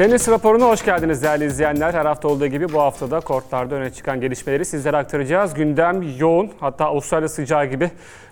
Tenis 0.00 0.28
raporuna 0.28 0.68
hoş 0.68 0.84
geldiniz 0.84 1.22
değerli 1.22 1.44
izleyenler. 1.44 1.94
Her 1.94 2.06
hafta 2.06 2.28
olduğu 2.28 2.46
gibi 2.46 2.72
bu 2.72 2.80
haftada 2.80 3.20
kortlarda 3.20 3.74
öne 3.74 3.90
çıkan 3.90 4.20
gelişmeleri 4.20 4.64
sizlere 4.64 4.96
aktaracağız. 4.96 5.54
Gündem 5.54 6.18
yoğun 6.18 6.50
hatta 6.60 6.84
Avustralya 6.84 7.28
sıcağı 7.28 7.66
gibi 7.66 7.90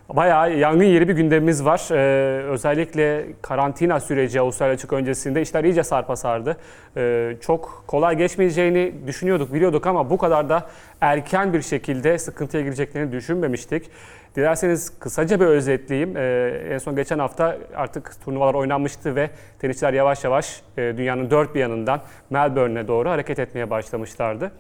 bayağı 0.09 0.57
yangın 0.57 0.85
yeri 0.85 1.09
bir 1.09 1.15
gündemimiz 1.15 1.65
var. 1.65 1.89
Ee, 1.91 2.43
özellikle 2.43 3.27
karantina 3.43 4.01
süreci 4.01 4.41
Avustralya 4.41 4.75
açık 4.75 4.93
öncesinde 4.93 5.43
işler 5.43 5.65
iyice 5.65 5.83
sarpa 5.83 6.17
sardı. 6.17 6.57
Ee, 6.97 7.37
çok 7.41 7.85
kolay 7.87 8.17
geçmeyeceğini 8.17 8.95
düşünüyorduk, 9.07 9.53
biliyorduk 9.55 9.87
ama 9.87 10.11
bu 10.11 10.19
kadar 10.19 10.49
da 10.49 10.67
erken 11.01 11.53
bir 11.53 11.63
şekilde 11.63 12.19
sıkıntıya 12.19 12.63
gireceklerini 12.63 13.13
düşünmemiştik. 13.13 13.91
Dilerseniz 14.39 14.99
kısaca 14.99 15.41
bir 15.41 15.47
özetleyeyim. 15.47 16.17
Ee, 16.17 16.63
en 16.71 16.79
son 16.79 16.97
geçen 16.97 17.19
hafta 17.19 17.59
artık 17.77 18.25
turnuvalar 18.25 18.55
oynanmıştı 18.55 19.17
ve 19.17 19.31
tenisçiler 19.59 19.93
yavaş 19.93 20.25
yavaş 20.25 20.63
e, 20.77 20.95
dünyanın 20.97 21.31
dört 21.31 21.55
bir 21.55 21.61
yanından 21.61 22.01
Melbourne'e 22.31 22.89
doğru 22.89 23.11
hareket 23.11 23.39
etmeye 23.39 23.71
başlamışlardı. 23.71 24.53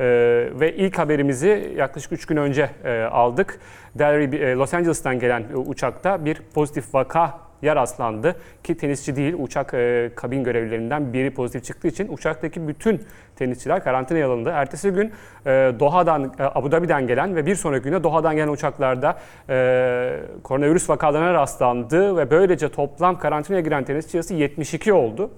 Ee, 0.00 0.04
ve 0.60 0.76
ilk 0.76 0.98
haberimizi 0.98 1.74
yaklaşık 1.76 2.12
3 2.12 2.26
gün 2.26 2.36
önce 2.36 2.70
e, 2.84 3.02
aldık. 3.02 3.60
Delray, 3.94 4.24
e, 4.24 4.54
Los 4.54 4.74
Angeles'tan 4.74 5.18
gelen 5.18 5.44
e, 5.52 5.56
uçakta 5.56 6.24
bir 6.24 6.42
pozitif 6.54 6.94
vaka 6.94 7.38
yer 7.62 7.76
rastlandı 7.76 8.36
ki 8.64 8.76
tenisçi 8.76 9.16
değil 9.16 9.34
uçak 9.38 9.74
e, 9.74 10.10
kabin 10.14 10.44
görevlilerinden 10.44 11.12
biri 11.12 11.34
pozitif 11.34 11.64
çıktığı 11.64 11.88
için 11.88 12.08
uçaktaki 12.08 12.68
bütün 12.68 13.02
tenisçiler 13.36 13.84
karantinaya 13.84 14.28
alındı. 14.28 14.50
Ertesi 14.54 14.90
gün 14.90 15.12
e, 15.46 15.72
Doha'dan, 15.80 16.24
e, 16.24 16.42
Abu 16.42 16.72
Dhabi'den 16.72 17.06
gelen 17.06 17.36
ve 17.36 17.46
bir 17.46 17.54
sonraki 17.54 17.84
günde 17.84 18.02
Doha'dan 18.04 18.36
gelen 18.36 18.48
uçaklarda 18.48 19.18
e, 19.48 20.16
koronavirüs 20.42 20.90
vakalarına 20.90 21.34
rastlandı 21.34 22.16
ve 22.16 22.30
böylece 22.30 22.68
toplam 22.68 23.18
karantinaya 23.18 23.60
giren 23.60 23.84
tenisçi 23.84 24.10
sayısı 24.10 24.34
72 24.34 24.92
oldu. 24.92 25.30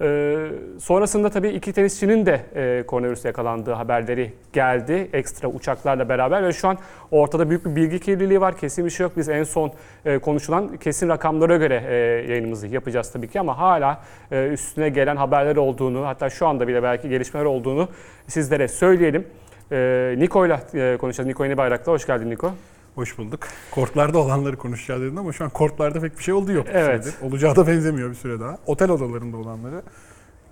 Ee, 0.00 0.48
sonrasında 0.80 1.30
tabii 1.30 1.48
iki 1.48 1.72
tenisçinin 1.72 2.26
de 2.26 2.40
e, 2.54 2.86
koronavirüse 2.86 3.28
yakalandığı 3.28 3.72
haberleri 3.72 4.32
geldi 4.52 5.08
ekstra 5.12 5.48
uçaklarla 5.48 6.08
beraber 6.08 6.44
ve 6.44 6.52
şu 6.52 6.68
an 6.68 6.78
ortada 7.10 7.50
büyük 7.50 7.66
bir 7.66 7.76
bilgi 7.76 8.00
kirliliği 8.00 8.40
var. 8.40 8.56
Kesin 8.56 8.84
bir 8.84 8.90
şey 8.90 9.04
yok. 9.04 9.12
Biz 9.16 9.28
en 9.28 9.42
son 9.42 9.72
e, 10.04 10.18
konuşulan 10.18 10.76
kesin 10.76 11.08
rakamlara 11.08 11.56
göre 11.56 11.84
e, 11.88 11.94
yayınımızı 12.30 12.66
yapacağız 12.66 13.12
tabii 13.12 13.28
ki 13.28 13.40
ama 13.40 13.58
hala 13.58 14.02
e, 14.32 14.48
üstüne 14.48 14.88
gelen 14.88 15.16
haberler 15.16 15.56
olduğunu 15.56 16.06
hatta 16.06 16.30
şu 16.30 16.46
anda 16.46 16.68
bile 16.68 16.82
belki 16.82 17.08
gelişmeler 17.08 17.44
olduğunu 17.44 17.88
sizlere 18.26 18.68
söyleyelim. 18.68 19.26
E, 19.72 20.14
Niko'yla 20.18 20.60
e, 20.74 20.96
konuşacağız. 21.00 21.28
Niko 21.28 21.44
Yeni 21.44 21.56
Bayrak'la. 21.56 21.92
Hoş 21.92 22.06
geldin 22.06 22.30
Niko. 22.30 22.52
Hoş 22.94 23.18
bulduk. 23.18 23.40
Kortlarda 23.70 24.18
olanları 24.18 24.56
konuşacağız 24.56 25.02
dedin 25.02 25.16
ama 25.16 25.32
şu 25.32 25.44
an 25.44 25.50
kortlarda 25.50 26.00
pek 26.00 26.18
bir 26.18 26.22
şey 26.22 26.34
oldu 26.34 26.52
yok. 26.52 26.66
Evet. 26.72 27.04
süredir. 27.04 27.28
Olacağı 27.28 27.56
da 27.56 27.66
benzemiyor 27.66 28.10
bir 28.10 28.14
süre 28.14 28.40
daha. 28.40 28.56
Otel 28.66 28.90
odalarında 28.90 29.36
olanları 29.36 29.82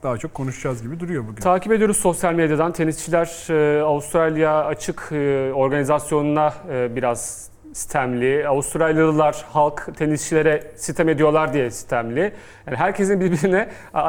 daha 0.03 0.19
çok 0.19 0.34
konuşacağız 0.34 0.83
gibi 0.83 1.01
duruyor 1.01 1.23
bugün. 1.28 1.43
Takip 1.43 1.73
ediyoruz 1.73 1.97
sosyal 1.97 2.33
medyadan. 2.34 2.73
Tenisçiler 2.73 3.51
e, 3.51 3.83
Avustralya 3.83 4.65
açık 4.65 5.09
e, 5.12 5.51
organizasyonuna 5.55 6.55
e, 6.70 6.97
biraz 6.97 7.51
sistemli. 7.75 8.48
Avustralyalılar 8.48 9.45
halk 9.53 9.89
tenisçilere 9.97 10.73
sitem 10.77 11.09
ediyorlar 11.09 11.53
diye 11.53 11.71
sistemli. 11.71 12.33
Yani 12.67 12.77
herkesin 12.77 13.21
birbirine 13.21 13.69
a- 13.95 14.00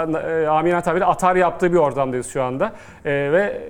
amiyane 0.58 0.82
tabiriyle 0.82 1.06
atar 1.06 1.36
yaptığı 1.36 1.72
bir 1.74 1.78
ortamdayız 1.78 2.28
şu 2.28 2.44
anda. 2.44 2.74
E, 3.06 3.12
ve 3.12 3.62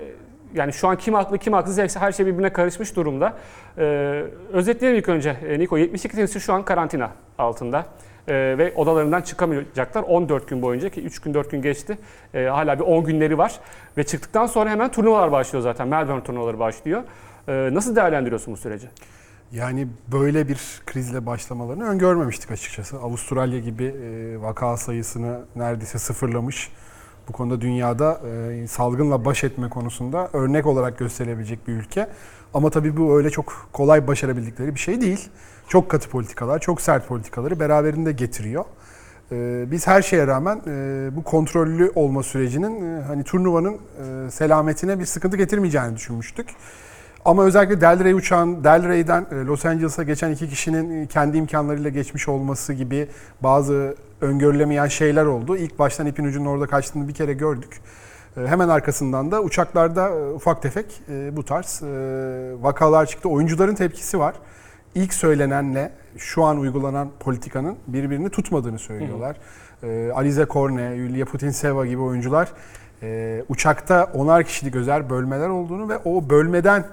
yani 0.54 0.72
şu 0.72 0.88
an 0.88 0.96
kim 0.96 1.14
haklı 1.14 1.38
kim 1.38 1.52
haksız 1.52 1.96
her 1.96 2.12
şey 2.12 2.26
birbirine 2.26 2.52
karışmış 2.52 2.96
durumda. 2.96 3.36
E, 3.78 3.84
özetleyelim 4.52 4.98
ilk 4.98 5.08
önce. 5.08 5.36
E, 5.48 5.58
Niko 5.58 5.78
72 5.78 6.16
tenisçi 6.16 6.40
şu 6.40 6.52
an 6.52 6.64
karantina 6.64 7.10
altında. 7.38 7.86
Ee, 8.28 8.54
ve 8.58 8.72
odalarından 8.76 9.22
çıkamayacaklar 9.22 10.02
14 10.02 10.48
gün 10.48 10.62
boyunca 10.62 10.88
ki 10.88 11.00
3 11.02 11.18
gün 11.18 11.34
4 11.34 11.50
gün 11.50 11.62
geçti. 11.62 11.98
Ee, 12.34 12.44
hala 12.44 12.78
bir 12.78 12.84
10 12.84 13.04
günleri 13.04 13.38
var 13.38 13.60
ve 13.96 14.04
çıktıktan 14.04 14.46
sonra 14.46 14.70
hemen 14.70 14.90
turnuvalar 14.90 15.32
başlıyor 15.32 15.62
zaten. 15.62 15.88
Melbourne 15.88 16.22
turnuvaları 16.22 16.58
başlıyor. 16.58 17.02
Ee, 17.48 17.70
nasıl 17.72 17.96
değerlendiriyorsun 17.96 18.54
bu 18.54 18.56
süreci? 18.56 18.88
Yani 19.52 19.88
böyle 20.12 20.48
bir 20.48 20.60
krizle 20.86 21.26
başlamalarını 21.26 21.84
öngörmemiştik 21.84 22.50
açıkçası. 22.50 22.96
Avustralya 22.96 23.58
gibi 23.58 23.84
e, 23.84 24.40
vaka 24.40 24.76
sayısını 24.76 25.40
neredeyse 25.56 25.98
sıfırlamış. 25.98 26.70
Bu 27.28 27.32
konuda 27.32 27.60
dünyada 27.60 28.20
e, 28.52 28.66
salgınla 28.66 29.24
baş 29.24 29.44
etme 29.44 29.68
konusunda 29.68 30.30
örnek 30.32 30.66
olarak 30.66 30.98
gösterilebilecek 30.98 31.68
bir 31.68 31.72
ülke. 31.72 32.08
Ama 32.54 32.70
tabii 32.70 32.96
bu 32.96 33.16
öyle 33.16 33.30
çok 33.30 33.68
kolay 33.72 34.06
başarabildikleri 34.06 34.74
bir 34.74 34.80
şey 34.80 35.00
değil. 35.00 35.28
Çok 35.68 35.88
katı 35.88 36.08
politikalar, 36.08 36.58
çok 36.58 36.80
sert 36.80 37.08
politikaları 37.08 37.60
beraberinde 37.60 38.12
getiriyor. 38.12 38.64
E, 39.32 39.64
biz 39.70 39.86
her 39.86 40.02
şeye 40.02 40.26
rağmen 40.26 40.60
e, 40.66 41.08
bu 41.16 41.24
kontrollü 41.24 41.92
olma 41.94 42.22
sürecinin 42.22 42.98
e, 42.98 43.02
hani 43.02 43.24
turnuvanın 43.24 43.74
e, 43.74 44.30
selametine 44.30 45.00
bir 45.00 45.04
sıkıntı 45.04 45.36
getirmeyeceğini 45.36 45.96
düşünmüştük. 45.96 46.48
Ama 47.24 47.44
özellikle 47.44 47.80
Delray 47.80 48.12
uçağın 48.12 48.64
Delray'den 48.64 49.26
e, 49.32 49.34
Los 49.34 49.66
Angeles'a 49.66 50.02
geçen 50.02 50.30
iki 50.30 50.48
kişinin 50.48 51.06
kendi 51.06 51.36
imkanlarıyla 51.36 51.90
geçmiş 51.90 52.28
olması 52.28 52.72
gibi 52.72 53.08
bazı 53.40 53.94
öngörülemeyen 54.20 54.86
şeyler 54.86 55.24
oldu. 55.24 55.56
İlk 55.56 55.78
baştan 55.78 56.06
ipin 56.06 56.24
ucunun 56.24 56.46
orada 56.46 56.66
kaçtığını 56.66 57.08
bir 57.08 57.14
kere 57.14 57.32
gördük. 57.32 57.80
E, 58.38 58.46
Hemen 58.46 58.68
arkasından 58.68 59.30
da 59.30 59.42
uçaklarda 59.42 60.08
e, 60.08 60.30
ufak 60.32 60.62
tefek 60.62 61.00
e, 61.08 61.36
bu 61.36 61.44
tarz 61.44 61.82
e, 61.82 61.86
vakalar 62.62 63.06
çıktı. 63.06 63.28
Oyuncuların 63.28 63.74
tepkisi 63.74 64.18
var. 64.18 64.34
İlk 64.94 65.14
söylenenle 65.14 65.92
şu 66.16 66.44
an 66.44 66.58
uygulanan 66.58 67.08
politikanın 67.20 67.76
birbirini 67.86 68.30
tutmadığını 68.30 68.78
söylüyorlar. 68.78 69.36
E, 69.82 70.10
Alize 70.14 70.44
Korne, 70.44 70.94
Yulia 70.94 71.26
Putinseva 71.26 71.86
gibi 71.86 72.00
oyuncular 72.00 72.52
uçakta 73.48 74.10
onar 74.14 74.44
kişilik 74.44 74.76
özel 74.76 75.10
bölmeler 75.10 75.48
olduğunu 75.48 75.88
ve 75.88 75.98
o 76.04 76.30
bölmeden 76.30 76.84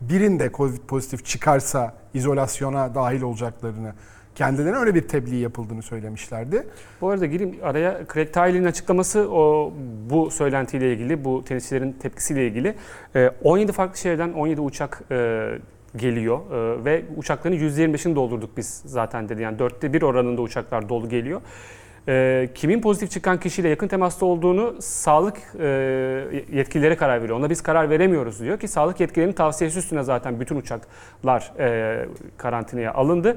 birinde 0.00 0.50
Covid 0.54 0.78
pozitif 0.78 1.26
çıkarsa 1.26 1.94
izolasyona 2.14 2.94
dahil 2.94 3.22
olacaklarını 3.22 3.92
kendilerine 4.40 4.76
öyle 4.76 4.94
bir 4.94 5.08
tebliğ 5.08 5.36
yapıldığını 5.36 5.82
söylemişlerdi. 5.82 6.66
Bu 7.00 7.08
arada 7.08 7.26
gireyim 7.26 7.56
araya 7.62 8.00
Craig 8.14 8.32
Tiley'nin 8.32 8.64
açıklaması 8.64 9.32
o 9.32 9.72
bu 10.10 10.30
söylentiyle 10.30 10.92
ilgili, 10.92 11.24
bu 11.24 11.44
tenisçilerin 11.44 11.92
tepkisiyle 11.92 12.46
ilgili. 12.46 12.74
Ee, 13.16 13.30
17 13.42 13.72
farklı 13.72 13.98
şehirden 13.98 14.32
17 14.32 14.60
uçak 14.60 15.02
e, 15.10 15.48
geliyor 15.96 16.38
e, 16.38 16.84
ve 16.84 17.02
uçakların 17.16 17.56
%25'ini 17.56 18.14
doldurduk 18.14 18.56
biz 18.56 18.82
zaten 18.86 19.28
dedi. 19.28 19.42
Yani 19.42 19.58
dörtte 19.58 19.92
bir 19.92 20.02
oranında 20.02 20.42
uçaklar 20.42 20.88
dolu 20.88 21.08
geliyor. 21.08 21.40
E, 22.08 22.48
kimin 22.54 22.80
pozitif 22.80 23.10
çıkan 23.10 23.40
kişiyle 23.40 23.68
yakın 23.68 23.88
temasta 23.88 24.26
olduğunu 24.26 24.76
sağlık 24.80 25.36
e, 25.60 25.66
yetkilileri 26.52 26.96
karar 26.96 27.22
veriyor. 27.22 27.38
Ona 27.38 27.50
biz 27.50 27.62
karar 27.62 27.90
veremiyoruz 27.90 28.40
diyor 28.40 28.58
ki 28.58 28.68
sağlık 28.68 29.00
yetkililerinin 29.00 29.34
tavsiyesi 29.34 29.78
üstüne 29.78 30.02
zaten 30.02 30.40
bütün 30.40 30.56
uçaklar 30.56 31.52
e, 31.58 32.06
karantinaya 32.36 32.94
alındı. 32.94 33.36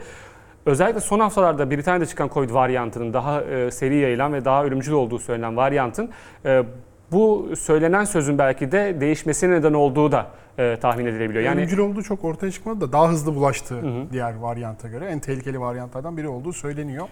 Özellikle 0.65 0.99
son 0.99 1.19
haftalarda 1.19 1.71
Britanya'da 1.71 2.05
çıkan 2.05 2.29
Covid 2.33 2.53
varyantının 2.53 3.13
daha 3.13 3.41
e, 3.41 3.71
seri 3.71 3.95
yayılan 3.95 4.33
ve 4.33 4.45
daha 4.45 4.65
ölümcül 4.65 4.93
olduğu 4.93 5.19
söylenen 5.19 5.57
varyantın 5.57 6.09
e, 6.45 6.63
bu 7.11 7.49
söylenen 7.55 8.03
sözün 8.03 8.37
belki 8.37 8.71
de 8.71 8.97
değişmesine 8.99 9.51
neden 9.51 9.73
olduğu 9.73 10.11
da 10.11 10.27
e, 10.57 10.77
tahmin 10.81 11.05
edilebiliyor. 11.05 11.43
Yani 11.43 11.59
Ölümcül 11.59 11.77
olduğu 11.77 12.03
çok 12.03 12.23
ortaya 12.23 12.51
çıkmadı 12.51 12.81
da 12.81 12.91
daha 12.91 13.09
hızlı 13.09 13.35
bulaştı 13.35 13.75
Hı 13.75 14.05
diğer 14.11 14.35
varyanta 14.35 14.87
göre. 14.87 15.05
En 15.05 15.19
tehlikeli 15.19 15.59
varyantlardan 15.59 16.17
biri 16.17 16.27
olduğu 16.27 16.53
söyleniyor. 16.53 17.07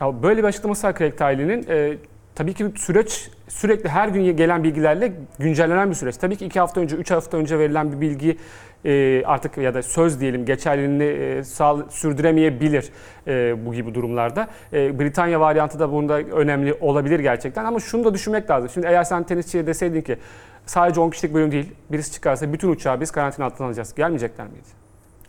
Ya 0.00 0.22
böyle 0.22 0.42
bir 0.42 0.48
açıklaması 0.48 0.86
var 0.86 0.94
Craig 0.98 1.18
Tiley'nin. 1.18 1.66
Ee, 1.68 1.96
tabii 2.34 2.54
ki 2.54 2.66
süreç 2.76 3.30
sürekli 3.48 3.88
her 3.88 4.08
gün 4.08 4.36
gelen 4.36 4.64
bilgilerle 4.64 5.12
güncellenen 5.38 5.90
bir 5.90 5.94
süreç. 5.94 6.16
Tabii 6.16 6.36
ki 6.36 6.46
iki 6.46 6.60
hafta 6.60 6.80
önce, 6.80 6.96
üç 6.96 7.10
hafta 7.10 7.36
önce 7.36 7.58
verilen 7.58 7.92
bir 7.92 8.00
bilgi 8.00 8.38
e, 8.84 9.22
artık 9.26 9.58
ya 9.58 9.74
da 9.74 9.82
söz 9.82 10.20
diyelim 10.20 10.44
geçerliliğini 10.44 11.04
e, 11.04 11.44
sürdüremeyebilir 11.90 12.90
e, 13.26 13.66
bu 13.66 13.74
gibi 13.74 13.94
durumlarda. 13.94 14.48
Britanya 14.72 15.40
varyantı 15.40 15.78
da 15.78 15.92
bunda 15.92 16.18
önemli 16.18 16.74
olabilir 16.74 17.20
gerçekten 17.20 17.64
ama 17.64 17.80
şunu 17.80 18.04
da 18.04 18.14
düşünmek 18.14 18.50
lazım. 18.50 18.70
Şimdi 18.74 18.86
eğer 18.86 19.04
sen 19.04 19.22
tenisçiye 19.22 19.66
deseydin 19.66 20.00
ki 20.00 20.16
sadece 20.66 21.00
10 21.00 21.10
kişilik 21.10 21.34
bölüm 21.34 21.52
değil, 21.52 21.72
birisi 21.92 22.12
çıkarsa 22.12 22.52
bütün 22.52 22.68
uçağı 22.68 23.00
biz 23.00 23.10
karantina 23.10 23.46
altına 23.46 23.66
alacağız. 23.66 23.94
Gelmeyecekler 23.94 24.46
miydi? 24.46 24.83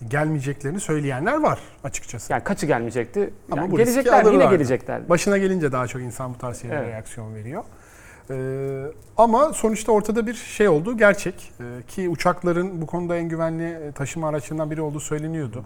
Gelmeyeceklerini 0.10 0.80
söyleyenler 0.80 1.42
var 1.42 1.60
açıkçası. 1.84 2.34
Yani 2.34 2.44
kaçı 2.44 2.66
gelmeyecekti? 2.66 3.34
Ama 3.52 3.62
Yani 3.62 3.72
bu 3.72 3.78
gelecekler 3.78 4.26
yine 4.34 4.46
gelecekler. 4.46 5.10
Başına 5.10 5.38
gelince 5.38 5.72
daha 5.72 5.88
çok 5.88 6.02
insan 6.02 6.34
bu 6.34 6.38
tarz 6.38 6.62
şeylere 6.62 6.80
Evet. 6.80 6.90
reaksiyon 6.90 7.36
veriyor. 7.36 7.64
Ee, 8.30 8.92
ama 9.18 9.54
sonuçta 9.54 9.92
ortada 9.92 10.28
bir 10.28 10.34
şey 10.34 10.68
olduğu 10.68 10.98
gerçek. 10.98 11.52
Ee, 11.60 11.64
ki 11.88 12.10
uçakların 12.10 12.82
bu 12.82 12.86
konuda 12.86 13.16
en 13.18 13.30
güvenli 13.30 13.64
e, 13.64 13.92
taşıma 13.92 14.30
araçlarından 14.30 14.72
biri 14.72 14.82
olduğu 14.82 15.00
söyleniyordu. 15.00 15.66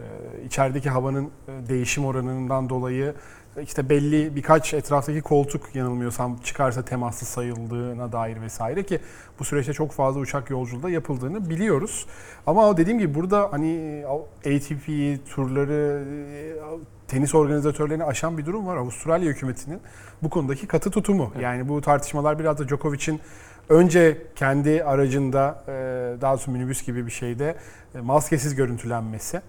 Ee, 0.00 0.02
içerideki 0.46 0.90
havanın 0.90 1.24
e, 1.24 1.68
değişim 1.68 2.04
oranından 2.04 2.68
dolayı 2.68 3.14
işte 3.62 3.88
belli 3.88 4.36
birkaç 4.36 4.74
etraftaki 4.74 5.20
koltuk 5.20 5.74
yanılmıyorsam 5.74 6.36
çıkarsa 6.44 6.84
temaslı 6.84 7.26
sayıldığına 7.26 8.12
dair 8.12 8.40
vesaire 8.40 8.82
ki 8.82 9.00
bu 9.38 9.44
süreçte 9.44 9.72
çok 9.72 9.92
fazla 9.92 10.20
uçak 10.20 10.50
yolculuğu 10.50 10.82
da 10.82 10.90
yapıldığını 10.90 11.50
biliyoruz. 11.50 12.06
Ama 12.46 12.76
dediğim 12.76 12.98
gibi 12.98 13.14
burada 13.14 13.48
hani 13.52 14.04
ATP 14.40 14.86
turları, 15.34 16.04
e, 16.32 17.08
tenis 17.08 17.34
organizatörlerini 17.34 18.04
aşan 18.04 18.38
bir 18.38 18.46
durum 18.46 18.66
var. 18.66 18.76
Avustralya 18.76 19.30
hükümetinin 19.30 19.80
bu 20.22 20.30
konudaki 20.30 20.66
katı 20.66 20.90
tutumu. 20.90 21.32
Yani 21.40 21.68
bu 21.68 21.80
tartışmalar 21.80 22.38
biraz 22.38 22.58
da 22.58 22.68
Djokovic'in 22.68 23.20
önce 23.68 24.18
kendi 24.36 24.84
aracında 24.84 25.62
e, 25.68 25.72
daha 26.20 26.36
sonra 26.38 26.56
minibüs 26.56 26.86
gibi 26.86 27.06
bir 27.06 27.10
şeyde 27.10 27.54
e, 27.94 28.00
maskesiz 28.00 28.54
görüntülenmesi. 28.54 29.40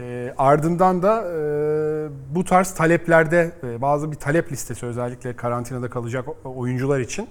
E, 0.00 0.34
ardından 0.38 1.02
da 1.02 1.22
e, 1.22 1.34
bu 2.34 2.44
tarz 2.44 2.74
taleplerde 2.74 3.50
e, 3.64 3.82
bazı 3.82 4.10
bir 4.12 4.16
talep 4.16 4.52
listesi 4.52 4.86
özellikle 4.86 5.36
karantinada 5.36 5.90
kalacak 5.90 6.24
o- 6.28 6.54
oyuncular 6.56 7.00
için 7.00 7.28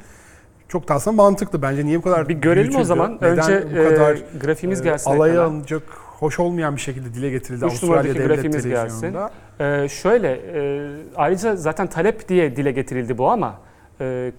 çok 0.67 0.87
da 0.87 0.93
aslında 0.93 1.15
mantıklı 1.15 1.61
bence. 1.61 1.85
Niye 1.85 1.97
bu 1.97 2.01
kadar 2.01 2.29
Bir 2.29 2.33
görelim 2.33 2.61
o 2.61 2.63
büyütüldü? 2.67 2.85
zaman. 2.85 3.17
Neden 3.21 3.37
Önce 3.37 3.67
bu 3.71 3.89
kadar 3.95 4.15
e, 4.15 4.19
grafiğimiz 4.41 4.81
e, 4.81 4.83
gelsin. 4.83 5.11
alaya 5.11 5.33
ekrana. 5.33 5.45
alınacak 5.47 5.83
hoş 6.19 6.39
olmayan 6.39 6.75
bir 6.75 6.81
şekilde 6.81 7.13
dile 7.13 7.29
getirildi 7.29 7.65
Üç 7.65 7.71
Avustralya 7.71 8.15
Devlet 8.15 8.27
grafiğimiz 8.27 8.67
gelsin. 8.67 9.15
Ee, 9.59 9.87
şöyle, 9.89 10.31
e, 10.33 10.81
ayrıca 11.15 11.55
zaten 11.55 11.87
talep 11.87 12.29
diye 12.29 12.55
dile 12.55 12.71
getirildi 12.71 13.17
bu 13.17 13.29
ama 13.31 13.55
e, 14.01 14.31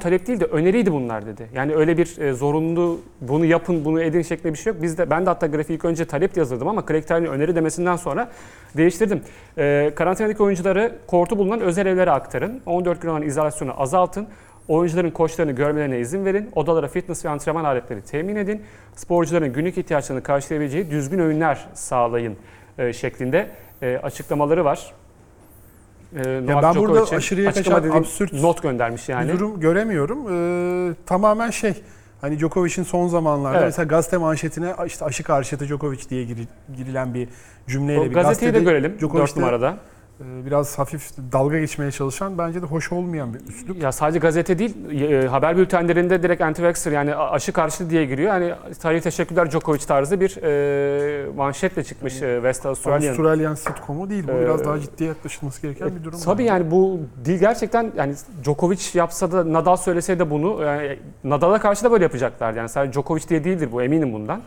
talep 0.00 0.26
değil 0.26 0.40
de 0.40 0.44
öneriydi 0.44 0.92
bunlar 0.92 1.26
dedi. 1.26 1.48
Yani 1.54 1.74
öyle 1.74 1.98
bir 1.98 2.18
e, 2.18 2.32
zorunlu 2.32 3.00
bunu 3.20 3.44
yapın, 3.44 3.84
bunu 3.84 4.02
edin 4.02 4.22
şeklinde 4.22 4.52
bir 4.52 4.58
şey 4.58 4.72
yok. 4.72 4.82
Biz 4.82 4.98
de 4.98 5.10
ben 5.10 5.26
de 5.26 5.30
hatta 5.30 5.46
grafiği 5.46 5.78
ilk 5.78 5.84
önce 5.84 6.04
talep 6.04 6.36
yazırdım 6.36 6.68
ama 6.68 6.86
Craig 6.86 7.10
öneri 7.10 7.56
demesinden 7.56 7.96
sonra 7.96 8.30
değiştirdim. 8.76 9.20
E, 9.58 9.92
karantinadaki 9.94 10.42
oyuncuları 10.42 10.92
kortu 11.06 11.38
bulunan 11.38 11.60
özel 11.60 11.86
evlere 11.86 12.10
aktarın. 12.10 12.60
14 12.66 13.02
gün 13.02 13.08
olan 13.08 13.22
izolasyonu 13.22 13.80
azaltın. 13.80 14.28
Oyuncuların 14.68 15.10
koçlarını 15.10 15.52
görmelerine 15.52 16.00
izin 16.00 16.24
verin. 16.24 16.50
Odalara 16.54 16.88
fitness 16.88 17.24
ve 17.24 17.28
antrenman 17.28 17.64
aletleri 17.64 18.02
temin 18.02 18.36
edin. 18.36 18.62
Sporcuların 18.96 19.52
günlük 19.52 19.78
ihtiyaçlarını 19.78 20.22
karşılayabileceği 20.22 20.90
düzgün 20.90 21.18
öğünler 21.18 21.66
sağlayın 21.74 22.36
e, 22.78 22.92
şeklinde 22.92 23.48
e, 23.82 24.00
açıklamaları 24.02 24.64
var. 24.64 24.94
E, 26.16 26.46
Novak 26.46 26.62
ben 26.62 26.74
burada 26.74 26.92
Djokovic'in 26.94 27.16
aşırıya 27.16 27.52
kaçan 27.52 27.78
dediğim 27.78 27.96
absürt 27.96 28.32
not 28.32 28.62
göndermiş 28.62 29.08
yani. 29.08 29.32
Durum 29.32 29.60
göremiyorum. 29.60 30.18
Ee, 30.90 30.94
tamamen 31.06 31.50
şey 31.50 31.74
hani 32.20 32.38
Djokovic'in 32.38 32.82
son 32.82 33.08
zamanlarda 33.08 33.56
Evet. 33.58 33.66
mesela 33.66 33.86
gazete 33.86 34.16
manşetine 34.16 34.74
işte 34.86 35.04
aşı 35.04 35.22
karşıtı 35.22 35.64
Djokovic 35.66 36.08
diye 36.10 36.24
giri- 36.24 36.48
girilen 36.76 37.14
bir 37.14 37.28
cümleyle 37.68 38.00
O 38.00 38.04
bir 38.04 38.12
gazeteyi 38.14 38.54
de 38.54 38.60
görelim 38.60 38.96
Djokovic 38.98 39.22
4 39.22 39.36
de, 39.36 39.40
numarada. 39.40 39.76
E, 40.20 40.46
biraz 40.46 40.78
hafif 40.78 41.10
dalga 41.32 41.58
geçmeye 41.58 41.90
çalışan 41.90 42.38
bence 42.38 42.62
de 42.62 42.66
hoş 42.66 42.92
olmayan 42.92 43.34
bir 43.34 43.40
üslup. 43.48 43.82
Ya 43.82 43.92
sadece 43.92 44.18
gazete 44.18 44.58
değil, 44.58 44.74
e, 45.02 45.26
haber 45.28 45.56
bültenlerinde 45.56 46.22
direkt 46.22 46.42
anti-vaxxer 46.42 46.92
yani 46.92 47.14
aşı 47.16 47.52
karşıtı 47.52 47.90
diye 47.90 48.04
giriyor. 48.04 48.32
Yani 48.32 48.54
hayır 48.82 49.00
teşekkürler 49.00 49.50
Djokovic 49.50 49.78
tarzı 49.86 50.20
bir 50.20 50.36
e, 50.42 51.30
manşetle 51.36 51.84
çıkmış 51.84 52.22
e, 52.22 52.34
West 52.36 52.66
Australian. 52.66 53.08
Avustralyan 53.08 53.54
sitcomu 53.54 54.10
değil 54.10 54.24
bu. 54.28 54.32
Ee, 54.32 54.40
Biraz 54.40 54.64
daha 54.64 54.80
ciddiye 54.80 55.08
yaklaşılması 55.08 55.62
gereken 55.62 55.96
bir 55.98 56.04
durum. 56.04 56.18
Tabii 56.24 56.38
bence. 56.38 56.48
yani 56.48 56.70
bu 56.70 57.00
dil 57.24 57.38
gerçekten 57.38 57.92
yani 57.96 58.14
Djokovic 58.44 58.80
yapsa 58.94 59.32
da 59.32 59.52
Nadal 59.52 59.76
söylese 59.76 60.18
de 60.18 60.30
bunu 60.30 60.62
yani 60.62 60.98
Nadal'a 61.24 61.58
karşı 61.60 61.84
da 61.84 61.90
böyle 61.92 62.04
yapacaklar. 62.04 62.54
Yani 62.54 62.68
sadece 62.68 62.92
Djokovic 62.92 63.28
diye 63.28 63.44
değildir 63.44 63.68
bu 63.72 63.82
eminim 63.82 64.12
bundan. 64.12 64.40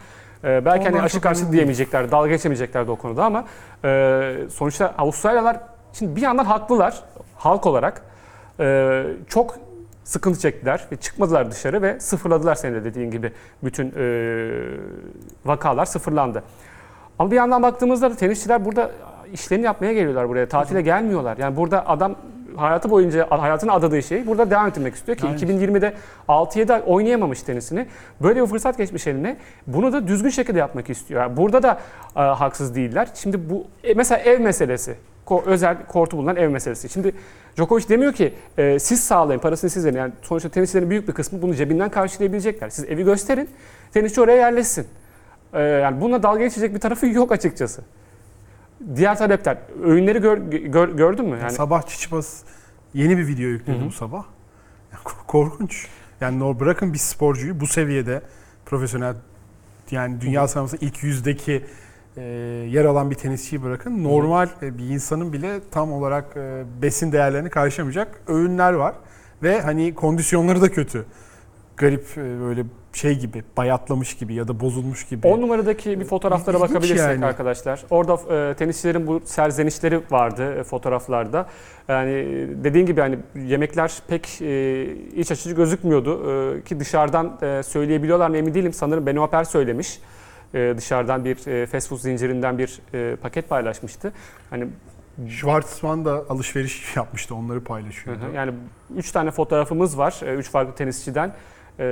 Ee, 0.44 0.66
belki 0.66 0.84
hani 0.86 0.96
Ondan 0.96 1.06
aşı 1.06 1.14
çok 1.14 1.24
karşı 1.24 1.52
diyemeyecekler, 1.52 2.12
dalga 2.12 2.30
geçemeyeceklerdi 2.30 2.92
o 2.92 2.96
konuda 2.96 3.26
ama 3.26 3.46
e, 3.86 4.36
sonuçta 4.52 4.94
Avustralyalar 4.98 5.58
şimdi 5.94 6.16
bir 6.16 6.22
yandan 6.22 6.46
haklılar 6.46 7.04
halk 7.36 7.66
olarak. 7.66 8.02
E, 8.60 9.04
çok 9.28 9.56
sıkıntı 10.04 10.40
çektiler 10.40 10.88
ve 10.92 10.96
çıkmadılar 10.96 11.52
dışarı 11.52 11.82
ve 11.82 12.00
sıfırladılar 12.00 12.56
senin 12.56 12.76
de 12.76 12.84
dediğin 12.84 13.12
gibi 13.12 13.32
bütün 13.64 13.94
e, 13.98 14.04
vakalar 15.46 15.86
sıfırlandı. 15.86 16.44
Ama 17.20 17.32
bir 17.32 17.36
yandan 17.36 17.64
baktığımızda 17.64 18.12
da 18.12 18.16
tenisçiler 18.16 18.66
burada 18.66 18.92
işlerini 19.34 19.66
yapmaya 19.66 19.94
geliyorlar 19.94 20.30
buraya. 20.30 20.48
Tatile 20.48 20.82
gelmiyorlar. 20.82 21.38
Yani 21.38 21.58
burada 21.58 21.88
adam 21.88 22.16
hayatı 22.56 22.90
boyunca 22.90 23.28
hayatını 23.30 23.72
adadığı 23.72 24.04
şeyi 24.04 24.28
burada 24.28 24.52
devam 24.52 24.68
ettirmek 24.68 24.96
istiyor 24.96 25.18
ki 25.18 25.28
Aynen. 25.28 25.38
2020'de 25.38 25.94
6-7 26.28 26.74
ay 26.74 26.82
oynayamamış 26.86 27.42
tenisini. 27.42 27.88
Böyle 28.22 28.42
bir 28.42 28.48
fırsat 28.48 28.78
geçmiş 28.78 29.08
eline. 29.08 29.38
Bunu 29.68 29.94
da 29.94 30.08
düzgün 30.08 30.30
şekilde 30.30 30.60
yapmak 30.60 30.90
istiyor. 30.90 31.22
Yani 31.22 31.38
burada 31.38 31.64
da 31.64 31.80
e, 32.16 32.20
haksız 32.20 32.76
değiller. 32.76 33.08
Şimdi 33.14 33.50
bu 33.50 33.68
e, 33.84 33.94
mesela 33.94 34.22
ev 34.22 34.40
meselesi. 34.40 34.96
Ko- 35.26 35.46
özel 35.46 35.78
kortu 35.88 36.18
bulunan 36.18 36.36
ev 36.36 36.50
meselesi. 36.50 36.90
Şimdi 36.90 37.14
Djokovic 37.58 37.90
demiyor 37.90 38.14
ki 38.14 38.34
e, 38.58 38.80
siz 38.80 39.04
sağlayın, 39.04 39.40
parasını 39.40 39.70
siz 39.70 39.86
verin. 39.86 39.98
Yani 39.98 40.14
sonuçta 40.22 40.50
tenisçilerin 40.50 40.90
büyük 40.90 41.08
bir 41.08 41.14
kısmı 41.14 41.42
bunu 41.42 41.56
cebinden 41.56 41.90
karşılayabilecekler. 41.90 42.70
Siz 42.70 42.86
evi 42.86 43.04
gösterin, 43.04 43.50
tenisçi 43.94 44.22
oraya 44.22 44.38
yerleşsin. 44.38 44.88
E, 45.54 45.62
yani 45.62 46.02
bununla 46.02 46.24
dalga 46.24 46.40
geçecek 46.40 46.76
bir 46.76 46.80
tarafı 46.80 47.08
yok 47.08 47.32
açıkçası. 47.32 47.82
Diğer 48.96 49.18
talepler, 49.18 49.58
öğünleri 49.84 50.20
gör- 50.20 50.38
gör- 50.52 50.90
gördün 50.90 51.26
mü? 51.26 51.38
Yani 51.42 51.52
Sabah 51.52 51.82
Çiçipas 51.82 52.42
yeni 52.94 53.18
bir 53.18 53.28
video 53.28 53.46
yükledi 53.48 53.78
bu 53.88 53.92
sabah. 53.92 54.24
Korkunç. 55.28 55.88
Yani 56.22 56.60
bırakın 56.60 56.94
bir 56.94 56.98
sporcuyu 56.98 57.60
bu 57.60 57.68
seviyede 57.68 58.22
profesyonel 58.66 59.16
yani 59.92 60.22
dünya 60.22 60.48
sıralamasında 60.48 60.86
ilk 60.86 61.04
yüzdeki 61.04 61.66
e, 62.18 62.22
yer 62.70 62.86
alan 62.86 63.12
bir 63.12 63.16
tenisçiyi 63.16 63.64
bırakın. 63.64 64.04
Normal 64.04 64.48
e, 64.62 64.78
bir 64.78 64.90
insanın 64.90 65.34
bile 65.34 65.60
tam 65.72 65.92
olarak 65.94 66.38
e, 66.38 66.64
besin 66.82 67.12
değerlerini 67.12 67.50
karşılamayacak 67.50 68.22
öğünler 68.28 68.74
var. 68.74 68.96
Ve 69.44 69.62
hani 69.62 69.96
kondisyonları 69.96 70.62
da 70.62 70.72
kötü. 70.72 71.06
Garip 71.80 72.06
e, 72.18 72.22
böyle 72.42 72.64
şey 72.94 73.20
gibi 73.20 73.44
bayatlamış 73.58 74.14
gibi 74.18 74.34
ya 74.34 74.48
da 74.48 74.60
bozulmuş 74.60 75.08
gibi. 75.08 75.28
10 75.28 75.42
numaradaki 75.42 76.00
bir 76.00 76.06
fotoğraflara 76.06 76.58
İlginç 76.58 76.70
bakabilirsek 76.70 77.08
yani. 77.08 77.26
arkadaşlar. 77.26 77.84
Orada 77.90 78.36
e, 78.52 78.54
tenisçilerin 78.54 79.08
bu 79.08 79.22
serzenişleri 79.26 80.02
vardı 80.12 80.56
e, 80.60 80.64
fotoğraflarda. 80.64 81.48
Yani 81.88 82.12
e, 82.12 82.64
dediğin 82.64 82.86
gibi 82.86 83.02
hani 83.02 83.18
yemekler 83.36 83.94
pek 84.08 84.42
e, 84.42 84.84
iç 85.16 85.32
açıcı 85.32 85.56
gözükmüyordu 85.56 86.20
E, 86.58 86.64
ki 86.64 86.80
dışarıdan 86.80 87.38
e, 87.42 87.64
söyleyebiliyorlar 87.64 88.30
mı 88.30 88.38
emin 88.38 88.54
değilim. 88.54 88.74
Sanırım 88.74 89.06
Beno 89.06 89.24
Aper 89.24 89.44
söylemiş. 89.44 90.00
E, 90.54 90.74
dışarıdan 90.78 91.26
bir 91.26 91.48
e, 91.48 91.66
fast 91.66 91.90
food 91.90 92.00
zincirinden 92.00 92.58
bir 92.58 92.80
e, 92.94 93.16
paket 93.16 93.50
paylaşmıştı. 93.50 94.14
Hani 94.50 94.68
Schwartzman 95.30 96.06
da 96.06 96.24
alışveriş 96.30 96.96
yapmıştı 96.96 97.36
onları 97.36 97.60
Hı 97.60 97.64
paylaşıyordu. 97.64 98.22
hı. 98.32 98.36
Yani 98.36 98.52
üç 98.98 99.12
tane 99.12 99.32
fotoğrafımız 99.32 99.98
var, 99.98 100.20
e, 100.26 100.34
üç 100.36 100.50
farklı 100.50 100.76
tenisçiden. 100.76 101.32
E, 101.80 101.86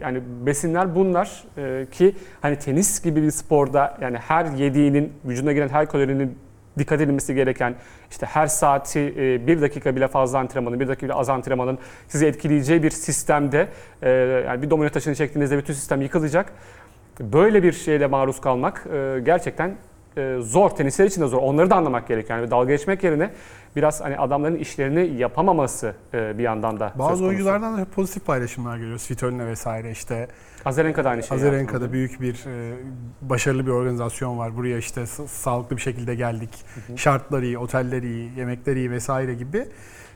Yani 0.00 0.22
besinler 0.46 0.94
bunlar 0.94 1.44
E, 1.58 1.86
ki 1.90 2.14
hani 2.42 2.58
tenis 2.58 3.02
gibi 3.02 3.22
bir 3.22 3.30
sporda 3.30 3.98
yani 4.00 4.16
her 4.18 4.46
yediğinin 4.46 5.12
vücuduna 5.24 5.52
giren 5.52 5.68
her 5.68 5.88
kalorinin 5.88 6.38
dikkat 6.78 7.00
edilmesi 7.00 7.34
gereken 7.34 7.74
işte 8.10 8.26
her 8.26 8.46
saati 8.46 9.00
e, 9.00 9.46
bir 9.46 9.60
dakika 9.60 9.96
bile 9.96 10.08
fazla 10.08 10.38
antrenmanın, 10.38 10.80
bir 10.80 10.88
dakika 10.88 11.06
bile 11.06 11.14
az 11.14 11.28
antrenmanın 11.28 11.78
sizi 12.08 12.26
etkileyeceği 12.26 12.82
bir 12.82 12.90
sistemde 12.90 13.68
e, 14.02 14.10
yani 14.46 14.62
bir 14.62 14.70
domino 14.70 14.90
taşını 14.90 15.14
çektiğinizde 15.14 15.58
bütün 15.58 15.74
sistem 15.74 16.02
yıkılacak. 16.02 16.52
Böyle 17.20 17.62
bir 17.62 17.72
şeyle 17.72 18.06
maruz 18.06 18.40
kalmak 18.40 18.86
e, 18.92 19.20
gerçekten 19.24 19.76
e, 20.16 20.38
zor. 20.40 20.70
Tenisler 20.70 21.06
için 21.06 21.22
de 21.22 21.26
zor. 21.26 21.38
Onları 21.42 21.70
da 21.70 21.76
anlamak 21.76 22.08
gerekiyor. 22.08 22.38
Yani 22.38 22.50
dalga 22.50 22.72
geçmek 22.72 23.04
yerine 23.04 23.30
biraz 23.76 24.00
hani 24.00 24.18
adamların 24.18 24.56
işlerini 24.56 25.18
yapamaması 25.18 25.94
e, 26.14 26.38
bir 26.38 26.42
yandan 26.42 26.80
da 26.80 26.92
Bazı 26.98 27.24
oyunculardan 27.24 27.78
da 27.78 27.84
pozitif 27.84 28.26
paylaşımlar 28.26 28.76
geliyor. 28.76 28.98
Svitolina 28.98 29.46
vesaire 29.46 29.90
işte. 29.90 30.28
Azarenka 30.64 31.04
da 31.04 31.10
aynı 31.10 31.22
şey. 31.22 31.36
Azarenka'da 31.36 31.78
yaptı. 31.84 31.92
büyük 31.92 32.20
bir 32.20 32.34
e, 32.46 32.74
başarılı 33.22 33.66
bir 33.66 33.70
organizasyon 33.70 34.38
var. 34.38 34.56
Buraya 34.56 34.78
işte 34.78 35.06
sağlıklı 35.26 35.76
bir 35.76 35.82
şekilde 35.82 36.14
geldik. 36.14 36.50
Hı 36.74 36.92
hı. 36.92 36.98
Şartlar 36.98 37.42
iyi, 37.42 37.58
oteller 37.58 38.02
iyi, 38.02 38.30
yemekler 38.38 38.76
iyi 38.76 38.90
vesaire 38.90 39.34
gibi. 39.34 39.68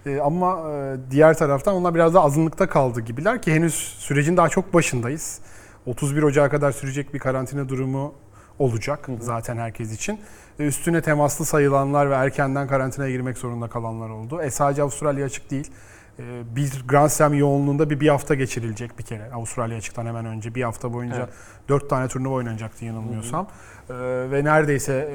E, 0.07 0.21
ama 0.21 0.73
e, 0.73 0.97
diğer 1.11 1.35
taraftan 1.39 1.75
onlar 1.75 1.95
biraz 1.95 2.15
da 2.15 2.23
azınlıkta 2.23 2.69
kaldı 2.69 3.01
gibiler 3.01 3.43
ki 3.43 3.53
henüz 3.53 3.75
sürecin 3.75 4.37
daha 4.37 4.49
çok 4.49 4.75
başındayız. 4.75 5.41
31 5.87 6.23
Ocağı 6.23 6.51
kadar 6.51 6.73
sürecek 6.73 7.15
bir 7.15 7.19
karantina 7.19 7.69
durumu 7.69 8.15
olacak 8.61 9.09
Hı 9.09 9.13
hı. 9.13 9.17
zaten 9.21 9.57
herkes 9.57 9.93
için. 9.93 10.21
E, 10.59 10.67
üstüne 10.67 11.03
temaslı 11.03 11.45
sayılanlar 11.45 12.11
ve 12.11 12.15
erkenden 12.15 12.67
karantinaya 12.69 13.11
girmek 13.11 13.39
zorunda 13.39 13.69
kalanlar 13.69 14.09
oldu. 14.11 14.43
E 14.43 14.51
sadece 14.51 14.83
Avustralya 14.83 15.27
açık 15.27 15.51
değil. 15.51 15.71
E, 16.19 16.23
bir 16.57 16.85
Grand 16.89 17.09
Slam 17.09 17.35
yoğunluğunda 17.35 17.91
bir, 17.91 18.01
bir 18.01 18.09
hafta 18.09 18.35
geçirilecek 18.35 18.99
bir 18.99 19.05
kere. 19.05 19.33
Avustralya 19.33 19.77
açıktan 19.77 20.07
hemen 20.07 20.27
önce 20.27 20.55
bir 20.55 20.63
hafta 20.63 20.93
boyunca 20.93 21.17
Evet. 21.17 21.29
dört 21.69 21.91
tane 21.91 22.09
turnuva 22.09 22.35
oynanacaktı 22.35 22.85
yanılmıyorsam. 22.85 23.47
E, 23.91 23.95
ve 24.31 24.45
neredeyse 24.45 25.09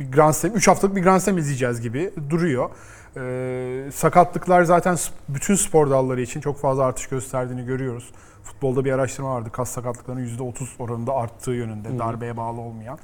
bir 0.00 0.12
Grand 0.12 0.32
Slam, 0.32 0.54
3 0.54 0.68
haftalık 0.68 0.96
bir 0.96 1.02
Grand 1.02 1.20
Slam 1.20 1.38
izleyeceğiz 1.38 1.80
gibi 1.80 2.12
duruyor. 2.30 2.70
E, 3.16 3.90
sakatlıklar 3.92 4.62
zaten 4.62 4.96
bütün 5.28 5.54
spor 5.54 5.90
dalları 5.90 6.20
için 6.20 6.40
çok 6.40 6.58
fazla 6.58 6.84
artış 6.84 7.06
gösterdiğini 7.06 7.64
görüyoruz. 7.64 8.12
Futbolda 8.44 8.84
bir 8.84 8.92
araştırma 8.92 9.34
vardı. 9.34 9.50
Kas 9.52 9.70
sakatlıklarının 9.70 10.26
%30 10.26 10.66
oranında 10.78 11.12
arttığı 11.12 11.50
yönünde. 11.50 11.88
Hı. 11.88 11.98
Darbeye 11.98 12.36
bağlı 12.36 12.60
olmayan. 12.60 12.98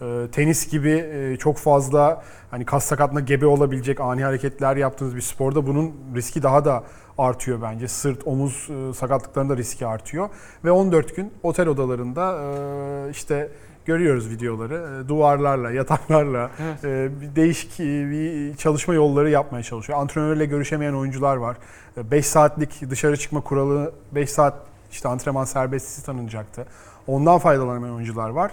E, 0.00 0.26
tenis 0.32 0.70
gibi 0.70 0.90
e, 0.90 1.36
çok 1.36 1.56
fazla 1.56 2.22
hani 2.50 2.64
kas 2.64 2.84
sakatlığına 2.84 3.20
gebe 3.20 3.46
olabilecek 3.46 4.00
ani 4.00 4.24
hareketler 4.24 4.76
yaptığınız 4.76 5.16
bir 5.16 5.20
sporda 5.20 5.66
bunun 5.66 5.94
riski 6.14 6.42
daha 6.42 6.64
da 6.64 6.84
artıyor 7.18 7.62
bence. 7.62 7.88
Sırt, 7.88 8.26
omuz 8.26 8.68
e, 8.70 8.94
sakatlıklarında 8.94 9.56
riski 9.56 9.86
artıyor. 9.86 10.28
Ve 10.64 10.70
14 10.70 11.16
gün 11.16 11.32
otel 11.42 11.68
odalarında 11.68 12.38
e, 12.42 13.10
işte 13.10 13.50
görüyoruz 13.86 14.30
videoları. 14.30 15.02
E, 15.04 15.08
Duvarlarla, 15.08 15.70
yataklarla 15.70 16.50
Evet. 16.62 16.84
e, 16.84 17.20
bir 17.20 17.36
değişik 17.36 17.80
e, 17.80 18.10
bir 18.10 18.56
çalışma 18.56 18.94
yolları 18.94 19.30
yapmaya 19.30 19.62
çalışıyor. 19.62 19.98
Antrenörle 19.98 20.46
görüşemeyen 20.46 20.92
oyuncular 20.94 21.36
var. 21.36 21.56
5 21.96 22.26
saatlik 22.26 22.90
dışarı 22.90 23.16
çıkma 23.16 23.40
kuralı 23.40 23.92
5 24.12 24.30
saat 24.30 24.54
işte 24.92 25.08
antrenman 25.08 25.44
serbestisi 25.44 26.06
tanınacaktı. 26.06 26.66
Ondan 27.06 27.38
faydalanamayan 27.38 27.94
oyuncular 27.94 28.30
var. 28.30 28.50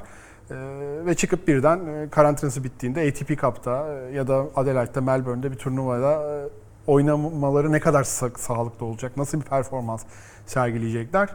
E, 0.51 0.55
ve 1.05 1.15
çıkıp 1.15 1.48
birden 1.48 1.79
e, 1.86 2.09
karantinası 2.09 2.63
bittiğinde 2.63 3.07
ATP 3.09 3.41
Cup'ta 3.41 3.88
e, 3.93 4.15
ya 4.15 4.27
da 4.27 4.45
Adelaide'de, 4.55 5.00
Melbourne'de 5.00 5.51
bir 5.51 5.57
turnuvada 5.57 6.12
e, 6.13 6.50
oynamaları 6.91 7.71
ne 7.71 7.79
kadar 7.79 8.03
sa- 8.03 8.38
sağlıklı 8.39 8.86
olacak, 8.86 9.17
nasıl 9.17 9.39
bir 9.39 9.45
performans 9.45 10.03
sergileyecekler. 10.45 11.29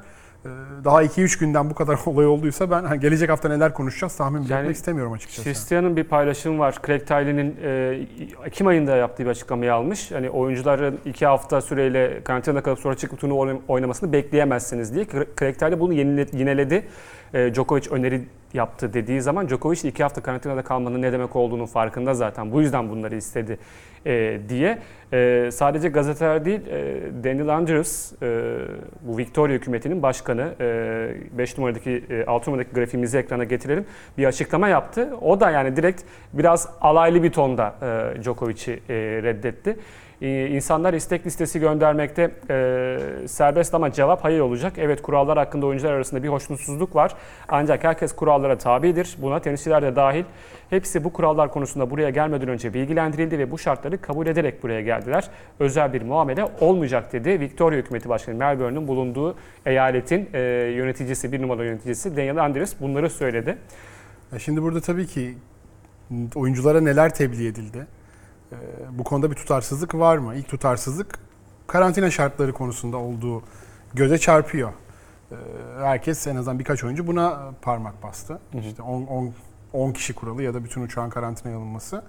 E, 0.44 0.48
daha 0.84 1.02
2-3 1.04 1.40
günden 1.40 1.70
bu 1.70 1.74
kadar 1.74 1.98
olay 2.06 2.26
olduysa 2.26 2.70
ben 2.70 2.84
hani 2.84 3.00
gelecek 3.00 3.30
hafta 3.30 3.48
neler 3.48 3.74
konuşacağız 3.74 4.16
tahmin 4.16 4.42
Yani 4.42 4.60
etmek 4.60 4.76
istemiyorum 4.76 5.12
açıkçası. 5.12 5.42
Christian'ın 5.44 5.96
bir 5.96 6.04
paylaşımı 6.04 6.58
var. 6.58 6.74
Craig 6.86 7.06
Tiley'nin 7.06 7.56
e, 7.64 7.98
Ekim 8.46 8.66
ayında 8.66 8.96
yaptığı 8.96 9.24
bir 9.24 9.30
açıklamayı 9.30 9.74
almış. 9.74 10.12
Hani 10.12 10.30
oyuncuların 10.30 10.98
iki 11.04 11.26
hafta 11.26 11.60
süreyle 11.60 12.20
karantinada 12.24 12.62
kalıp 12.62 12.78
sonra 12.78 12.94
çıkıp 12.94 13.20
turnuva 13.20 13.40
oynam- 13.40 13.60
oynamasını 13.68 14.12
bekleyemezsiniz 14.12 14.94
diye. 14.94 15.06
Craig 15.38 15.58
Tiley 15.58 15.80
bunu 15.80 15.92
yineledi. 15.92 16.86
E, 17.34 17.54
Djokovic 17.54 17.90
öneri 17.90 18.22
yaptı 18.54 18.92
dediği 18.92 19.20
zaman 19.22 19.48
Djokovic 19.48 19.82
de 19.82 19.88
iki 19.88 20.02
hafta 20.02 20.20
karantinada 20.22 20.62
kalmanın 20.62 21.02
ne 21.02 21.12
demek 21.12 21.36
olduğunu 21.36 21.66
farkında 21.66 22.14
zaten. 22.14 22.52
Bu 22.52 22.60
yüzden 22.60 22.88
bunları 22.90 23.16
istedi 23.16 23.58
e, 24.06 24.40
diye. 24.48 24.78
E, 25.12 25.50
sadece 25.52 25.88
gazeteler 25.88 26.44
değil, 26.44 26.60
e, 26.70 27.00
Daniel 27.24 27.48
Andrews, 27.48 28.12
e, 28.22 28.58
bu 29.02 29.18
Victoria 29.18 29.54
hükümetinin 29.54 30.02
başkanı, 30.02 30.54
5 31.38 31.58
numaradaki, 31.58 32.04
e, 32.10 32.24
6 32.24 32.50
numaradaki 32.50 32.74
grafiğimizi 32.74 33.18
ekrana 33.18 33.44
getirelim, 33.44 33.84
bir 34.18 34.24
açıklama 34.24 34.68
yaptı. 34.68 35.10
O 35.20 35.40
da 35.40 35.50
yani 35.50 35.76
direkt 35.76 36.02
biraz 36.32 36.68
alaylı 36.80 37.22
bir 37.22 37.32
tonda 37.32 37.74
e, 38.16 38.22
Djokovic'i 38.22 38.72
e, 38.72 38.94
reddetti. 39.22 39.76
E, 40.22 40.46
İnsanlar 40.46 40.94
istek 40.94 41.26
listesi 41.26 41.60
göndermekte 41.60 42.30
e, 42.50 42.98
serbest 43.28 43.74
ama 43.74 43.92
cevap 43.92 44.24
hayır 44.24 44.40
olacak. 44.40 44.72
Evet 44.76 45.02
kurallar 45.02 45.38
hakkında 45.38 45.66
oyuncular 45.66 45.92
arasında 45.92 46.22
bir 46.22 46.28
hoşnutsuzluk 46.28 46.94
var. 46.96 47.14
Ancak 47.48 47.84
herkes 47.84 48.12
kurallara 48.12 48.58
tabidir. 48.58 49.16
Buna 49.18 49.40
tenisçiler 49.40 49.82
de 49.82 49.96
dahil. 49.96 50.24
Hepsi 50.70 51.04
bu 51.04 51.12
kurallar 51.12 51.50
konusunda 51.50 51.90
buraya 51.90 52.10
gelmeden 52.10 52.48
önce 52.48 52.74
bilgilendirildi 52.74 53.38
ve 53.38 53.50
bu 53.50 53.58
şartları 53.58 54.00
kabul 54.00 54.26
ederek 54.26 54.62
buraya 54.62 54.80
geldiler. 54.80 55.28
Özel 55.58 55.92
bir 55.92 56.02
muamele 56.02 56.44
olmayacak 56.60 57.12
dedi. 57.12 57.40
Victoria 57.40 57.78
Hükümeti 57.78 58.08
Başkanı 58.08 58.34
Melbourne'ün 58.34 58.88
bulunduğu 58.88 59.36
eyaletin 59.66 60.28
e, 60.34 60.40
yöneticisi, 60.76 61.32
bir 61.32 61.42
numaralı 61.42 61.64
yöneticisi 61.64 62.16
Daniel 62.16 62.44
Andrews 62.44 62.74
bunları 62.80 63.10
söyledi. 63.10 63.58
Ya 64.32 64.38
Şimdi 64.38 64.62
burada 64.62 64.80
tabii 64.80 65.06
ki 65.06 65.34
oyunculara 66.34 66.80
neler 66.80 67.14
tebliğ 67.14 67.48
edildi? 67.48 67.86
Ee, 68.54 68.98
Bu 68.98 69.04
konuda 69.04 69.30
bir 69.30 69.36
tutarsızlık 69.36 69.94
var 69.94 70.18
mı? 70.18 70.34
İlk 70.34 70.48
tutarsızlık 70.48 71.18
karantina 71.66 72.10
şartları 72.10 72.52
konusunda 72.52 72.96
olduğu 72.96 73.42
göze 73.94 74.18
çarpıyor. 74.18 74.72
Ee, 75.32 75.34
Herkes 75.80 76.26
en 76.26 76.36
azından 76.36 76.58
birkaç 76.58 76.84
oyuncu 76.84 77.06
buna 77.06 77.52
parmak 77.62 78.02
bastı. 78.02 78.32
hı. 78.52 78.58
İşte 78.58 78.82
10 78.82 79.02
10 79.06 79.32
10 79.72 79.92
kişi 79.92 80.14
kuralı 80.14 80.42
ya 80.42 80.54
da 80.54 80.64
bütün 80.64 80.82
uçağın 80.82 81.10
karantinaya 81.10 81.56
alınması. 81.58 82.02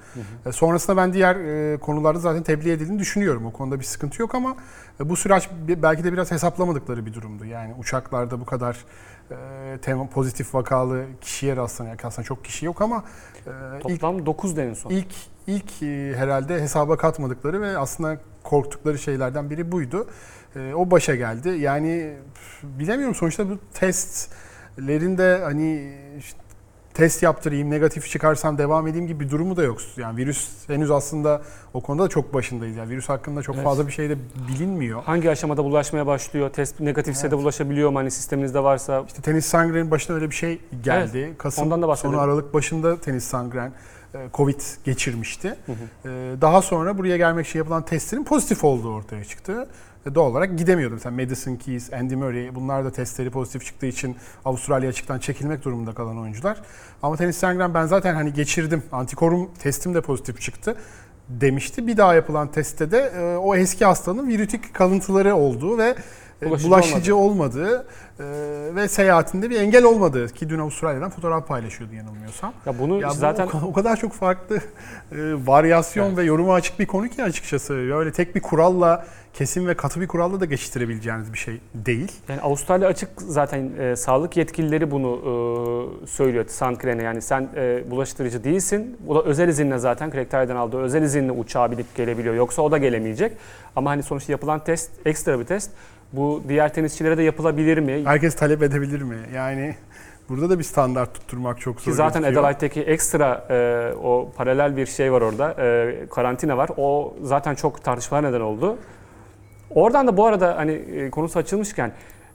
E, 0.46 0.52
Sonrasında 0.52 0.98
ben 0.98 1.14
diğer 1.14 1.36
e, 1.36 1.78
konularda 1.78 2.20
zaten 2.20 2.44
tebliğ 2.44 2.72
edildiğini 2.72 3.00
düşünüyorum. 3.00 3.46
O 3.46 3.52
konuda 3.52 3.80
bir 3.80 3.86
sıkıntı 3.86 4.22
yok 4.22 4.36
ama 4.36 4.56
e, 5.00 5.10
bu 5.10 5.16
süreç 5.16 5.50
belki 5.68 6.04
de 6.04 6.14
biraz 6.14 6.32
hesaplamadıkları 6.32 7.06
bir 7.06 7.14
durumdu. 7.14 7.46
Yani 7.46 7.74
uçaklarda 7.80 8.40
bu 8.40 8.46
kadar 8.46 8.86
e, 9.32 9.78
tema, 9.82 10.10
pozitif 10.10 10.56
vakalı 10.56 11.06
kişiye 11.22 11.56
rastlanıyor. 11.56 12.00
Aslında 12.04 12.26
çok 12.26 12.46
kişi 12.46 12.66
yok 12.66 12.82
ama 12.82 13.04
e, 13.48 13.52
ilk 13.78 14.02
Toplam 14.02 14.26
9 14.26 14.58
en 14.58 14.74
son. 14.74 14.90
ilk 14.90 15.14
ilk 15.48 15.84
e, 15.84 16.14
herhalde 16.18 16.62
hesaba 16.62 16.98
katmadıkları 16.98 17.62
ve 17.62 17.78
aslında 17.78 18.18
korktukları 18.44 19.00
şeylerden 19.00 19.50
biri 19.50 19.72
buydu. 19.72 20.08
E, 20.56 20.74
o 20.74 20.92
başa 20.92 21.16
geldi. 21.16 21.50
Yani 21.50 22.14
bilemiyorum 22.64 23.16
sonuçta 23.16 23.50
bu 23.50 23.60
testlerinde 23.74 25.40
hani 25.44 25.94
test 26.96 27.24
yaptırayım, 27.24 27.70
negatif 27.70 28.10
çıkarsam 28.10 28.58
devam 28.58 28.88
edeyim 28.88 29.08
gibi 29.08 29.26
bir 29.26 29.30
durumu 29.30 29.58
da 29.58 29.64
yok. 29.64 29.78
Yani 29.98 30.18
virüs 30.18 30.50
henüz 30.68 30.92
aslında 30.92 31.42
o 31.74 31.82
konuda 31.82 32.04
da 32.04 32.08
çok 32.08 32.34
başındayız. 32.34 32.78
Yani 32.78 32.90
virüs 32.90 33.10
hakkında 33.10 33.42
çok 33.42 33.56
Evet. 33.56 33.66
fazla 33.66 33.88
bir 33.88 33.92
şey 33.92 34.10
de 34.10 34.18
bilinmiyor. 34.48 35.04
Hangi 35.04 35.30
aşamada 35.30 35.64
bulaşmaya 35.64 36.08
başlıyor? 36.08 36.50
Test 36.50 36.80
negatifse 36.80 37.24
de 37.24 37.28
Evet. 37.28 37.40
bulaşabiliyor 37.40 37.90
mu? 37.90 38.00
Hani 38.00 38.12
sisteminizde 38.12 38.64
varsa 38.64 39.04
İşte 39.08 39.22
tenis 39.22 39.46
sangrenin 39.46 39.92
başına 39.92 40.16
öyle 40.16 40.30
bir 40.30 40.36
şey 40.36 40.60
geldi. 40.84 41.34
Kasım 41.38 41.66
ondan 41.66 41.82
da 41.82 41.96
sonu 41.96 42.20
Aralık 42.20 42.54
başında 42.54 43.00
tenis 43.00 43.24
sangren 43.24 43.72
e, 44.14 44.18
Covid 44.34 44.62
geçirmişti. 44.86 45.56
Hı 45.66 45.72
hı. 45.72 46.10
E, 46.10 46.42
Daha 46.42 46.62
sonra 46.62 46.98
buraya 46.98 47.18
gelmek 47.18 47.48
için 47.48 47.60
yapılan 47.60 47.86
testlerin 47.86 48.24
pozitif 48.24 48.64
olduğu 48.64 48.94
ortaya 48.94 49.26
çıktı. 49.26 49.68
E, 50.06 50.16
Doğal 50.16 50.32
olarak 50.32 50.58
gidemiyordu. 50.58 50.94
Mesela 50.94 51.16
Madison 51.16 51.56
Keys, 51.56 51.94
Andy 51.94 52.16
Murray 52.16 52.56
bunlar 52.56 52.86
da 52.86 52.92
testleri 52.92 53.30
pozitif 53.30 53.66
çıktığı 53.66 53.86
için 53.86 54.16
Avustralya 54.46 54.90
açıktan 54.90 55.20
çekilmek 55.20 55.66
durumunda 55.66 55.94
kalan 55.94 56.20
oyuncular. 56.20 56.62
Ama 57.04 57.16
tenis 57.16 57.38
sangren 57.38 57.74
ben 57.74 57.86
zaten 57.86 58.16
hani 58.16 58.34
geçirdim. 58.34 58.84
Antikorum 58.92 59.50
testim 59.60 59.94
de 59.94 60.02
pozitif 60.02 60.42
çıktı 60.42 60.76
demişti. 61.30 61.88
Bir 61.88 61.98
daha 61.98 62.16
yapılan 62.16 62.52
testte 62.52 62.92
de 62.92 63.12
e, 63.18 63.38
o 63.38 63.56
eski 63.56 63.86
hastanın 63.86 64.28
virütik 64.28 64.74
kalıntıları 64.74 65.36
olduğu 65.36 65.78
ve 65.78 65.96
Bulaşıcı 66.44 66.70
bulaşıcı, 66.70 67.16
olmadığı 67.16 67.86
e, 68.20 68.24
ve 68.76 68.88
seyahatinde 68.88 69.50
bir 69.50 69.62
engel 69.62 69.84
olmadığı 69.84 70.28
ki 70.28 70.50
dün 70.50 70.60
Avustralya'dan 70.60 71.10
fotoğraf 71.10 71.48
paylaşıyordu 71.48 71.96
yanılmıyorsam. 71.96 72.54
ya 72.66 72.80
bunu 72.80 73.02
Ya 73.02 73.10
bu 73.10 73.14
zaten 73.14 73.48
o, 73.48 73.68
o 73.68 73.74
kadar 73.74 73.98
çok 73.98 74.14
farklı 74.14 74.56
e, 74.56 74.62
varyasyon 75.46 76.08
Evet. 76.08 76.18
ve 76.18 76.24
yoruma 76.24 76.54
açık 76.54 76.80
bir 76.80 76.86
konu 76.86 77.10
ki 77.10 77.24
açıkçası. 77.24 77.74
Öyle 77.74 78.12
tek 78.12 78.36
bir 78.36 78.42
kuralla 78.42 79.06
kesin 79.34 79.68
ve 79.68 79.74
katı 79.74 80.02
bir 80.02 80.08
kuralla 80.08 80.40
da 80.40 80.46
geçiştirebileceğiniz 80.46 81.34
bir 81.34 81.38
şey 81.38 81.62
değil. 81.76 82.12
Yani 82.30 82.42
Avustralya 82.42 82.88
açık 82.88 83.10
zaten 83.18 83.72
e, 83.80 83.96
sağlık 83.96 84.38
yetkilileri 84.38 84.92
bunu 84.92 85.12
e, 86.04 86.08
söylüyor 86.08 86.46
Sankren'e 86.48 87.04
yani 87.04 87.22
sen 87.22 87.50
e, 87.56 87.92
bulaştırıcı 87.92 88.44
değilsin. 88.44 88.98
Bu 89.08 89.16
da 89.16 89.24
özel 89.24 89.48
izinle 89.48 89.78
zaten 89.78 90.12
Craig 90.12 90.52
aldığı 90.52 90.78
özel 90.78 91.02
izinle 91.02 91.32
uçağa 91.32 91.72
binip 91.72 91.96
gelebiliyor. 91.96 92.36
Yoksa 92.36 92.62
o 92.62 92.72
da 92.72 92.78
gelemeyecek. 92.78 93.38
Ama 93.76 93.90
hani 93.90 94.04
sonuçta 94.04 94.32
yapılan 94.32 94.64
test 94.64 94.92
ekstra 95.06 95.40
bir 95.40 95.46
test. 95.46 95.72
Bu 96.16 96.44
diğer 96.48 96.74
tenisçilere 96.74 97.18
de 97.18 97.24
yapılabilir 97.24 97.78
mi? 97.78 98.02
Herkes 98.06 98.36
talep 98.36 98.64
edebilir 98.64 99.02
mi? 99.02 99.18
Yani 99.34 99.76
burada 100.30 100.50
da 100.50 100.60
bir 100.60 100.64
standart 100.64 101.14
tutturmak 101.14 101.60
çok 101.60 101.82
zor. 101.82 101.92
Ki 101.92 101.96
zaten. 101.96 102.24
Adelaide'deki 102.24 102.82
ekstra 102.82 103.48
e, 103.50 103.94
o 104.04 104.32
paralel 104.38 104.78
bir 104.78 104.86
şey 104.86 105.12
var 105.12 105.22
orada. 105.22 105.56
E, 105.60 105.96
karantina 106.10 106.58
var. 106.58 106.70
O 106.78 107.14
zaten 107.22 107.56
çok 107.56 107.84
tartışmalar 107.84 108.24
neden 108.24 108.42
oldu. 108.42 108.78
Oradan 109.70 110.08
da 110.08 110.18
bu 110.18 110.26
arada 110.26 110.58
hani 110.58 110.72
e, 110.72 111.10
konusu 111.10 111.40
açılmışken 111.40 111.92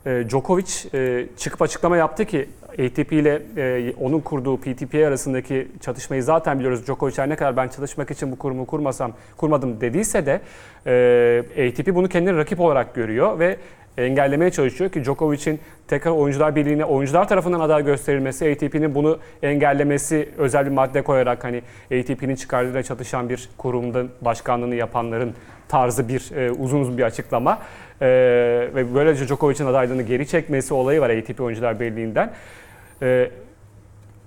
e, 0.07 0.25
Djokovic 0.29 0.73
e, 0.95 1.27
çıkıp 1.37 1.63
açıklama 1.63 1.97
yaptı 1.97 2.25
ki 2.25 2.51
ATP 2.87 3.13
ile 3.13 3.43
e, 3.57 3.93
onun 4.01 4.21
kurduğu 4.21 4.57
PTP 4.57 4.95
arasındaki 4.95 5.69
çatışmayı 5.81 6.23
zaten 6.23 6.59
biliyoruz. 6.59 6.87
Djokovic 6.87 7.19
her 7.19 7.29
ne 7.29 7.37
kadar 7.37 7.57
ben 7.57 7.69
çalışmak 7.69 8.11
için 8.11 8.33
bu 8.33 8.39
kurumu 8.39 8.67
kurmasam 8.67 9.13
kurmadım 9.37 9.81
dediyse 9.81 10.27
de 10.27 10.41
e, 11.57 11.69
ATP 11.69 11.95
bunu 11.95 12.09
kendini 12.09 12.37
rakip 12.37 12.61
olarak 12.61 12.95
görüyor 12.95 13.39
ve 13.39 13.57
engellemeye 13.99 14.51
çalışıyor 14.51 14.91
ki 14.91 15.05
Djokovic'in 15.05 15.61
tekrar 15.89 16.11
oyuncular 16.11 16.57
birliğine 16.57 16.85
oyuncular 16.85 17.29
tarafından 17.29 17.61
aday 17.61 17.85
gösterilmesi, 17.85 18.51
ATP'nin 18.53 18.95
bunu 18.95 19.19
engellemesi 19.43 20.29
özel 20.39 20.67
bir 20.67 20.71
madde 20.71 21.03
koyarak 21.03 21.45
hani 21.45 21.63
ATP'nin 21.85 22.35
çıkarlarıyla 22.35 22.83
çatışan 22.83 23.29
bir 23.29 23.49
kurumdan 23.59 24.09
başkanlığını 24.21 24.75
yapanların 24.75 25.35
tarzı 25.69 26.09
bir 26.09 26.37
e, 26.37 26.51
uzun 26.51 26.81
uzun 26.81 26.99
bir 26.99 27.03
açıklama. 27.03 27.59
E, 28.01 28.07
ve 28.75 28.95
böylece 28.95 29.27
Djokovic'in 29.27 29.67
adaylığını 29.67 30.03
geri 30.03 30.27
çekmesi 30.27 30.75
olayı 30.75 31.01
var 31.01 31.11
ATP 31.11 31.41
Oyuncular 31.41 31.81
Birliği'nden. 31.81 32.33
E, 33.03 33.31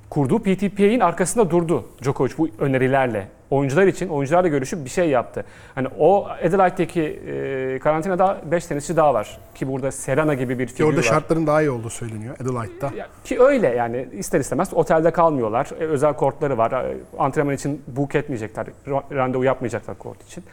kurduğu 0.09 0.39
PTP'nin 0.39 0.99
arkasında 0.99 1.49
durdu 1.49 1.85
Djokovic 2.03 2.31
bu 2.37 2.49
önerilerle. 2.59 3.27
Oyuncular 3.49 3.87
için, 3.87 4.07
oyuncularla 4.09 4.47
görüşüp 4.47 4.85
bir 4.85 4.89
şey 4.89 5.09
yaptı. 5.09 5.45
Hani 5.75 5.87
o 5.99 6.27
Adelaide'deki 6.27 7.01
e, 7.01 7.79
karantinada 7.79 8.41
5 8.51 8.65
tenisçi 8.65 8.95
daha 8.95 9.13
var. 9.13 9.37
Ki 9.55 9.67
burada 9.67 9.91
Serena 9.91 10.33
gibi 10.33 10.59
bir 10.59 10.67
figür 10.67 10.83
orada 10.83 10.97
var. 10.97 11.03
şartların 11.03 11.47
daha 11.47 11.61
iyi 11.61 11.69
olduğu 11.71 11.89
söyleniyor 11.89 12.35
Adelaide'da. 12.41 12.91
Ki 13.23 13.39
öyle 13.41 13.67
yani 13.67 14.07
ister 14.13 14.39
istemez 14.39 14.73
otelde 14.73 15.11
kalmıyorlar. 15.11 15.69
E, 15.79 15.83
özel 15.83 16.13
kortları 16.13 16.57
var. 16.57 16.71
E, 16.71 16.97
antrenman 17.19 17.55
için 17.55 17.81
book 17.87 18.15
etmeyecekler. 18.15 18.65
ra- 18.87 19.15
Randevu 19.15 19.43
yapmayacaklar 19.43 19.97
kort 19.97 20.23
için. 20.27 20.43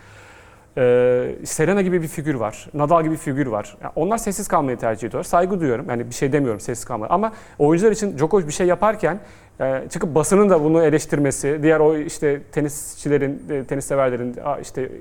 E, 0.78 1.36
Serena 1.44 1.82
gibi 1.82 2.02
bir 2.02 2.08
figür 2.08 2.34
var. 2.34 2.66
Nadal 2.74 3.02
gibi 3.02 3.12
bir 3.12 3.18
figür 3.18 3.46
var. 3.46 3.76
Ya, 3.82 3.92
onlar 3.96 4.18
sessiz 4.18 4.48
kalmayı 4.48 4.76
tercih 4.76 5.08
ediyorlar. 5.08 5.28
Saygı 5.28 5.60
duyuyorum. 5.60 5.86
Yani 5.88 6.10
bir 6.10 6.14
şey 6.14 6.32
demiyorum 6.32 6.60
sessiz 6.60 6.84
kalmayı. 6.84 7.10
Ama 7.10 7.32
oyuncular 7.58 7.92
için 7.92 8.18
Djokovic 8.18 8.46
bir 8.46 8.52
şey 8.52 8.66
yaparken 8.66 9.20
e, 9.60 9.82
çıkıp 9.90 10.14
basının 10.14 10.50
da 10.50 10.64
bunu 10.64 10.82
eleştirmesi, 10.82 11.58
diğer 11.62 11.80
o 11.80 11.96
işte 11.96 12.42
tenisçilerin, 12.42 13.42
e, 13.50 13.64
tenis 13.64 13.84
severlerin, 13.84 14.36
işte 14.62 14.92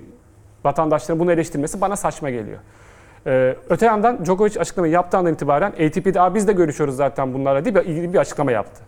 vatandaşların 0.63 1.19
bunu 1.19 1.31
eleştirmesi 1.31 1.81
bana 1.81 1.95
saçma 1.95 2.29
geliyor. 2.29 2.59
Ee, 3.27 3.55
öte 3.69 3.85
yandan 3.85 4.25
Djokovic 4.25 4.59
açıklamayı 4.59 4.93
yaptığı 4.93 5.17
andan 5.17 5.33
itibaren 5.33 5.71
ATP'de 5.71 6.35
biz 6.35 6.47
de 6.47 6.53
görüşüyoruz 6.53 6.95
zaten 6.95 7.33
bunlarla 7.33 7.65
diye 7.65 7.75
bir, 7.75 7.81
ilgili 7.81 8.13
bir 8.13 8.17
açıklama 8.17 8.51
yaptı. 8.51 8.81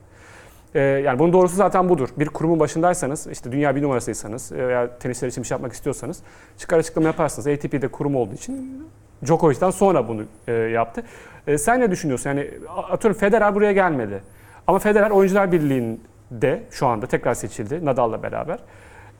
Ee, 0.75 0.79
yani 0.79 1.19
bunun 1.19 1.33
doğrusu 1.33 1.55
zaten 1.55 1.89
budur. 1.89 2.09
Bir 2.17 2.27
kurumun 2.27 2.59
başındaysanız, 2.59 3.27
işte 3.27 3.51
dünya 3.51 3.75
bir 3.75 3.81
numarasıysanız 3.81 4.51
e, 4.51 4.67
veya 4.67 4.97
tenisler 4.97 5.27
için 5.27 5.43
bir 5.43 5.47
şey 5.47 5.55
yapmak 5.55 5.73
istiyorsanız 5.73 6.19
çıkar 6.57 6.79
açıklama 6.79 7.07
yaparsınız. 7.07 7.47
ATP'de 7.47 7.87
kurum 7.87 8.15
olduğu 8.15 8.33
için 8.33 8.83
Djokovic'den 9.25 9.69
sonra 9.69 10.07
bunu 10.07 10.23
e, 10.47 10.53
yaptı. 10.53 11.03
E, 11.47 11.57
sen 11.57 11.79
ne 11.79 11.91
düşünüyorsun? 11.91 12.29
Yani 12.29 12.51
atıyorum 12.89 13.19
Federer 13.19 13.55
buraya 13.55 13.71
gelmedi. 13.71 14.23
Ama 14.67 14.79
Federer 14.79 15.09
Oyuncular 15.09 15.51
Birliği'nde 15.51 16.63
şu 16.71 16.87
anda 16.87 17.07
tekrar 17.07 17.33
seçildi 17.33 17.85
Nadal'la 17.85 18.23
beraber. 18.23 18.59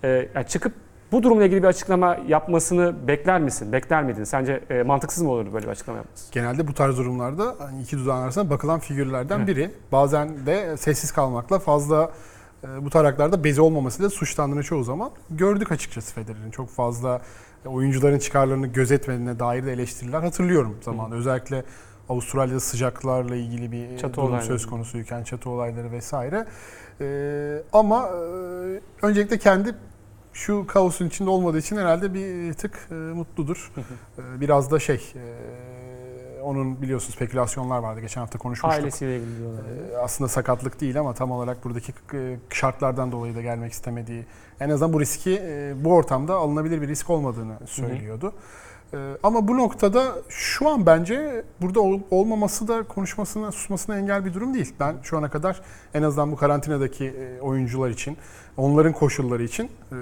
E, 0.03 0.27
yani 0.35 0.47
çıkıp 0.47 0.73
bu 1.11 1.23
durumla 1.23 1.45
ilgili 1.45 1.63
bir 1.63 1.67
açıklama 1.67 2.17
yapmasını 2.27 3.07
bekler 3.07 3.41
misin? 3.41 3.71
Bekler 3.71 4.03
miydin? 4.03 4.23
Sence 4.23 4.63
e, 4.69 4.83
mantıksız 4.83 5.23
mı 5.23 5.29
olurdu 5.31 5.49
böyle 5.53 5.65
bir 5.65 5.71
açıklama 5.71 5.97
yapması? 5.97 6.33
Genelde 6.33 6.67
bu 6.67 6.73
tarz 6.73 6.97
durumlarda 6.97 7.55
hani 7.59 7.81
iki 7.81 7.97
dudağın 7.97 8.21
arasında 8.21 8.49
bakılan 8.49 8.79
figürlerden 8.79 9.37
Evet. 9.37 9.47
biri. 9.47 9.71
Bazen 9.91 10.45
de 10.45 10.77
sessiz 10.77 11.11
kalmakla 11.11 11.59
fazla 11.59 12.11
e, 12.63 12.85
bu 12.85 12.89
taraklarda 12.89 13.43
bezi 13.43 13.61
olmamasıyla 13.61 14.09
suçlandığını 14.09 14.63
çoğu 14.63 14.83
zaman 14.83 15.11
gördük 15.29 15.71
açıkçası 15.71 16.13
Federer'in. 16.13 16.51
Çok 16.51 16.69
fazla 16.69 17.21
e, 17.65 17.69
oyuncuların 17.69 18.19
çıkarlarını 18.19 18.67
gözetmediğine 18.67 19.39
dair 19.39 19.65
de 19.65 19.73
eleştiriler 19.73 20.21
hatırlıyorum 20.21 20.77
zamanında. 20.81 21.15
Özellikle 21.15 21.63
Avustralya'da 22.09 22.59
sıcaklarla 22.59 23.35
ilgili 23.35 23.71
bir 23.71 23.97
Çatı 23.97 24.13
durum 24.13 24.27
olayları. 24.27 24.45
söz 24.47 24.65
konusuyken 24.67 25.23
çatı 25.23 25.49
olayları 25.49 25.91
vesaire. 25.91 26.45
E, 27.01 27.07
ama 27.73 28.07
e, 28.09 29.05
öncelikle 29.05 29.37
kendi 29.37 29.75
şu 30.33 30.67
kaosun 30.67 31.05
içinde 31.07 31.29
olmadığı 31.29 31.57
için 31.57 31.77
herhalde 31.77 32.13
bir 32.13 32.53
tık 32.53 32.87
e, 32.91 32.93
mutludur. 32.93 33.71
E, 33.77 34.41
biraz 34.41 34.71
da 34.71 34.79
şey 34.79 35.13
e, 35.15 36.41
onun 36.41 36.81
biliyorsunuz 36.81 37.15
spekülasyonlar 37.15 37.79
vardı 37.79 37.99
geçen 38.01 38.21
hafta 38.21 38.39
konuşmuştuk. 38.39 38.81
Ailesiyle 38.81 39.17
ilgili 39.17 39.37
diyorlar. 39.37 39.61
E, 39.93 39.97
aslında 39.97 40.27
sakatlık 40.27 40.81
değil 40.81 40.99
ama 40.99 41.13
tam 41.13 41.31
olarak 41.31 41.63
buradaki 41.65 41.93
e, 42.13 42.37
şartlardan 42.49 43.11
dolayı 43.11 43.35
da 43.35 43.41
gelmek 43.41 43.71
istemediği 43.73 44.25
en 44.59 44.69
azından 44.69 44.93
bu 44.93 44.99
riski 45.01 45.41
e, 45.43 45.73
bu 45.83 45.93
ortamda 45.93 46.35
alınabilir 46.35 46.81
bir 46.81 46.87
risk 46.87 47.09
olmadığını 47.09 47.53
söylüyordu. 47.67 48.33
E, 48.93 48.97
Ama 49.23 49.47
bu 49.47 49.57
noktada 49.57 50.15
şu 50.29 50.69
an 50.69 50.85
bence 50.85 51.45
burada 51.61 51.79
ol- 51.81 52.01
olmaması 52.11 52.67
da 52.67 52.83
konuşmasına, 52.83 53.51
susmasına 53.51 53.97
engel 53.97 54.25
bir 54.25 54.33
durum 54.33 54.53
değil. 54.53 54.73
Ben 54.79 54.95
şu 55.03 55.17
ana 55.17 55.29
kadar 55.29 55.61
en 55.93 56.03
azından 56.03 56.31
bu 56.31 56.35
karantinadaki 56.35 57.05
e, 57.05 57.41
oyuncular 57.41 57.89
için, 57.89 58.17
onların 58.57 58.93
koşulları 58.93 59.43
için 59.43 59.63
e, 59.91 59.95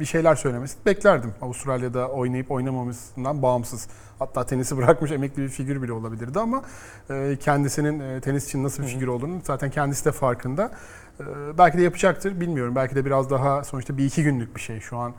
bir 0.00 0.04
şeyler 0.04 0.34
söylemesini 0.34 0.86
beklerdim. 0.86 1.34
Avustralya'da 1.42 2.08
oynayıp 2.08 2.50
oynamamasından 2.50 3.42
bağımsız. 3.42 3.88
Hatta 4.18 4.46
tenisi 4.46 4.76
bırakmış 4.76 5.10
emekli 5.10 5.42
bir 5.42 5.48
figür 5.48 5.82
bile 5.82 5.92
olabilirdi 5.92 6.40
ama 6.40 6.62
e, 7.10 7.36
kendisinin 7.40 8.00
e, 8.00 8.20
tenis 8.20 8.46
için 8.46 8.64
nasıl 8.64 8.82
bir 8.82 8.88
figür 8.88 9.06
olduğunu 9.06 9.40
zaten 9.44 9.70
kendisi 9.70 10.04
de 10.04 10.12
farkında. 10.12 10.70
Belki 11.58 11.78
de 11.78 11.82
yapacaktır 11.82 12.40
bilmiyorum. 12.40 12.74
Belki 12.76 12.94
de 12.94 13.04
biraz 13.04 13.30
daha 13.30 13.64
sonuçta 13.64 13.96
bir 13.96 14.04
iki 14.04 14.22
günlük 14.22 14.56
bir 14.56 14.60
şey 14.60 14.80
şu 14.80 14.96
an. 14.96 15.12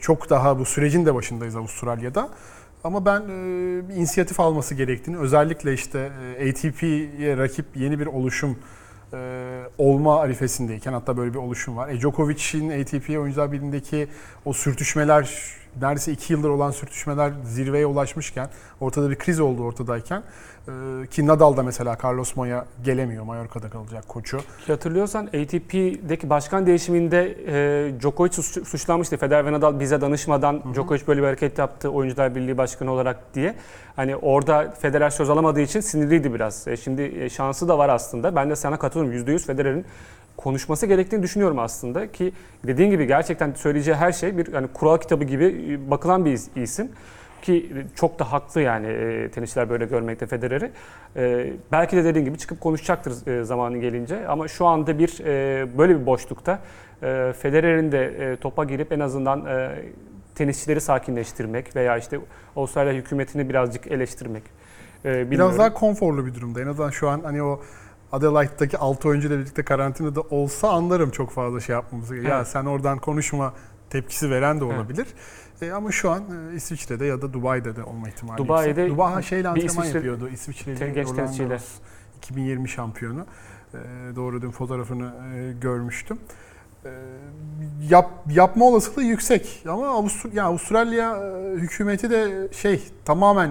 Çok 0.00 0.30
daha 0.30 0.58
bu 0.58 0.64
sürecin 0.64 1.06
de 1.06 1.14
başındayız 1.14 1.56
Avustralya'da. 1.56 2.28
Ama 2.84 3.06
ben 3.06 3.28
bir 3.88 3.94
inisiyatif 3.94 4.40
alması 4.40 4.74
gerektiğini 4.74 5.18
özellikle 5.18 5.74
işte 5.74 6.10
ATP'ye 6.48 7.36
rakip 7.36 7.66
yeni 7.74 8.00
bir 8.00 8.06
oluşum 8.06 8.58
e, 9.14 9.62
olma 9.78 10.20
arifesindeyken 10.20 10.92
hatta 10.92 11.16
böyle 11.16 11.34
bir 11.34 11.38
oluşum 11.38 11.76
var. 11.76 11.88
E, 11.88 12.00
Djokovic'in 12.00 12.80
ATP 12.80 13.10
Oyuncular 13.10 13.52
Birliği'ndeki 13.52 14.08
o 14.44 14.52
sürtüşmeler 14.52 15.30
neredeyse 15.80 16.12
iki 16.12 16.32
yıldır 16.32 16.48
olan 16.48 16.70
sürtüşmeler 16.70 17.32
zirveye 17.44 17.86
ulaşmışken 17.86 18.48
ortada 18.80 19.10
bir 19.10 19.16
kriz 19.16 19.40
oldu 19.40 19.62
ortadayken 19.62 20.22
e, 20.68 21.06
ki 21.06 21.26
Nadal 21.26 21.56
da 21.56 21.62
mesela 21.62 21.96
Carlos 22.04 22.36
Moya 22.36 22.66
gelemiyor 22.84 23.24
Mallorca'da 23.24 23.68
kalacak 23.68 24.08
koçu. 24.08 24.38
Ki 24.38 24.72
hatırlıyorsan 24.72 25.26
ATP'deki 25.26 26.30
başkan 26.30 26.66
değişiminde 26.66 27.36
e, 27.46 28.00
Djokovic 28.00 28.30
suç- 28.32 28.64
suçlanmıştı. 28.64 29.16
Federer 29.16 29.46
ve 29.46 29.52
Nadal 29.52 29.80
bize 29.80 30.00
danışmadan 30.00 30.62
Djokovic 30.74 31.06
böyle 31.06 31.20
bir 31.20 31.26
hareket 31.26 31.58
yaptı 31.58 31.88
Oyuncular 31.88 32.34
Birliği 32.34 32.58
Başkanı 32.58 32.90
olarak 32.92 33.34
diye. 33.34 33.54
Hani 33.96 34.16
orada 34.16 34.74
Federer 34.80 35.10
söz 35.10 35.30
alamadığı 35.30 35.60
için 35.60 35.80
sinirliydi 35.80 36.34
biraz. 36.34 36.68
E, 36.68 36.76
şimdi 36.76 37.02
e, 37.02 37.30
şansı 37.30 37.68
da 37.68 37.78
var 37.78 37.88
aslında. 37.88 38.36
Ben 38.36 38.50
de 38.50 38.56
sana 38.56 38.78
katılıyorum. 38.78 39.26
%100 39.26 39.46
Federer'in 39.46 39.84
konuşması 40.42 40.86
gerektiğini 40.86 41.22
düşünüyorum 41.22 41.58
aslında 41.58 42.12
ki 42.12 42.32
dediğin 42.66 42.90
gibi 42.90 43.06
gerçekten 43.06 43.52
söyleyeceği 43.52 43.96
her 43.96 44.12
şey 44.12 44.38
bir 44.38 44.52
hani 44.52 44.66
kural 44.68 44.98
kitabı 44.98 45.24
gibi 45.24 45.44
e, 45.70 45.90
bakılan 45.90 46.24
bir 46.24 46.32
is- 46.36 46.62
isim 46.62 46.88
ki 47.42 47.72
çok 47.94 48.18
da 48.18 48.32
haklı 48.32 48.60
yani 48.60 48.86
e, 48.86 49.30
tenisçiler 49.30 49.70
böyle 49.70 49.84
görmekte 49.86 50.26
Federer'i. 50.26 50.70
E, 51.16 51.52
belki 51.72 51.96
de 51.96 52.04
dediğin 52.04 52.24
gibi 52.24 52.38
çıkıp 52.38 52.60
konuşacaktır 52.60 53.26
e, 53.26 53.44
zamanı 53.44 53.78
gelince 53.78 54.28
ama 54.28 54.48
şu 54.48 54.66
anda 54.66 54.98
bir 54.98 55.20
e, 55.24 55.78
böyle 55.78 56.00
bir 56.00 56.06
boşlukta 56.06 56.58
e, 57.02 57.32
Federer'in 57.38 57.92
de 57.92 58.04
e, 58.04 58.36
topa 58.36 58.64
girip 58.64 58.92
en 58.92 59.00
azından 59.00 59.46
e, 59.46 59.70
tenisçileri 60.34 60.80
sakinleştirmek 60.80 61.76
veya 61.76 61.96
işte 61.96 62.18
Avustralya 62.56 62.92
hükümetini 62.92 63.48
birazcık 63.48 63.86
eleştirmek. 63.86 64.42
E, 65.04 65.30
Biraz 65.30 65.58
daha 65.58 65.72
konforlu 65.74 66.26
bir 66.26 66.34
durumda. 66.34 66.60
En 66.60 66.66
azından 66.66 66.90
şu 66.90 67.08
an 67.08 67.20
hani 67.24 67.42
o 67.42 67.60
Adelaide'daki 68.12 68.78
6 68.78 69.08
oyuncuyla 69.08 69.38
birlikte 69.38 69.62
karantinada 69.64 70.20
olsa 70.20 70.68
anlarım 70.70 71.10
çok 71.10 71.30
fazla 71.30 71.60
şey 71.60 71.72
yapmamızı. 71.74 72.16
Ya 72.16 72.36
Evet. 72.36 72.48
sen 72.48 72.64
oradan 72.64 72.98
konuşma 72.98 73.52
tepkisi 73.90 74.30
veren 74.30 74.60
de 74.60 74.64
Evet. 74.64 74.76
olabilir. 74.76 75.06
E, 75.62 75.70
ama 75.72 75.92
şu 75.92 76.10
an 76.10 76.22
e, 76.52 76.56
İsviçre'de 76.56 77.04
ya 77.06 77.22
da 77.22 77.32
Dubai'de 77.32 77.76
de 77.76 77.82
olma 77.84 78.08
ihtimali 78.08 78.38
Dubai'de 78.38 78.68
yüksek. 78.80 78.90
Dubai 78.98 79.12
ha, 79.14 79.22
şeyle 79.22 79.48
antrenman 79.48 79.86
İsviçre- 79.86 79.94
yapıyordu. 79.96 80.28
İsviçreli 80.28 80.94
genç 80.94 81.10
tenisçiyle. 81.12 81.48
Garros 81.48 81.68
2020 82.18 82.68
şampiyonu. 82.68 83.26
E, 83.74 83.78
doğru 84.16 84.42
dün 84.42 84.50
fotoğrafını 84.50 85.12
e, 85.36 85.52
görmüştüm. 85.60 86.18
E, 86.84 86.90
yap, 87.90 88.10
yapma 88.30 88.64
olasılığı 88.64 89.02
yüksek 89.04 89.62
ama 89.68 89.88
Avustur 89.88 90.32
ya 90.32 90.44
Avustralya 90.44 91.16
e, 91.16 91.54
hükümeti 91.54 92.10
de 92.10 92.48
şey 92.52 92.82
tamamen 93.04 93.50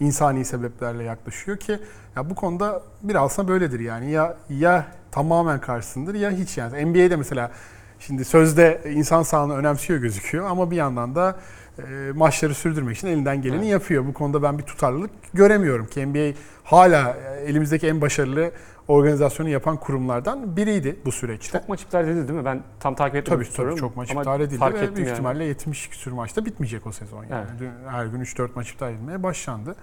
insani 0.00 0.44
sebeplerle 0.44 1.02
yaklaşıyor 1.04 1.56
ki 1.56 1.78
ya 2.16 2.30
bu 2.30 2.34
konuda 2.34 2.82
biraz 3.02 3.22
aslında 3.22 3.48
böyledir 3.48 3.80
yani 3.80 4.10
ya 4.10 4.36
ya 4.48 4.86
tamamen 5.10 5.60
karşısındır 5.60 6.14
ya 6.14 6.30
hiç 6.30 6.58
yani 6.58 6.86
NBA'de 6.86 7.16
mesela 7.16 7.50
şimdi 7.98 8.24
sözde 8.24 8.80
insan 8.94 9.22
sağlığını 9.22 9.56
önemsiyor 9.56 10.00
gözüküyor 10.00 10.46
ama 10.50 10.70
bir 10.70 10.76
yandan 10.76 11.14
da 11.14 11.36
e, 11.78 12.12
maçları 12.14 12.54
sürdürmek 12.54 12.96
için 12.96 13.08
elinden 13.08 13.42
geleni 13.42 13.60
Evet. 13.60 13.72
yapıyor. 13.72 14.06
Bu 14.06 14.12
konuda 14.12 14.42
ben 14.42 14.58
bir 14.58 14.62
tutarlılık 14.62 15.10
göremiyorum 15.34 15.86
ki 15.86 16.06
NBA 16.06 16.38
hala 16.64 17.16
e, 17.16 17.40
elimizdeki 17.44 17.86
en 17.88 18.00
başarılı 18.00 18.50
organizasyonu 18.88 19.48
yapan 19.48 19.76
kurumlardan 19.76 20.56
biriydi 20.56 20.96
bu 21.04 21.12
süreçte. 21.12 21.58
Çok 21.58 21.68
maç 21.68 21.82
iptal 21.82 22.04
edildi 22.04 22.28
değil 22.28 22.38
mi? 22.38 22.44
Ben 22.44 22.62
tam 22.80 22.94
takip 22.94 23.16
etmedim. 23.16 23.34
Tabii 23.34 23.44
tabii 23.44 23.54
soruyorum 23.54 23.78
çok 23.78 23.96
maç 23.96 24.10
iptal 24.10 24.40
edildi 24.40 24.58
fark 24.58 24.74
ve 24.74 24.80
büyük 24.80 24.98
yani. 24.98 25.10
ihtimalle 25.10 25.44
70 25.44 25.88
küsür 25.88 26.12
maçta 26.12 26.44
bitmeyecek 26.44 26.86
o 26.86 26.92
sezon 26.92 27.24
yani. 27.24 27.46
Evet. 27.60 27.70
Her 27.88 28.06
gün 28.06 28.20
3-4 28.20 28.48
maç 28.54 28.70
iptal 28.70 28.92
edilmeye 28.92 29.22
başlandı. 29.22 29.76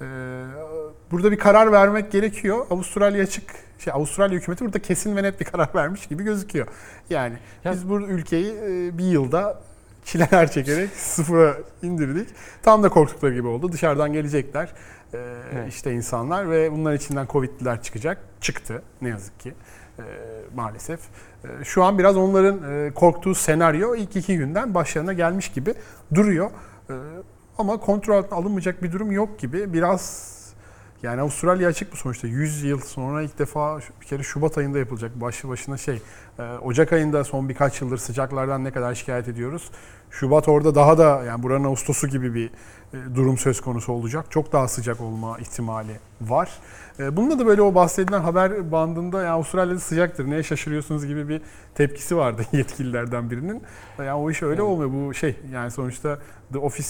Ee, 0.00 0.04
burada 1.10 1.32
bir 1.32 1.38
karar 1.38 1.72
vermek 1.72 2.12
gerekiyor. 2.12 2.66
Avustralya 2.70 3.22
açık 3.22 3.44
şey 3.78 3.92
Avustralya 3.92 4.38
hükümeti 4.38 4.64
burada 4.64 4.78
kesin 4.78 5.16
ve 5.16 5.22
net 5.22 5.40
bir 5.40 5.44
karar 5.44 5.68
vermiş 5.74 6.06
gibi 6.06 6.22
gözüküyor. 6.24 6.66
Yani 7.10 7.34
Ya- 7.64 7.72
biz 7.72 7.88
bu 7.88 8.00
ülkeyi 8.00 8.54
e, 8.54 8.98
bir 8.98 9.04
yılda 9.04 9.60
çileler 10.04 10.50
çekerek 10.50 10.90
sıfıra 10.96 11.54
indirdik. 11.82 12.28
Tam 12.62 12.82
da 12.82 12.88
korktukları 12.88 13.34
gibi 13.34 13.46
oldu. 13.46 13.72
Dışarıdan 13.72 14.12
gelecekler 14.12 14.72
e, 15.14 15.18
Evet. 15.54 15.68
işte 15.72 15.92
insanlar 15.92 16.50
ve 16.50 16.72
bunların 16.72 16.96
içinden 16.96 17.26
Covid'liler 17.32 17.82
çıkacak. 17.82 18.18
Çıktı 18.40 18.82
ne 19.02 19.08
yazık 19.08 19.40
ki 19.40 19.54
e, 19.98 20.02
maalesef. 20.54 21.00
E, 21.44 21.64
Şu 21.64 21.84
an 21.84 21.98
biraz 21.98 22.16
onların 22.16 22.86
e, 22.86 22.90
korktuğu 22.94 23.34
senaryo 23.34 23.94
ilk 23.96 24.16
iki 24.16 24.36
günden 24.36 24.74
başlarına 24.74 25.12
gelmiş 25.12 25.48
gibi 25.52 25.74
duruyor. 26.14 26.50
E, 26.90 26.94
Ama 27.58 27.76
kontrol 27.76 28.16
altına 28.16 28.38
alınmayacak 28.38 28.82
bir 28.82 28.92
durum 28.92 29.12
yok 29.12 29.38
gibi. 29.38 29.72
Biraz 29.72 30.34
yani 31.04 31.20
Avustralya 31.20 31.68
açık 31.68 31.92
bu 31.92 31.96
sonuçta. 31.96 32.26
100 32.26 32.62
yıl 32.62 32.80
sonra 32.80 33.22
ilk 33.22 33.38
defa 33.38 33.78
bir 34.00 34.06
kere 34.06 34.22
Şubat 34.22 34.58
ayında 34.58 34.78
yapılacak. 34.78 35.20
Başlı 35.20 35.48
başına 35.48 35.76
şey. 35.76 36.02
e, 36.38 36.42
Ocak 36.42 36.92
ayında 36.92 37.24
son 37.24 37.48
birkaç 37.48 37.80
yıldır 37.80 37.98
sıcaklardan 37.98 38.64
ne 38.64 38.70
kadar 38.70 38.94
şikayet 38.94 39.28
ediyoruz. 39.28 39.70
Şubat 40.10 40.48
orada 40.48 40.74
daha 40.74 40.98
da 40.98 41.22
yani 41.24 41.42
buranın 41.42 41.64
Ağustos'u 41.64 42.08
gibi 42.08 42.34
bir 42.34 42.46
e, 42.46 43.14
durum 43.14 43.38
söz 43.38 43.60
konusu 43.60 43.92
olacak. 43.92 44.26
Çok 44.30 44.52
daha 44.52 44.68
sıcak 44.68 45.00
olma 45.00 45.38
ihtimali 45.38 45.92
var. 46.20 46.50
E, 47.00 47.16
Bununla 47.16 47.38
da 47.38 47.46
böyle 47.46 47.62
o 47.62 47.74
bahsedilen 47.74 48.20
haber 48.20 48.72
bandında 48.72 49.22
ya 49.22 49.32
Avustralya'da 49.32 49.80
sıcaktır 49.80 50.30
neye 50.30 50.42
şaşırıyorsunuz 50.42 51.06
gibi 51.06 51.28
bir 51.28 51.40
tepkisi 51.74 52.16
vardı 52.16 52.42
yetkililerden 52.52 53.30
birinin. 53.30 53.62
Yani 53.98 54.12
o 54.12 54.30
iş 54.30 54.42
öyle 54.42 54.52
Evet. 54.54 54.62
olmuyor 54.70 55.08
bu 55.08 55.14
şey 55.14 55.36
yani 55.52 55.70
sonuçta 55.70 56.18
The 56.52 56.58
Office 56.58 56.88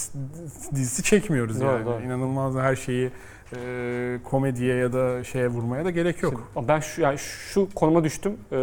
dizisi 0.75 1.03
çekmiyoruz 1.03 1.61
Doğru, 1.61 1.67
yani. 1.71 1.85
doğru. 1.85 2.01
İnanılmaz 2.01 2.55
her 2.55 2.75
şeyi 2.75 3.11
e, 3.53 4.17
komediye 4.23 4.75
ya 4.75 4.93
da 4.93 5.23
şeye 5.23 5.47
vurmaya 5.47 5.85
da 5.85 5.89
gerek 5.91 6.23
yok. 6.23 6.51
Ama 6.55 6.67
Ben 6.67 6.79
şu 6.79 7.01
yani 7.01 7.17
şu 7.17 7.67
konuma 7.75 8.03
düştüm. 8.03 8.33
Ee, 8.51 8.57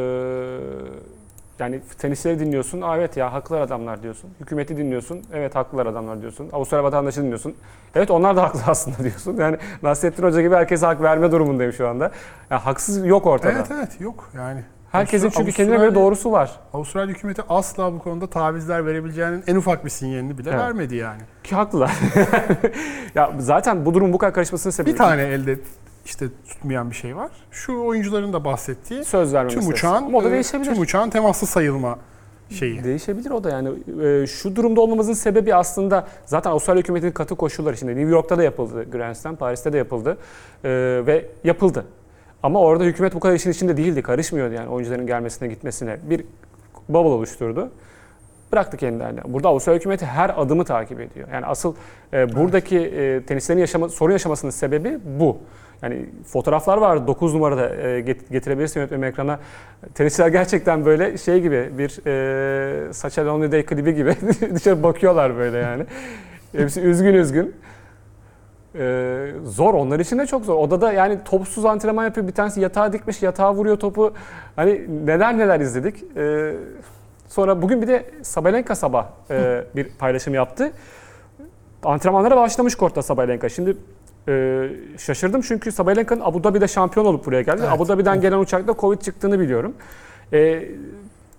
Yani 1.59 1.81
tenisçileri 1.99 2.39
dinliyorsun. 2.39 2.81
Aa, 2.81 2.97
evet 2.97 3.17
ya 3.17 3.33
haklılar 3.33 3.61
adamlar 3.61 4.03
diyorsun. 4.03 4.31
Hükümeti 4.41 4.77
dinliyorsun. 4.77 5.23
Evet 5.33 5.55
haklılar 5.55 5.87
adamlar 5.87 6.21
diyorsun. 6.23 6.49
Avustralya 6.53 6.85
vatandaşı 6.85 7.23
dinliyorsun. 7.23 7.55
Evet 7.95 8.11
onlar 8.11 8.37
da 8.37 8.43
haklı 8.43 8.61
aslında 8.67 8.99
diyorsun. 8.99 9.37
Yani 9.37 9.57
Nasrettin 9.83 10.23
Hoca 10.23 10.43
gibi 10.43 10.55
herkese 10.55 10.87
hak 10.87 11.03
verme 11.03 11.33
durumundayım 11.33 11.73
şu 11.73 11.89
anda. 11.89 12.11
Yani 12.51 12.61
haksız 12.61 13.07
yok 13.07 13.27
ortada. 13.27 13.53
Evet 13.53 13.67
evet 13.71 14.01
yok 14.01 14.31
yani. 14.37 14.65
Herkesin 14.93 15.31
çünkü 15.31 15.53
kendine 15.53 15.77
göre 15.77 15.87
Avustralya- 15.87 15.95
doğrusu 15.95 16.33
var. 16.33 16.51
Avustralya 16.75 17.15
hükümeti 17.15 17.43
asla 17.49 17.93
bu 17.93 17.99
konuda 17.99 18.27
tavizler 18.27 18.87
verebileceğinin 18.87 19.45
en 19.47 19.57
ufak 19.57 19.85
bir 19.85 19.91
sinyalini 19.91 20.39
bile 20.39 20.51
Evet. 20.51 20.61
vermedi 20.61 20.97
yani. 20.97 21.21
Ki 21.45 21.55
haklılar. 21.55 21.93
ya 23.15 23.33
zaten 23.39 23.87
bu 23.87 23.95
durum 23.95 24.13
bu 24.13 24.19
kadar 24.19 24.35
karışmasının 24.35 24.71
sebebi 24.73 24.93
Bir 24.93 24.99
tane 24.99 25.23
elde 25.23 25.59
işte 26.05 26.27
tutmayan 26.49 26.91
bir 26.91 26.95
şey 26.97 27.17
var. 27.17 27.31
Şu 27.51 27.83
oyuncuların 27.85 28.33
da 28.33 28.45
bahsettiği 28.45 29.05
söz 29.05 29.35
verme 29.35 29.51
tüm 29.51 29.69
uçağın 29.69 30.03
Ama 30.03 30.19
o 30.19 30.25
da 30.25 30.29
e, 30.29 30.33
değişebilir. 30.33 30.71
tüm 30.75 30.83
uçağın 30.83 31.11
temaslı 31.11 31.47
sayılma 31.47 31.99
şeyi. 32.51 32.85
Değişebilir 32.85 33.31
o 33.31 33.45
da 33.45 33.51
yani. 33.51 33.69
Ee, 34.03 34.27
şu 34.27 34.57
durumda 34.57 34.81
olmamızın 34.81 35.13
sebebi 35.13 35.55
aslında 35.55 36.07
zaten 36.27 36.51
Avustralya 36.51 36.81
hükümetinin 36.83 37.13
katı 37.13 37.35
koşulları 37.37 37.75
içinde. 37.75 37.97
New 37.97 38.11
York'ta 38.11 38.39
da 38.39 38.43
yapıldı 38.43 38.91
Grand 38.91 39.15
Slam, 39.15 39.37
Paris'te 39.37 39.73
de 39.73 39.79
yapıldı 39.79 40.17
Ee, 40.65 40.71
ve 41.07 41.27
yapıldı. 41.45 41.85
Ama 42.43 42.61
orada 42.61 42.85
hükümet 42.85 43.15
bu 43.15 43.21
kadar 43.21 43.35
işin 43.35 43.51
içinde 43.51 43.77
değildi, 43.77 44.03
karışmıyordu 44.03 44.55
yani 44.55 44.69
oyuncuların 44.69 45.07
gelmesine 45.07 45.49
gitmesine. 45.49 45.97
Bir 46.03 46.25
bubble 46.89 46.99
oluşturdu. 47.09 47.71
Bıraktı 48.53 48.77
kendilerine. 48.77 49.21
Burada 49.25 49.49
Avustralya 49.49 49.79
hükümeti 49.79 50.07
her 50.07 50.33
adımı 50.37 50.65
takip 50.65 51.01
ediyor. 51.01 51.29
Yani 51.33 51.47
asıl 51.47 51.75
e, 52.13 52.35
buradaki 52.37 52.79
e, 52.79 53.23
tenislerin 53.27 53.61
yaşama, 53.61 53.89
sorun 53.89 54.13
yaşamasının 54.13 54.51
sebebi 54.51 54.99
bu. 55.05 55.39
Yani 55.83 56.07
fotoğraflar 56.27 56.79
var 56.79 57.07
9 57.07 57.35
numarada 57.35 57.69
e, 57.77 58.01
get- 58.01 58.31
getirebilirsin 58.33 58.81
yönetmenim 58.81 59.05
ekrana. 59.05 59.41
Tenisçiler 59.95 60.29
gerçekten 60.29 60.85
böyle 60.85 61.19
şey 61.19 61.41
gibi 61.41 61.71
bir 61.79 62.07
e, 62.07 62.93
Sacha 62.93 63.27
Lonely 63.27 63.53
Day 63.53 63.67
klibi 63.67 63.95
gibi 63.95 64.15
dışarı 64.55 64.83
bakıyorlar 64.83 65.37
böyle 65.37 65.59
yani. 65.59 65.85
Hepsi 66.57 66.81
üzgün 66.81 67.15
üzgün. 67.15 67.55
E, 68.75 69.33
zor 69.45 69.75
onlar 69.75 70.01
için 70.01 70.19
de 70.19 70.27
çok 70.27 70.45
zor. 70.45 70.55
Odada 70.57 70.93
yani 70.93 71.19
topsuz 71.25 71.65
antrenman 71.65 72.05
yapıyor. 72.05 72.27
Bir 72.27 72.33
tanesi 72.33 72.61
yatağa 72.61 72.93
dikmiş 72.93 73.23
yatağa 73.23 73.55
vuruyor 73.55 73.77
topu. 73.77 74.13
Hani 74.57 75.07
neler 75.07 75.39
neler 75.39 75.61
izledik. 75.61 76.05
E, 76.17 76.55
sonra 77.29 77.63
bugün 77.63 77.83
bir 77.83 77.89
de 77.89 78.11
Sabalenka 78.23 78.75
sabah 78.75 79.07
e, 79.31 79.65
bir 79.77 79.89
paylaşım 79.99 80.35
yaptı. 80.35 80.73
Antrenmanlara 81.85 82.37
başlamış 82.37 82.75
kortta 82.75 83.03
Sabalenka. 83.03 83.49
Şimdi 83.49 83.77
e, 84.29 84.69
şaşırdım 84.99 85.41
çünkü 85.41 85.73
Sabalenka'nın 85.73 86.21
Abu 86.25 86.45
Dhabi'de 86.45 86.69
şampiyon 86.69 87.07
olup 87.07 87.27
buraya 87.27 87.43
geldi. 87.43 87.61
Evet. 87.61 87.73
Abu 87.73 87.89
Dhabi'den 87.89 88.21
gelen 88.21 88.39
uçakta 88.39 88.75
Covid 88.79 89.01
çıktığını 89.01 89.41
biliyorum. 89.41 89.75
E, 90.33 90.69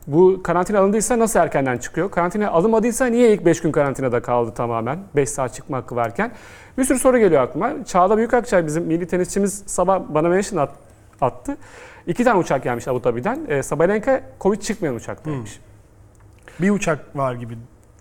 bu 0.08 0.44
karantina 0.44 0.80
alındıysa 0.80 1.20
nasıl 1.20 1.40
erkenden 1.40 1.78
çıkıyor? 1.78 2.12
Karantina 2.12 2.50
alınmadıysa 2.52 3.06
niye 3.06 3.34
ilk 3.34 3.46
5 3.46 3.62
gün 3.62 3.72
karantinada 3.72 4.22
kaldı 4.22 4.52
tamamen? 4.54 5.00
5 5.16 5.30
saat 5.30 5.54
çıkma 5.54 5.78
hakkı 5.78 5.96
varken. 5.96 6.32
Bir 6.78 6.84
sürü 6.84 7.00
soru 7.00 7.18
geliyor 7.18 7.42
aklıma. 7.42 7.86
Çağla 7.86 8.18
Büyükakçay 8.18 8.66
bizim 8.66 8.84
milli 8.84 9.08
tenisçimiz 9.08 9.64
sabah 9.66 10.02
bana 10.10 10.30
mention 10.30 10.60
at- 10.60 10.76
attı. 11.22 11.58
İki 12.08 12.24
tane 12.24 12.40
uçak 12.40 12.64
gelmiş 12.64 12.88
Abu 12.88 13.04
Dhabi'den. 13.04 13.40
E, 13.48 13.64
Sabalenka 13.64 14.22
Covid 14.42 14.62
çıkmayan 14.62 14.96
uçaktaymış. 14.96 15.60
Bir 16.62 16.70
uçak 16.72 17.18
var 17.18 17.34
gibi 17.34 17.58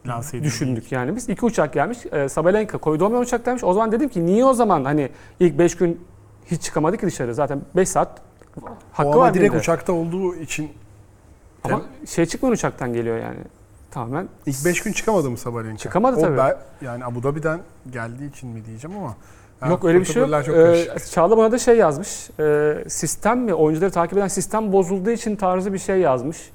lanse 0.06 0.36
edildi. 0.36 0.46
düşündük 0.48 0.92
yani 0.92 1.16
biz. 1.16 1.28
iki 1.28 1.44
uçak 1.46 1.72
gelmiş. 1.72 1.98
E, 2.12 2.28
Sabalenka 2.28 2.78
Covid 2.78 3.00
olmayan 3.00 3.22
uçaktaymış. 3.22 3.64
O 3.64 3.72
zaman 3.72 3.92
dedim 3.92 4.08
ki 4.08 4.26
niye 4.26 4.44
o 4.44 4.52
zaman 4.54 4.84
hani 4.84 5.08
ilk 5.40 5.58
5 5.58 5.76
gün 5.76 6.00
hiç 6.46 6.62
çıkamadı 6.62 6.96
ki 6.96 7.06
dışarı? 7.06 7.34
Zaten 7.34 7.60
5 7.76 7.88
saat 7.88 8.20
hakkı 8.92 9.08
o 9.08 9.16
var 9.18 9.34
direkt 9.34 9.52
binde. 9.52 9.60
uçakta 9.60 9.92
olduğu 9.92 10.34
için 10.34 10.70
Ama 11.64 11.82
şey 12.06 12.26
çıkmayan 12.26 12.52
uçaktan 12.52 12.92
geliyor 12.92 13.16
yani. 13.18 13.38
Tamamen 13.90 14.28
ilk 14.46 14.64
5 14.64 14.82
gün 14.82 14.92
çıkamadı 14.92 15.30
mı 15.30 15.38
Sabalenka? 15.38 15.78
Çıkamadı 15.78 16.16
o 16.16 16.20
tabii. 16.20 16.36
ben- 16.36 16.56
yani 16.82 17.04
Abu 17.04 17.22
Dhabi'den 17.22 17.60
geldiği 17.90 18.30
için 18.30 18.48
mi 18.48 18.64
diyeceğim 18.66 18.96
ama. 18.96 19.14
yani 19.62 19.70
Yok 19.70 19.84
öyle 19.84 20.00
bir 20.00 20.04
şey 20.04 20.22
yok. 20.22 20.30
Ee. 20.48 20.86
Çağla 21.10 21.36
bana 21.36 21.52
da 21.52 21.58
şey 21.58 21.76
yazmış. 21.76 22.30
Ee, 22.40 22.84
sistem 22.88 23.40
mi? 23.40 23.54
Oyuncuları 23.54 23.90
takip 23.90 24.18
eden 24.18 24.28
sistem 24.28 24.72
bozulduğu 24.72 25.10
için 25.10 25.36
tarzı 25.36 25.72
bir 25.72 25.78
şey 25.78 25.98
yazmış. 25.98 26.50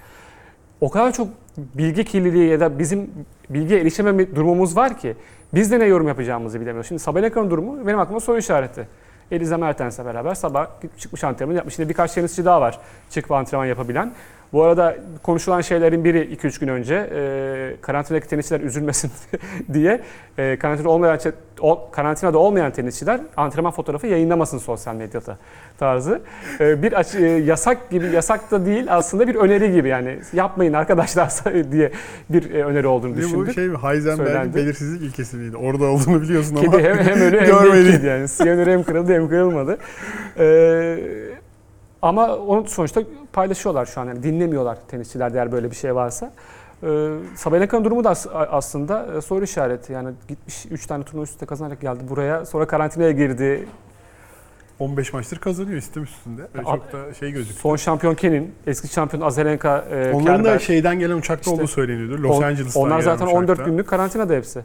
O 0.82 0.90
kadar 0.90 1.12
çok 1.14 1.28
bilgi 1.58 2.06
kirliliği 2.06 2.50
ya 2.50 2.60
da 2.60 2.80
bizim 2.80 3.12
bilgiye 3.50 3.80
erişememe 3.82 4.36
durumumuz 4.36 4.78
var 4.78 4.98
ki 4.98 5.16
biz 5.54 5.72
de 5.72 5.80
ne 5.80 5.86
yorum 5.86 6.08
yapacağımızı 6.08 6.62
bilemiyoruz. 6.62 6.88
Şimdi 6.88 7.02
Sabalenka'nın 7.02 7.50
durumu 7.52 7.88
benim 7.88 8.00
aklıma 8.00 8.20
soru 8.20 8.38
işareti. 8.38 8.88
Eliza 9.32 9.58
Mertens'le 9.58 10.06
beraber 10.06 10.36
sabah 10.36 10.68
çıkmış 10.98 11.24
antrenman 11.24 11.56
yapmış. 11.56 11.76
Şimdi 11.76 11.90
birkaç 11.90 12.14
tenisçi 12.14 12.46
daha 12.46 12.62
var 12.62 12.80
çıkıp 13.10 13.32
antrenman 13.32 13.66
yapabilen. 13.66 14.14
Bu 14.54 14.64
arada 14.64 14.96
konuşulan 15.24 15.62
şeylerin 15.62 16.04
biri 16.04 16.36
2-3 16.36 16.60
gün 16.60 16.68
önce 16.68 17.10
e, 17.16 17.76
karantinadaki 17.82 18.28
tenisçiler 18.28 18.60
üzülmesin 18.60 19.12
diye 19.74 20.02
e, 20.38 20.58
karantina 20.60 20.90
olmayan 20.90 21.20
karantinada 21.92 22.38
olmayan 22.38 22.72
tenisçiler 22.72 23.20
antrenman 23.38 23.72
fotoğrafı 23.72 24.08
yayınlamasın 24.08 24.58
sosyal 24.58 24.96
medyada 24.96 25.38
tarzı. 25.78 26.22
E, 26.60 26.84
bir 26.84 26.94
açı- 26.94 27.18
e, 27.18 27.30
yasak 27.30 27.90
gibi 27.90 28.06
yasak 28.06 28.52
da 28.52 28.66
değil 28.66 28.86
aslında 28.90 29.28
bir 29.28 29.36
öneri 29.36 29.72
gibi 29.72 29.88
yani 29.88 30.20
yapmayın 30.34 30.74
arkadaşlar 30.74 31.32
diye 31.72 31.92
bir 32.30 32.54
e, 32.54 32.64
öneri 32.64 32.88
olduğunu 32.88 33.14
bu 33.14 33.18
düşündük. 33.18 33.54
şey 33.54 33.68
mi? 33.68 33.78
Heisenberg'in 33.78 34.54
belirsizlik 34.54 35.02
ilkesi 35.02 35.38
miydi? 35.38 35.58
Orada 35.58 35.86
olduğunu 35.86 36.22
biliyorsun 36.22 36.56
ama 36.56 36.72
Kedi 36.72 36.84
hem, 36.84 36.98
hem 36.98 37.22
ölü 37.22 37.40
hem 37.40 38.04
de 38.04 38.08
yani. 38.08 38.28
Siyanür 38.28 38.68
hem 38.68 38.84
kırıldı 38.84 39.14
hem 39.14 39.30
kırılmadı. 39.30 39.78
Ee, 40.40 40.98
ama 42.02 42.36
onu 42.36 42.68
sonuçta 42.68 43.02
paylaşıyorlar 43.34 43.86
şu 43.86 44.02
an. 44.02 44.06
Yani 44.06 44.24
dinlemiyorlar 44.24 44.78
tenisçiler 44.88 45.32
eğer 45.32 45.52
böyle 45.52 45.72
bir 45.72 45.76
şey 45.76 45.96
varsa. 45.96 46.32
Ee, 46.84 47.10
Sabalenka'nın 47.36 47.84
durumu 47.86 48.04
da 48.04 48.10
as- 48.10 48.28
aslında 48.34 49.08
e, 49.18 49.22
soru 49.22 49.44
işareti. 49.44 49.94
Yani 49.94 50.10
gitmiş 50.28 50.66
3 50.72 50.86
tane 50.86 51.04
turnuva 51.04 51.24
üst 51.24 51.34
üste 51.34 51.46
kazanarak 51.46 51.82
geldi 51.82 52.00
buraya. 52.10 52.46
Sonra 52.46 52.68
karantinaya 52.68 53.12
girdi. 53.12 53.68
15 54.80 55.14
maçtır 55.14 55.38
kazanıyor 55.38 55.78
istem 55.78 56.04
üstünde. 56.04 56.42
Ya, 56.42 56.64
çok 56.64 56.94
da 56.94 57.14
şey 57.14 57.32
gözüküyor. 57.32 57.60
Son 57.62 57.76
şampiyon 57.76 58.16
Kenin, 58.16 58.56
eski 58.68 58.88
şampiyon 58.88 59.22
Azarenka, 59.24 59.78
e, 59.92 60.12
Onların 60.14 60.44
da 60.44 60.48
Kerber. 60.48 60.60
şeyden 60.60 61.00
gelen 61.00 61.16
uçakta 61.18 61.42
İşte 61.52 61.62
olduğu 61.62 61.68
söyleniyordu. 61.68 62.24
Los 62.24 62.38
On- 62.38 62.44
Angeles'tan 62.44 62.84
Onlar 62.84 63.00
gelen 63.00 63.06
zaten 63.06 63.26
uçakta. 63.26 63.40
14 63.40 63.66
günlük 63.66 63.88
karantinada 63.88 64.34
hepsi. 64.34 64.64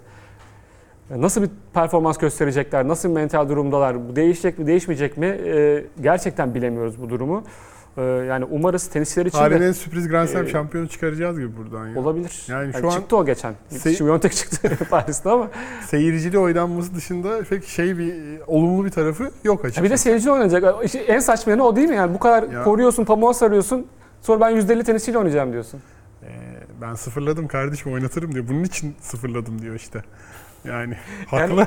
Nasıl 1.17 1.43
bir 1.43 1.51
performans 1.75 2.19
gösterecekler, 2.19 2.89
nasıl 2.89 3.09
bir 3.09 3.15
mental 3.15 3.49
durumdalar, 3.49 4.09
bu 4.09 4.17
değişecek 4.17 4.59
mi 4.59 4.67
değişmeyecek 4.67 5.17
mi 5.17 5.27
Ee, 5.27 5.85
gerçekten 6.01 6.55
bilemiyoruz 6.55 7.01
bu 7.03 7.11
durumu. 7.11 7.45
Ee, 7.97 8.03
yani 8.03 8.45
umarız 8.45 8.87
tenisçiler 8.87 9.27
için 9.27 9.39
Tarihin 9.39 9.61
de 9.61 9.67
en 9.67 9.73
sürpriz 9.73 10.09
Grand 10.09 10.29
Slam 10.29 10.45
Ee, 10.47 10.49
şampiyonu 10.49 10.89
çıkaracağız 10.89 11.39
gibi 11.39 11.57
buradan 11.57 11.89
ya. 11.89 11.99
olabilir. 12.01 12.43
Yani 12.49 12.63
Yani 12.73 12.81
şu 12.81 12.87
an 12.91 12.91
çıktı 12.91 13.17
o 13.17 13.27
geçen. 13.27 13.55
Se- 13.73 13.91
Świątek 13.97 14.31
çıktı 14.33 14.79
Paris'te 14.91 15.31
ama. 15.31 15.49
Seyircili 15.87 16.39
oynanması 16.39 16.95
dışında 16.95 17.43
pek 17.51 17.65
şey 17.65 17.99
bir 17.99 18.15
olumlu 18.47 18.85
bir 18.85 18.91
tarafı 18.91 19.23
yok 19.25 19.33
Ya 19.45 19.53
açıkçası. 19.53 19.85
bir 19.85 19.91
de 19.91 19.97
seyirci 19.97 20.31
oynayacak. 20.31 20.75
En 21.09 21.19
saçma 21.19 21.51
yanı 21.53 21.65
o 21.65 21.77
değil 21.77 21.89
mi? 21.89 21.97
Yani 21.97 22.15
bu 22.15 22.19
kadar 22.19 22.43
Ya. 22.43 22.65
koruyorsun, 22.65 23.05
pamuğa 23.05 23.35
sarıyorsun. 23.35 23.87
Sonra 24.23 24.41
ben 24.41 24.51
%50 24.57 24.85
tenisçiyle 24.85 25.19
oynayacağım 25.19 25.53
diyorsun. 25.53 25.81
Ee, 26.23 26.27
ben 26.81 26.95
sıfırladım 26.95 27.49
kardeşim 27.49 27.93
oynatırım 27.93 28.35
diyor. 28.35 28.49
Bunun 28.49 28.65
için 28.65 28.95
sıfırladım 29.01 29.63
diyor 29.63 29.75
işte. 29.75 30.03
Yani 30.65 30.95
haklı. 31.27 31.55
Yani- 31.55 31.67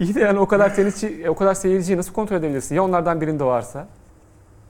İyi 0.00 0.14
de 0.14 0.20
yani 0.20 0.38
o 0.38 0.46
kadar 0.48 0.74
tenisçi, 0.74 1.30
o 1.30 1.34
kadar 1.34 1.54
seyirciyi 1.54 1.98
nasıl 1.98 2.12
kontrol 2.12 2.36
edebilirsin? 2.36 2.74
Ya 2.74 2.84
onlardan 2.84 3.20
birinde 3.20 3.44
varsa? 3.44 3.88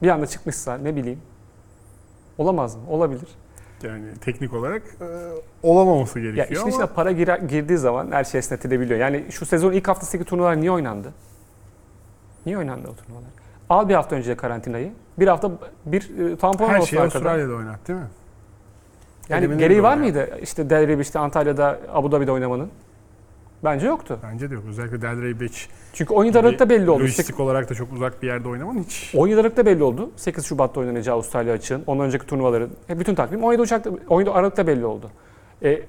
Bir 0.03 0.07
anda 0.09 0.27
çıkmışsa 0.27 0.77
ne 0.77 0.95
bileyim. 0.95 1.19
Olamaz 2.37 2.75
mı? 2.75 2.81
Olabilir. 2.89 3.27
Yani 3.83 4.05
teknik 4.25 4.53
olarak 4.53 4.81
e, 5.01 5.05
olamaması 5.63 6.19
Ya 6.19 6.25
gerekiyor 6.25 6.47
işin 6.49 6.61
ama 6.61 6.69
içine 6.69 6.85
para 6.85 7.11
girer, 7.11 7.39
girdiği 7.39 7.77
zaman 7.77 8.11
her 8.11 8.23
şey 8.23 8.39
esnetilebiliyor. 8.39 8.99
Yani 8.99 9.25
şu 9.29 9.45
sezon 9.45 9.71
ilk 9.71 9.87
haftasındaki 9.87 10.29
turnuvalar 10.29 10.61
niye 10.61 10.71
oynandı? 10.71 11.13
Niye 12.45 12.57
oynandı 12.57 12.87
o 12.87 12.95
turnuvalar? 12.95 13.29
Al 13.69 13.89
bir 13.89 13.93
hafta 13.95 14.15
önce 14.15 14.35
karantinayı. 14.37 14.91
Bir 15.19 15.27
hafta 15.27 15.51
bir 15.85 16.31
e, 16.31 16.35
tampon 16.35 16.69
her 16.69 16.81
şeyi. 16.81 17.01
Avustralya'da 17.01 17.53
oynat 17.53 17.87
değil 17.87 17.99
mi? 17.99 18.05
Yani 19.29 19.39
Elemeleri 19.39 19.59
gereği 19.59 19.83
var 19.83 19.97
mıydı 19.97 20.39
işte 20.41 20.69
Del 20.69 20.87
Rey 20.87 21.01
işte 21.01 21.19
Antalya'da, 21.19 21.79
Abu 21.93 22.11
Dhabi'de 22.11 22.31
oynamanın? 22.31 22.71
Bence 23.63 23.87
yoktu. 23.87 24.19
Bence 24.23 24.49
de 24.49 24.53
yok. 24.53 24.63
Özellikle 24.69 25.01
Delray 25.01 25.39
Beach 25.39 25.57
Çünkü 25.93 26.13
17 26.13 26.39
Aralık'ta 26.39 26.69
belli 26.69 26.89
oldu. 26.89 27.03
lojistik 27.03 27.39
olarak 27.39 27.69
da 27.69 27.73
çok 27.75 27.93
uzak 27.93 28.21
bir 28.21 28.27
yerde 28.27 28.47
oynaman 28.47 28.83
hiç 28.83 29.11
17 29.15 29.39
Aralık'ta 29.39 29.65
belli 29.65 29.83
oldu. 29.83 30.11
8 30.15 30.45
Şubat'ta 30.45 30.79
oynanacağı 30.79 31.15
Avustralya 31.15 31.53
açığın. 31.53 31.83
Ondan 31.87 32.05
önceki 32.05 32.25
turnuvaların. 32.25 32.69
Hep 32.87 32.99
bütün 32.99 33.15
takvim 33.15 33.43
17 33.43 33.61
Ocak'ta, 33.61 33.91
17 34.09 34.31
Aralık'ta 34.31 34.67
belli 34.67 34.85
oldu. 34.85 35.11
E, 35.63 35.81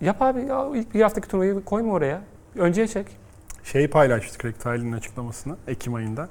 yap 0.00 0.22
abi 0.22 0.40
ya 0.40 0.66
ilk 0.74 0.94
bir 0.94 1.00
haftaki 1.00 1.28
turnuvayı 1.28 1.64
koyma 1.64 1.92
oraya. 1.92 2.22
Önceye 2.56 2.86
çek. 2.86 3.06
şey 3.64 3.88
paylaşmıştı 3.88 4.38
Craig 4.38 4.56
Tyler'ın 4.56 4.92
açıklamasını 4.92 5.56
Ekim 5.68 5.94
ayında. 5.94 6.28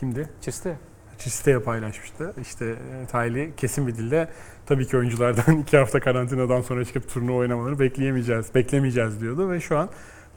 Kimdi? 0.00 0.28
Çiste. 0.40 0.76
Çiste'ye 1.18 1.58
paylaşmıştı. 1.58 2.34
İşte 2.40 2.74
e, 3.14 3.50
kesin 3.56 3.86
bir 3.86 3.96
dille 3.96 4.28
tabii 4.66 4.86
ki 4.86 4.96
oyunculardan 4.96 5.56
iki 5.62 5.76
hafta 5.76 6.00
karantinadan 6.00 6.60
sonra 6.60 6.84
çıkıp 6.84 7.08
turnuva 7.08 7.36
oynamalarını 7.36 7.78
bekleyemeyeceğiz, 7.78 8.54
beklemeyeceğiz 8.54 9.20
diyordu 9.20 9.50
ve 9.50 9.60
şu 9.60 9.78
an 9.78 9.88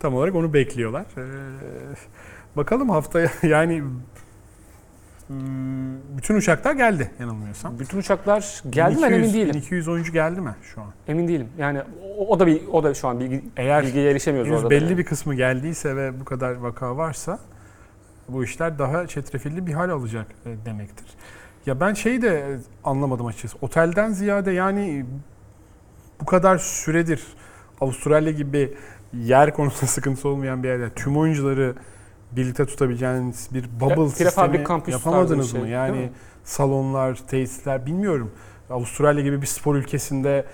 tam 0.02 0.16
olarak 0.16 0.36
onu 0.36 0.54
bekliyorlar. 0.54 1.06
Ee, 1.18 1.22
bakalım 2.58 2.90
haftaya 2.90 3.30
yani 3.44 3.84
Hmm, 5.28 6.18
Bütün 6.18 6.36
uçaklar 6.36 6.74
geldi 6.74 7.12
yanılmıyorsam. 7.20 7.80
Bütün 7.80 7.98
uçaklar 7.98 8.62
geldi 8.70 8.96
mi 8.96 9.02
ben 9.02 9.08
emin 9.08 9.18
1200 9.24 9.34
değilim. 9.34 9.54
1200 9.54 9.88
oyuncu 9.88 10.14
geldi 10.14 10.42
mi 10.42 10.56
şu 10.62 10.82
an? 10.82 10.88
Emin 11.08 11.28
değilim. 11.28 11.48
Yani 11.58 11.82
o, 12.18 12.28
o 12.28 12.40
da 12.40 12.48
bir 12.48 12.62
o 12.72 12.84
da 12.84 12.94
şu 12.94 13.08
an 13.08 13.20
bilgi, 13.20 13.44
Eğer 13.58 13.84
bilgiye 13.84 14.12
erişemiyoruz 14.12 14.52
orada. 14.52 14.66
da 14.66 14.70
belli 14.70 14.84
yani. 14.84 14.98
bir 14.98 15.06
kısmı 15.06 15.36
geldiyse 15.36 15.96
ve 15.96 16.20
bu 16.20 16.26
kadar 16.26 16.56
vaka 16.56 16.98
varsa 16.98 17.40
bu 18.30 18.44
işler 18.44 18.80
daha 18.80 19.08
çetrefilli 19.08 19.68
bir 19.68 19.74
hal 19.74 19.90
alacak 19.90 20.28
e, 20.46 20.66
demektir. 20.66 21.06
Ya 21.66 21.80
ben 21.80 21.94
şeyi 21.94 22.22
de 22.22 22.28
e, 22.40 22.58
anlamadım 22.84 23.26
açıkçası. 23.26 23.58
Otelden 23.62 24.12
ziyade 24.12 24.52
yani 24.52 25.06
bu 26.22 26.26
kadar 26.26 26.58
süredir 26.58 27.24
Avustralya 27.82 28.32
gibi 28.32 28.74
yer 29.14 29.54
konusunda 29.54 29.86
sıkıntısı 29.92 30.30
olmayan 30.30 30.64
bir 30.64 30.68
yerde 30.68 30.90
tüm 30.90 31.18
oyuncuları 31.18 31.76
birlikte 32.32 32.66
tutabileceğiniz 32.66 33.50
bir 33.54 33.66
bubble 33.80 34.10
sistemi 34.10 34.64
yapamadınız 34.88 35.54
bir 35.56 35.60
mı? 35.60 35.66
şey, 35.66 35.74
Yani 35.74 36.10
salonlar, 36.44 37.16
tesisler 37.28 37.86
bilmiyorum. 37.86 38.32
Avustralya 38.70 39.24
gibi 39.24 39.42
bir 39.42 39.48
spor 39.48 39.76
ülkesinde 39.76 40.46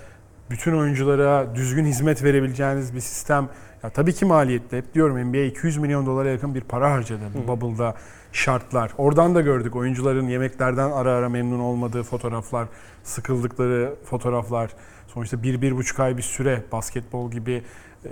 bütün 0.50 0.72
oyunculara 0.72 1.54
düzgün 1.54 1.84
hizmet 1.84 2.24
verebileceğiniz 2.24 2.94
bir 2.94 3.00
sistem 3.00 3.48
ya 3.82 3.90
tabii 3.90 4.12
ki 4.12 4.24
maliyetli. 4.24 4.76
Hep 4.76 4.94
diyorum 4.94 5.28
NBA 5.28 5.38
200 5.38 5.76
milyon 5.76 6.06
dolara 6.06 6.28
yakın 6.28 6.54
bir 6.54 6.60
para 6.60 6.92
harcadı 6.92 7.20
bu 7.34 7.48
bubble'da 7.48 7.94
şartlar. 8.32 8.92
Oradan 8.98 9.34
da 9.34 9.40
gördük 9.40 9.76
oyuncuların 9.76 10.28
yemeklerden 10.28 10.90
ara 10.90 11.12
ara 11.12 11.28
memnun 11.28 11.60
olmadığı 11.60 12.02
fotoğraflar, 12.02 12.68
sıkıldıkları 13.04 13.94
fotoğraflar. 14.04 14.70
Sonuçta 15.06 15.42
bir, 15.42 15.62
bir 15.62 15.76
buçuk 15.76 16.00
ay 16.00 16.16
bir 16.16 16.22
süre 16.22 16.62
basketbol 16.72 17.30
gibi 17.30 17.62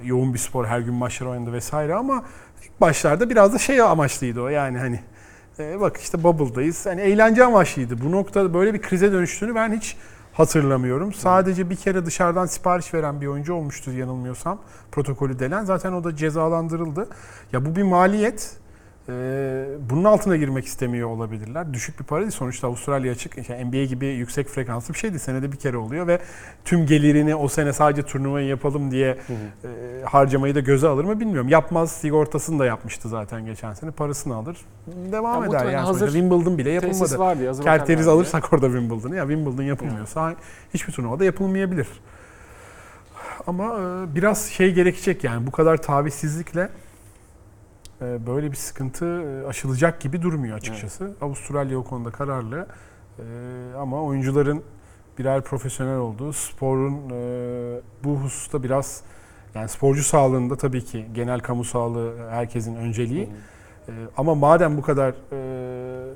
yoğun 0.05 0.35
bir 0.35 0.39
spor 0.39 0.65
her 0.65 0.81
gün 0.81 0.95
maçlar 0.95 1.27
oynadı 1.27 1.53
vesaire 1.53 1.95
ama 1.95 2.25
ilk 2.65 2.81
başlarda 2.81 3.31
biraz 3.31 3.55
da 3.55 3.59
şey 3.59 3.81
amaçlıydı 3.81 4.43
o 4.43 4.49
yani 4.49 4.79
hani 4.79 5.01
e, 5.59 5.81
bak 5.81 5.97
işte 5.97 6.23
bubble'dayız. 6.23 6.87
Hani 6.87 7.01
eğlence 7.01 7.45
amaçlıydı. 7.45 8.01
Bu 8.01 8.13
noktada 8.13 8.55
böyle 8.55 8.75
bir 8.75 8.83
krize 8.83 9.13
dönüştüğünü 9.13 9.55
ben 9.55 9.73
hiç 9.73 9.97
hatırlamıyorum. 10.33 11.13
Sadece 11.13 11.71
bir 11.71 11.77
kere 11.77 12.07
dışarıdan 12.07 12.47
sipariş 12.47 12.95
veren 12.95 13.21
bir 13.21 13.27
oyuncu 13.27 13.55
olmuştu 13.55 13.93
yanılmıyorsam. 13.93 14.59
Protokolü 14.93 15.39
delen. 15.39 15.65
Zaten 15.65 15.93
o 15.93 16.05
da 16.05 16.17
cezalandırıldı. 16.17 17.09
Ya 17.53 17.67
bu 17.67 17.77
bir 17.77 17.83
maliyet. 17.83 18.57
Ee, 19.09 19.65
bunun 19.91 20.05
altına 20.05 20.37
girmek 20.37 20.67
istemiyor 20.67 21.09
olabilirler. 21.09 21.75
Düşük 21.75 22.01
bir 22.01 22.05
para 22.05 22.21
değil. 22.21 22.31
Sonuçta 22.31 22.67
Avustralya 22.67 23.13
açık. 23.13 23.49
Yani 23.51 23.65
NBA 23.65 23.85
gibi 23.85 24.07
yüksek 24.07 24.49
frekanslı 24.49 24.95
bir 24.95 24.99
şeydi. 24.99 25.19
Senede 25.19 25.53
bir 25.53 25.57
kere 25.57 25.77
oluyor 25.77 26.07
ve 26.07 26.19
tüm 26.65 26.87
gelirini 26.87 27.35
o 27.35 27.49
sene 27.49 27.73
sadece 27.73 28.03
turnuvayı 28.03 28.47
yapalım 28.47 28.91
diye 28.91 29.17
Hı 29.27 29.33
hı. 29.33 29.69
e, 29.69 30.05
harcamayı 30.05 30.55
da 30.55 30.61
göze 30.61 30.89
alır 30.89 31.05
mı 31.05 31.21
bilmiyorum. 31.21 31.49
Yapmaz. 31.49 31.93
Sigortasını 31.93 32.59
da 32.59 32.67
yapmıştı 32.67 33.09
zaten 33.09 33.45
geçen 33.47 33.75
sene. 33.75 33.91
Parasını 33.91 34.35
alır. 34.35 34.57
Devam 35.13 35.43
Ya 35.43 35.49
eder. 35.49 35.65
Yani 35.73 35.87
hazır 35.87 36.07
Wimbledon 36.13 36.59
bile 36.59 36.71
yapılmadı. 36.71 37.19
vardı 37.19 37.43
ya. 37.43 37.49
hazır 37.49 37.65
Kerteriz 37.65 38.09
alırsak 38.09 38.53
orada 38.53 38.67
Wimbledon'ı. 38.67 39.17
Ya 39.17 39.29
Wimbledon 39.29 39.63
yapılmıyorsa 39.63 40.35
hiçbir 40.75 40.93
turnuvada 40.93 41.25
yapılmayabilir. 41.25 41.87
Ama 43.47 43.65
e, 43.65 44.15
biraz 44.15 44.45
şey 44.47 44.73
gerekecek 44.75 45.25
yani 45.25 45.47
bu 45.47 45.51
kadar 45.51 45.77
tavizsizlikle 45.77 46.69
böyle 48.01 48.53
bir 48.53 48.57
sıkıntı 48.57 49.05
e, 49.07 49.47
aşılacak 49.47 50.01
gibi 50.01 50.23
durmuyor 50.23 50.57
açıkçası. 50.57 51.15
Avustralya 51.21 51.79
o 51.79 51.85
konuda 51.85 52.11
kararlı. 52.11 52.67
E, 53.19 53.23
Ama 53.79 54.03
oyuncuların 54.03 54.63
birer 55.19 55.43
profesyonel 55.43 55.99
olduğu, 55.99 56.33
sporun 56.33 57.11
e, 57.11 57.81
bu 58.05 58.17
hususta 58.17 58.63
biraz 58.63 59.03
yani 59.55 59.69
sporcu 59.69 60.03
sağlığında 60.03 60.57
tabii 60.57 60.85
ki 60.85 61.07
genel 61.15 61.41
kamu 61.41 61.65
sağlığı 61.65 62.31
herkesin 62.31 62.77
önceliği. 62.77 63.29
Ee, 63.89 63.93
ama 64.17 64.35
madem 64.35 64.77
bu 64.77 64.83
kadar 64.83 65.15
e, 65.33 66.15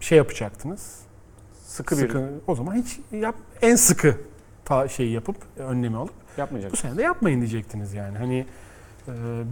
şey 0.00 0.18
yapacaktınız, 0.18 1.00
Sıkı 1.64 1.98
bir 1.98 2.16
o 2.46 2.54
zaman 2.54 2.74
hiç 2.74 3.00
yap, 3.12 3.34
en 3.62 3.76
sıkı 3.76 4.16
ta 4.64 4.88
şeyi 4.88 5.12
yapıp 5.12 5.36
önlemi 5.58 5.96
alıp 5.96 6.12
yapmayacak. 6.36 6.72
bu 6.72 6.76
sene 6.76 6.96
de 6.96 7.02
yapmayın 7.02 7.40
diyecektiniz 7.40 7.94
yani. 7.94 8.18
Hani 8.18 8.38
e, 8.38 8.46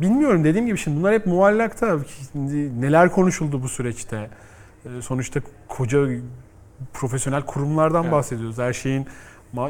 bilmiyorum 0.01 0.45
dediğim 0.45 0.67
gibi 0.67 0.79
şimdi 0.79 0.99
bunlar 0.99 1.15
hep 1.15 1.27
muallakta. 1.27 1.99
Şimdi 2.33 2.81
neler 2.81 3.13
konuşuldu 3.13 3.63
bu 3.63 3.69
süreçte? 3.69 4.31
E, 4.85 5.03
sonuçta 5.03 5.41
koca 5.69 6.09
profesyonel 6.93 7.43
kurumlardan 7.43 8.03
Evet. 8.03 8.13
bahsediyoruz. 8.13 8.59
Her 8.59 8.73
şeyin 8.73 9.07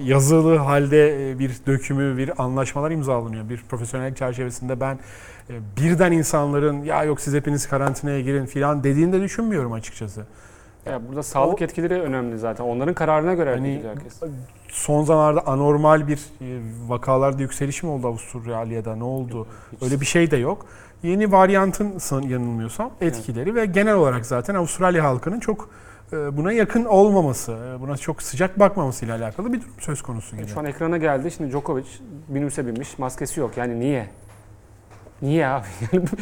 yazılı 0.02 0.56
halde 0.56 1.30
e, 1.30 1.38
bir 1.38 1.52
dökümü, 1.66 2.18
bir 2.18 2.42
anlaşmalar 2.42 2.90
imzalanıyor. 2.90 3.48
Bir 3.48 3.62
profesyonel 3.68 4.14
çerçevesinde 4.14 4.80
ben 4.80 4.98
e, 5.50 5.54
birden 5.76 6.12
insanların 6.12 6.84
ya 6.84 7.04
yok 7.04 7.20
siz 7.20 7.34
hepiniz 7.34 7.68
karantinaya 7.68 8.20
girin 8.20 8.46
filan 8.46 8.84
dediğini 8.84 9.12
de 9.12 9.20
düşünmüyorum 9.20 9.72
açıkçası. 9.72 10.26
Ya 10.86 11.08
burada 11.08 11.22
sağlık 11.22 11.60
O- 11.60 11.64
etkileri 11.64 11.94
önemli 12.02 12.38
zaten. 12.38 12.64
Onların 12.64 12.94
kararına 12.94 13.34
göre 13.34 13.50
Hani- 13.54 13.82
herkes. 13.88 14.20
Son 14.68 15.04
zamanlarda 15.04 15.46
anormal 15.46 16.08
bir 16.08 16.16
e, 16.40 16.60
vakalarda 16.88 17.42
yükseliş 17.42 17.82
mi 17.82 17.90
oldu 17.90 18.06
Avustralya'da 18.06 18.96
ne 18.96 19.04
oldu? 19.04 19.46
Hiç- 19.72 19.82
Öyle 19.82 20.00
bir 20.00 20.06
şey 20.06 20.30
de 20.30 20.36
yok. 20.36 20.66
Yeni 21.02 21.32
varyantın 21.32 21.98
yanılmıyorsam 22.28 22.90
etkileri 23.00 23.54
ve 23.54 23.66
genel 23.66 23.94
olarak 23.94 24.26
zaten 24.26 24.54
Avustralya 24.54 25.04
halkının 25.04 25.40
çok 25.40 25.68
e, 26.12 26.36
buna 26.36 26.52
yakın 26.52 26.84
olmaması, 26.84 27.52
e, 27.52 27.80
buna 27.80 27.96
çok 27.96 28.22
sıcak 28.22 28.58
bakmamasıyla 28.58 29.16
alakalı 29.16 29.52
bir 29.52 29.60
durum 29.60 29.72
söz 29.80 30.02
konusu 30.02 30.36
gibi. 30.36 30.46
Şu 30.48 30.60
an 30.60 30.64
ekrana 30.64 30.96
geldi. 30.98 31.30
Şimdi 31.30 31.50
Djokovic 31.50 31.84
minibüse 32.28 32.66
binmiş. 32.66 32.98
Maskesi 32.98 33.40
yok. 33.40 33.56
Yani 33.56 33.80
niye? 33.80 34.06
Niye 35.22 35.46
abi? 35.46 35.66
Yani 35.92 36.04
bu- 36.06 36.16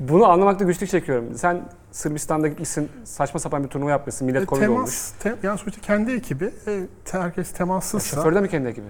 bunu 0.00 0.26
anlamakta 0.30 0.64
güçlük 0.64 0.90
çekiyorum. 0.90 1.34
Sen 1.36 1.62
Sırbistan'da 1.92 2.48
gitmişsin, 2.48 2.88
saçma 3.04 3.40
sapan 3.40 3.64
bir 3.64 3.68
turnuva 3.68 3.90
yapmışsın. 3.90 4.26
Millet 4.26 4.42
E, 4.42 4.54
olmuş. 4.54 4.60
temas, 4.66 5.12
te, 5.12 5.34
yani 5.42 5.58
sonuçta 5.58 5.80
kendi 5.80 6.12
ekibi, 6.12 6.50
e, 6.66 6.80
herkes 7.12 7.52
temassızsa 7.52 8.16
Şoför 8.16 8.34
de 8.34 8.40
mi 8.40 8.48
kendi 8.48 8.68
ekibi? 8.68 8.86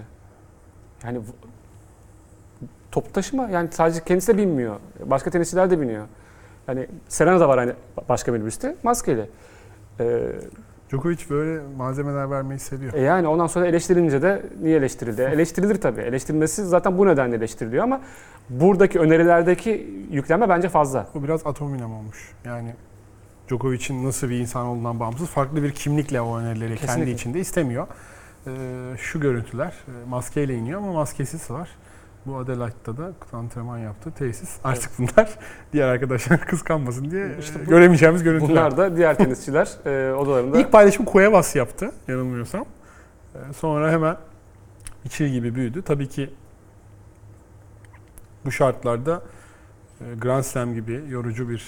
Yani 1.03 1.21
top 2.91 3.13
taşıma 3.13 3.49
yani 3.49 3.69
sadece 3.71 4.03
kendisi 4.03 4.33
de 4.33 4.37
binmiyor. 4.37 4.75
Başka 5.05 5.29
tenisçiler 5.29 5.71
de 5.71 5.81
biniyor. 5.81 6.05
Yani 6.67 6.87
Serena 7.09 7.39
da 7.39 7.49
var 7.49 7.59
hani 7.59 7.73
başka 8.09 8.31
minibüste 8.31 8.75
maskeli. 8.83 9.29
Ee, 9.99 10.31
Djokovic 10.89 11.17
böyle 11.29 11.61
malzemeler 11.77 12.31
vermeyi 12.31 12.59
seviyor. 12.59 12.93
e 12.93 13.01
yani 13.01 13.27
ondan 13.27 13.47
sonra 13.47 13.67
eleştirilince 13.67 14.21
de 14.21 14.41
niye 14.61 14.77
eleştirildi? 14.77 15.21
Eleştirilir 15.21 15.81
tabii. 15.81 16.01
Eleştirilmesi 16.01 16.65
zaten 16.65 16.97
bu 16.97 17.05
nedenle 17.07 17.35
eleştiriliyor 17.35 17.83
ama 17.83 18.01
buradaki 18.49 18.99
önerilerdeki 18.99 20.05
yükleme 20.11 20.49
bence 20.49 20.69
fazla. 20.69 21.07
Bu 21.13 21.23
biraz 21.23 21.47
atominem 21.47 21.93
olmuş. 21.93 22.31
Yani 22.45 22.75
Djokovic'in 23.49 24.05
nasıl 24.05 24.29
bir 24.29 24.39
insan 24.39 24.65
olduğundan 24.65 24.99
bağımsız 24.99 25.27
farklı 25.29 25.63
bir 25.63 25.71
kimlikle 25.71 26.21
o 26.21 26.37
önerileri 26.37 26.69
kendi 26.69 26.81
Kesinlikle. 26.81 27.11
içinde 27.11 27.39
istemiyor. 27.39 27.87
Ee, 28.47 28.51
şu 28.97 29.19
görüntüler 29.19 29.73
e, 29.87 30.09
maskeyle 30.09 30.55
iniyor 30.55 30.79
ama 30.81 30.93
maskesiz 30.93 31.51
var. 31.51 31.69
Bu 32.25 32.37
Adelaide'da 32.37 32.97
da 32.97 33.13
antrenman 33.33 33.77
yaptığı 33.77 34.11
tesis. 34.11 34.55
Artık 34.63 34.91
bunlar 34.99 35.29
diğer 35.73 35.87
arkadaşlar 35.87 36.41
kıskanmasın 36.41 37.11
diye 37.11 37.35
İşte 37.39 37.59
e, 37.59 37.65
bu- 37.65 37.69
göremeyeceğimiz 37.69 38.23
görüntüler. 38.23 38.49
Bunlar 38.51 38.77
da 38.77 38.97
diğer 38.97 39.17
tenisçiler 39.17 39.69
e, 39.85 40.13
odalarında 40.13 40.59
İlk 40.59 40.71
paylaşımı 40.71 41.11
Cuevas 41.11 41.55
yaptı 41.55 41.91
yanılmıyorsam. 42.07 42.65
Sonra 43.57 43.91
hemen 43.91 44.17
içi 45.05 45.31
gibi 45.31 45.55
büyüdü. 45.55 45.81
Tabii 45.81 46.09
ki 46.09 46.29
bu 48.45 48.51
şartlarda 48.51 49.21
Grand 50.21 50.43
Slam 50.43 50.73
gibi 50.73 51.03
yorucu 51.09 51.49
bir 51.49 51.63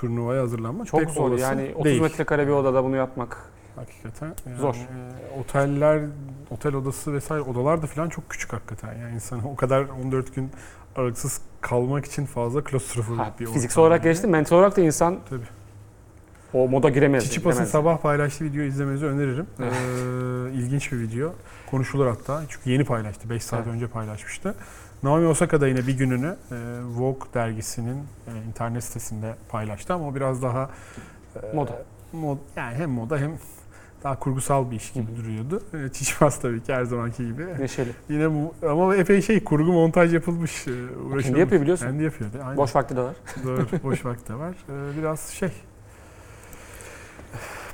turnuvaya 0.00 0.42
hazırlanmak 0.42 0.86
çok 0.86 1.00
pek 1.00 1.10
zor. 1.10 1.38
Yani 1.38 1.72
30 1.74 1.84
değil. 1.84 2.02
metrekare 2.02 2.46
bir 2.46 2.52
odada 2.52 2.84
bunu 2.84 2.96
yapmak. 2.96 3.50
Hakikaten. 3.76 4.34
Yani, 4.46 4.58
Zor. 4.58 4.74
e, 4.74 5.40
oteller, 5.40 6.02
otel 6.50 6.74
odası 6.74 7.12
vesaire 7.12 7.42
odalar 7.42 7.82
da 7.82 7.86
falan 7.86 8.08
çok 8.08 8.30
küçük 8.30 8.52
hakikaten. 8.52 8.94
Yani 8.98 9.14
insan 9.14 9.44
o 9.46 9.56
kadar 9.56 9.84
14 10.04 10.34
gün 10.34 10.50
aralıksız 10.96 11.40
kalmak 11.60 12.04
için 12.04 12.26
fazla 12.26 12.64
klostrofobik 12.64 13.20
Ha, 13.20 13.32
bir 13.40 13.46
fiziksel 13.46 13.82
olarak 13.82 14.04
yani. 14.04 14.12
geçti. 14.12 14.26
Mental 14.26 14.56
olarak 14.56 14.76
da 14.76 14.80
insan 14.80 15.18
Tabii. 15.30 15.44
o 16.52 16.68
moda 16.68 16.88
giremez. 16.90 17.24
Çiçipas'ın 17.24 17.64
sabah 17.64 17.98
paylaştığı 17.98 18.44
videoyu 18.44 18.68
izlemenizi 18.68 19.06
öneririm. 19.06 19.46
Ee, 19.60 19.64
ilginç 20.54 20.92
bir 20.92 20.98
video. 21.00 21.32
Konuşulur 21.70 22.06
hatta. 22.06 22.42
Çünkü 22.48 22.70
yeni 22.70 22.84
paylaştı. 22.84 23.30
5 23.30 23.42
saat 23.42 23.62
Evet. 23.66 23.74
önce 23.74 23.86
paylaşmıştı. 23.88 24.54
Naomi 25.02 25.26
Osaka 25.26 25.60
da 25.60 25.68
yine 25.68 25.86
bir 25.86 25.98
gününü 25.98 26.36
e, 26.50 26.54
Vogue 26.96 27.28
dergisinin 27.34 27.96
e, 27.96 28.30
internet 28.48 28.84
sitesinde 28.84 29.34
paylaştı 29.48 29.94
ama 29.94 30.08
o 30.08 30.14
biraz 30.14 30.42
daha 30.42 30.70
e, 31.42 31.56
Moda. 31.56 31.82
mod, 32.12 32.38
yani 32.56 32.74
hem 32.74 32.90
moda 32.90 33.18
hem 33.18 33.38
daha 34.04 34.18
kurgusal 34.18 34.70
bir 34.70 34.76
iş 34.76 34.92
gibi 34.92 35.16
duruyordu. 35.16 35.62
E, 35.74 35.92
Çiçipas 35.92 36.40
tabii 36.40 36.62
ki 36.62 36.74
her 36.74 36.84
zamanki 36.84 37.26
gibi. 37.26 37.46
Neşeli. 37.58 37.90
Yine 38.08 38.30
bu 38.30 38.54
ama 38.70 38.96
epey 38.96 39.22
şey 39.22 39.44
kurgu 39.44 39.72
montaj 39.72 40.14
yapılmış. 40.14 40.66
E, 40.68 41.22
kendi 41.22 41.40
yapıyor 41.40 41.62
biliyorsun. 41.62 41.86
Kendi 41.86 42.02
yapıyor. 42.02 42.30
Aynen. 42.44 42.56
Boş 42.56 42.76
vakti 42.76 42.96
de 42.96 43.00
var. 43.00 43.16
Doğru, 43.44 43.66
boş 43.82 44.04
vakti 44.04 44.32
de 44.32 44.34
var. 44.34 44.54
Biraz 44.98 45.20
şey. 45.20 45.50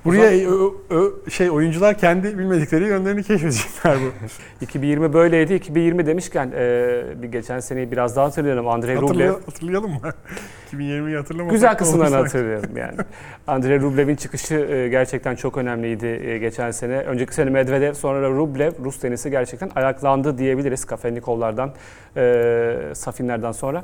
Buraya 0.05 0.51
ö- 0.51 0.71
ö- 0.91 1.31
şey 1.31 1.51
oyuncular 1.51 1.99
kendi 1.99 2.39
bilmedikleri 2.39 2.85
yönlerini 2.85 3.23
keşfedecekler 3.23 3.97
bu. 4.01 4.13
2020 4.65 5.13
böyleydi. 5.13 5.55
2020 5.55 6.07
demişken 6.07 6.53
e, 6.57 7.03
bir 7.23 7.29
geçen 7.29 7.61
seneyi 7.61 7.91
biraz 7.93 8.17
daha 8.17 8.25
hatırlayalım. 8.27 8.69
Andrei 8.69 8.97
Rublev 8.97 9.29
Hatırlay- 9.31 9.45
hatırlayalım 9.47 9.91
mı? 9.91 9.99
2020'yi 10.73 11.17
hatırlamasak 11.17 11.51
Güzel 11.53 11.77
kısımlarını 11.79 12.17
hatırlıyorum 12.17 12.71
yani. 12.77 12.97
Andrei 13.47 13.81
Rublev'in 13.81 14.17
çıkışı 14.17 14.55
e, 14.55 14.89
gerçekten 14.89 15.35
çok 15.35 15.57
önemliydi 15.57 16.07
e, 16.07 16.39
geçen 16.39 16.71
sene. 16.71 16.99
Önceki 16.99 17.35
sene 17.35 17.51
Medvedev, 17.51 17.93
sonra 17.95 18.23
da 18.23 18.29
Rublev, 18.31 18.73
Rus 18.85 18.99
tenisi 19.01 19.31
gerçekten 19.31 19.71
ayaklandı 19.75 20.39
diyebiliriz. 20.39 20.85
Kafenikovlardan, 20.85 21.73
e, 22.17 22.75
Safinlerden 22.95 23.53
sonra. 23.53 23.79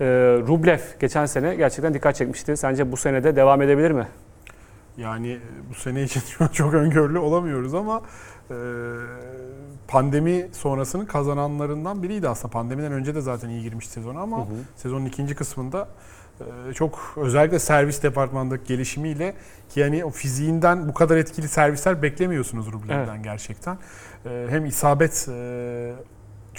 E, 0.00 0.04
Rublev 0.48 0.78
geçen 1.00 1.26
sene 1.26 1.54
gerçekten 1.54 1.94
dikkat 1.94 2.16
çekmişti. 2.16 2.56
Sence 2.56 2.92
bu 2.92 2.96
sene 2.96 3.24
de 3.24 3.36
devam 3.36 3.62
edebilir 3.62 3.90
mi? 3.90 4.06
Yani 4.96 5.38
bu 5.70 5.74
sene 5.74 6.02
için 6.02 6.20
şu 6.20 6.44
an 6.44 6.48
çok 6.48 6.74
öngörülü 6.74 7.18
olamıyoruz 7.18 7.74
ama 7.74 8.02
e, 8.50 8.54
pandemi 9.88 10.48
sonrasının 10.52 11.06
kazananlarından 11.06 12.02
biriydi 12.02 12.28
aslında. 12.28 12.52
Pandemiden 12.52 12.92
önce 12.92 13.14
de 13.14 13.20
zaten 13.20 13.48
iyi 13.48 13.62
girmişti 13.62 13.92
sezona 13.92 14.20
ama 14.20 14.38
Hı 14.38 14.42
hı. 14.42 14.54
sezonun 14.76 15.04
ikinci 15.06 15.34
kısmında 15.34 15.88
e, 16.40 16.72
çok 16.72 17.14
özellikle 17.16 17.58
servis 17.58 18.02
departmanındaki 18.02 18.64
gelişimiyle 18.64 19.34
ki 19.68 19.80
yani 19.80 20.04
o 20.04 20.10
fiziğinden 20.10 20.88
bu 20.88 20.94
kadar 20.94 21.16
etkili 21.16 21.48
servisler 21.48 22.02
beklemiyorsunuz 22.02 22.72
Rublev'den 22.72 23.22
gerçekten. 23.22 23.78
E, 24.26 24.46
hem 24.50 24.66
isabet 24.66 25.28
e, 25.28 25.92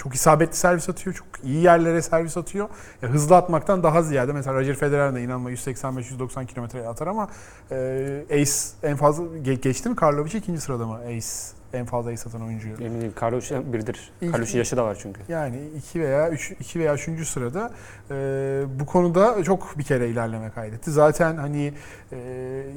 çok 0.04 0.14
isabetli 0.14 0.56
servis 0.56 0.88
atıyor. 0.88 1.14
Çok 1.16 1.26
iyi 1.44 1.62
yerlere 1.62 2.02
servis 2.02 2.36
atıyor. 2.36 2.68
Ya 3.02 3.08
hızlı 3.08 3.36
atmaktan 3.36 3.82
daha 3.82 4.02
ziyade 4.02 4.32
mesela 4.32 4.54
Roger 4.54 4.74
Federer 4.74 5.14
de 5.14 5.22
inanma 5.22 5.50
185-190 5.52 6.46
kilometre 6.46 6.88
atar 6.88 7.06
ama 7.06 7.28
e, 7.70 8.24
Ace 8.32 8.52
en 8.82 8.96
fazla 8.96 9.24
ge- 9.24 9.60
geçti 9.60 9.88
mi 9.88 9.96
Karlovic 9.96 10.38
ikinci 10.38 10.60
sırada 10.60 10.86
mı 10.86 10.94
Ace 11.06 11.26
en 11.74 11.86
fazla 11.86 12.10
ace 12.10 12.22
atan 12.28 12.42
oyuncu? 12.42 12.68
Eminim 12.68 13.12
Karlovic 13.14 13.72
birdir. 13.72 14.12
Karlovic'in 14.20 14.58
yaşı 14.58 14.76
da 14.76 14.84
var 14.84 14.98
çünkü. 15.02 15.20
Yani 15.28 15.56
2 15.76 16.00
veya 16.00 16.30
3 16.30 16.52
2 16.60 16.80
veya 16.80 16.94
3. 16.94 17.28
sırada 17.28 17.70
e, 18.10 18.14
bu 18.80 18.86
konuda 18.86 19.44
çok 19.44 19.78
bir 19.78 19.84
kere 19.84 20.08
ilerleme 20.08 20.50
kaydetti. 20.50 20.90
Zaten 20.90 21.36
hani 21.36 21.72
e, 22.12 22.18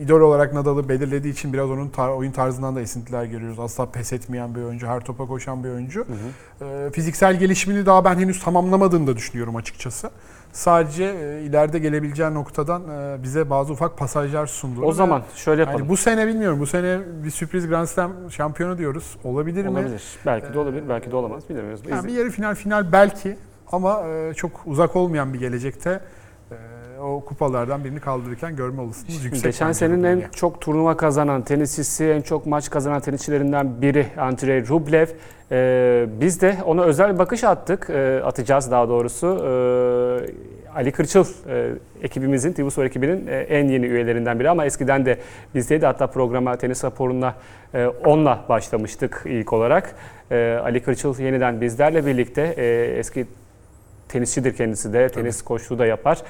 idol 0.02 0.22
olarak 0.22 0.54
Nadal'ı 0.54 0.90
belirlediği 0.90 1.34
için 1.34 1.54
biraz 1.54 1.70
onun 1.70 1.90
tar- 1.90 2.16
oyun 2.16 2.32
tarzından 2.32 2.76
da 2.76 2.82
esintiler 2.82 3.26
görüyoruz. 3.26 3.60
Asla 3.60 3.92
pes 3.92 4.14
etmeyen 4.14 4.56
bir 4.56 4.62
oyuncu, 4.62 4.88
her 4.88 5.00
topa 5.00 5.28
koşan 5.28 5.64
bir 5.64 5.70
oyuncu. 5.70 6.06
Hı 6.08 6.66
hı. 6.66 6.88
E, 6.88 6.92
fiziksel 6.92 7.40
gelişimini 7.40 7.86
daha 7.86 8.06
ben 8.06 8.16
henüz 8.16 8.44
tamamlamadığını 8.44 9.08
da 9.08 9.16
düşünüyorum 9.16 9.56
açıkçası. 9.56 10.10
Sadece 10.52 11.04
e, 11.04 11.42
ileride 11.44 11.80
gelebileceği 11.80 12.34
noktadan 12.34 12.82
e, 12.90 13.24
bize 13.24 13.50
bazı 13.50 13.74
ufak 13.74 13.98
pasajlar 13.98 14.46
sundu. 14.46 14.82
O 14.82 14.92
zaman 14.92 15.24
şöyle 15.36 15.62
yapalım. 15.62 15.80
yani 15.80 15.90
bu 15.90 15.98
sene 15.98 16.28
bilmiyorum. 16.28 16.60
Bu 16.60 16.66
sene 16.66 17.00
bir 17.24 17.32
sürpriz 17.32 17.68
Grand 17.68 17.88
Slam 17.88 18.12
şampiyonu 18.32 18.78
diyoruz. 18.78 19.18
Olabilir 19.24 19.66
mi? 19.66 19.70
Olabilir. 19.70 20.04
Belki 20.26 20.54
de 20.54 20.60
olabilir, 20.60 20.84
belki 20.90 21.12
de 21.12 21.16
olamaz. 21.16 21.50
Bilemiyoruz. 21.50 21.82
Yani 21.90 22.08
bir 22.08 22.14
yarı 22.14 22.30
final 22.30 22.56
final 22.56 22.92
belki 22.92 23.38
ama 23.72 24.08
e, 24.08 24.34
çok 24.34 24.52
uzak 24.66 24.96
olmayan 24.96 25.34
bir 25.34 25.40
gelecekte 25.40 26.00
o 27.02 27.26
kupalardan 27.26 27.84
birini 27.84 28.00
kaldırırken 28.00 28.56
görme 28.56 28.82
olasılığımız 28.82 29.26
yüksek. 29.26 29.44
Geçen 29.44 29.72
senenin 29.72 30.04
en 30.04 30.24
çok 30.36 30.62
turnuva 30.62 30.98
kazanan 30.98 31.42
tenisçisi, 31.42 32.06
en 32.06 32.22
çok 32.22 32.46
maç 32.46 32.70
kazanan 32.70 33.00
tenisçilerinden 33.00 33.82
biri 33.82 34.08
Andrei 34.18 34.68
Rublev. 34.68 35.08
Ee, 35.52 36.06
biz 36.22 36.42
de 36.42 36.58
ona 36.66 36.84
özel 36.84 37.14
bir 37.14 37.20
bakış 37.20 37.44
attık, 37.44 37.90
Ee, 37.90 38.22
atacağız 38.24 38.72
daha 38.72 38.90
doğrusu. 38.90 39.28
Ee, 39.28 40.58
Ali 40.76 40.92
Kırçıl 40.92 41.26
e, 41.50 41.70
ekibimizin, 42.02 42.54
TV 42.54 42.82
ekibinin 42.82 43.28
e, 43.28 43.36
en 43.36 43.68
yeni 43.68 43.86
üyelerinden 43.86 44.40
biri 44.40 44.50
ama 44.50 44.66
eskiden 44.66 45.06
de 45.06 45.18
bizdeydi. 45.56 45.86
Hatta 45.86 46.08
programa 46.08 46.58
tenis 46.58 46.84
raporuna 46.84 47.36
e, 47.74 47.88
onunla 47.88 48.46
başlamıştık 48.50 49.24
ilk 49.26 49.54
olarak. 49.54 49.96
E, 50.32 50.60
Ali 50.64 50.84
Kırçıl 50.84 51.20
yeniden 51.20 51.62
bizlerle 51.62 52.06
birlikte 52.06 52.54
e, 52.58 52.98
eski 53.00 53.26
tenisçidir 54.10 54.56
kendisi 54.56 54.94
de, 54.94 55.10
tenis 55.10 55.42
koçluğu 55.42 55.80
da 55.80 55.86
yapar. 55.86 56.22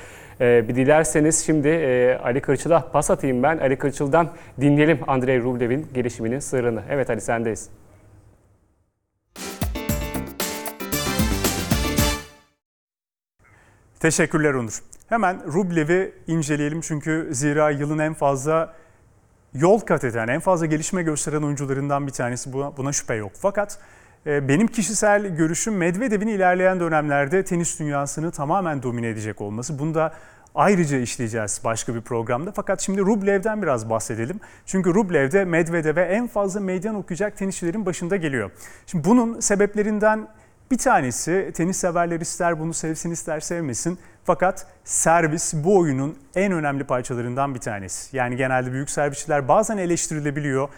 Ee, 0.42 0.66
bir 0.68 0.76
dilerseniz 0.76 1.46
şimdi 1.46 1.68
e, 1.68 2.20
Ali 2.24 2.42
Kırçıl'a 2.42 2.92
pas 2.92 3.12
atayım 3.12 3.44
ben. 3.44 3.58
Ali 3.58 3.78
Kırçıl'dan 3.78 4.30
dinleyelim 4.62 5.00
Andrei 5.08 5.42
Rublev'in 5.42 5.88
gelişiminin 5.94 6.40
sırrını. 6.40 6.82
Evet 6.90 7.10
Ali 7.10 7.22
sendeyiz. 7.22 7.70
Teşekkürler 14.00 14.54
Onur. 14.54 14.82
Hemen 15.10 15.54
Rublev'i 15.54 16.14
inceleyelim 16.28 16.82
çünkü 16.82 17.28
zira 17.32 17.70
yılın 17.70 18.00
en 18.00 18.14
fazla 18.14 18.74
yol 19.54 19.80
kat 19.80 20.04
eden, 20.04 20.28
en 20.28 20.40
fazla 20.40 20.66
gelişme 20.66 21.04
gösteren 21.04 21.42
oyuncularından 21.42 22.08
bir 22.08 22.12
tanesi. 22.12 22.54
Buna, 22.54 22.78
buna 22.78 22.92
şüphe 22.94 23.16
yok. 23.16 23.32
Fakat 23.36 23.80
e, 23.80 24.07
benim 24.28 24.68
kişisel 24.68 25.28
görüşüm 25.28 25.78
Medvedev'in 25.78 26.28
ilerleyen 26.28 26.80
dönemlerde 26.80 27.44
tenis 27.44 27.80
dünyasını 27.80 28.32
tamamen 28.32 28.84
domine 28.84 29.10
edecek 29.10 29.42
olması. 29.42 29.80
Bunu 29.80 29.94
da 29.94 30.14
ayrıca 30.56 30.98
işleyeceğiz 30.98 31.62
başka 31.64 31.96
bir 31.96 32.02
programda. 32.02 32.52
Fakat 32.52 32.82
şimdi 32.82 33.02
Rublev'den 33.02 33.62
biraz 33.62 33.90
bahsedelim. 33.90 34.40
Çünkü 34.66 34.94
Rublev 34.94 35.32
de 35.32 35.46
Medvedev'e 35.46 36.02
en 36.02 36.28
fazla 36.28 36.60
meydan 36.60 36.96
okuyacak 36.96 37.38
tenisçilerin 37.38 37.86
başında 37.86 38.16
geliyor. 38.16 38.52
Şimdi 38.88 39.04
bunun 39.04 39.40
sebeplerinden 39.40 40.28
bir 40.72 40.78
tanesi 40.78 41.52
tenis 41.54 41.78
severler 41.78 42.22
ister 42.22 42.60
bunu 42.60 42.74
sevsin 42.74 43.12
ister 43.12 43.40
sevmesin. 43.40 44.00
Fakat 44.24 44.68
servis 44.84 45.54
bu 45.54 45.78
oyunun 45.78 46.18
en 46.36 46.52
önemli 46.52 46.84
parçalarından 46.84 47.56
bir 47.56 47.60
tanesi. 47.60 48.18
Yani 48.18 48.36
genelde 48.36 48.72
büyük 48.72 48.90
servisçiler 48.90 49.48
bazen 49.48 49.78
eleştirilebiliyor. 49.78 50.70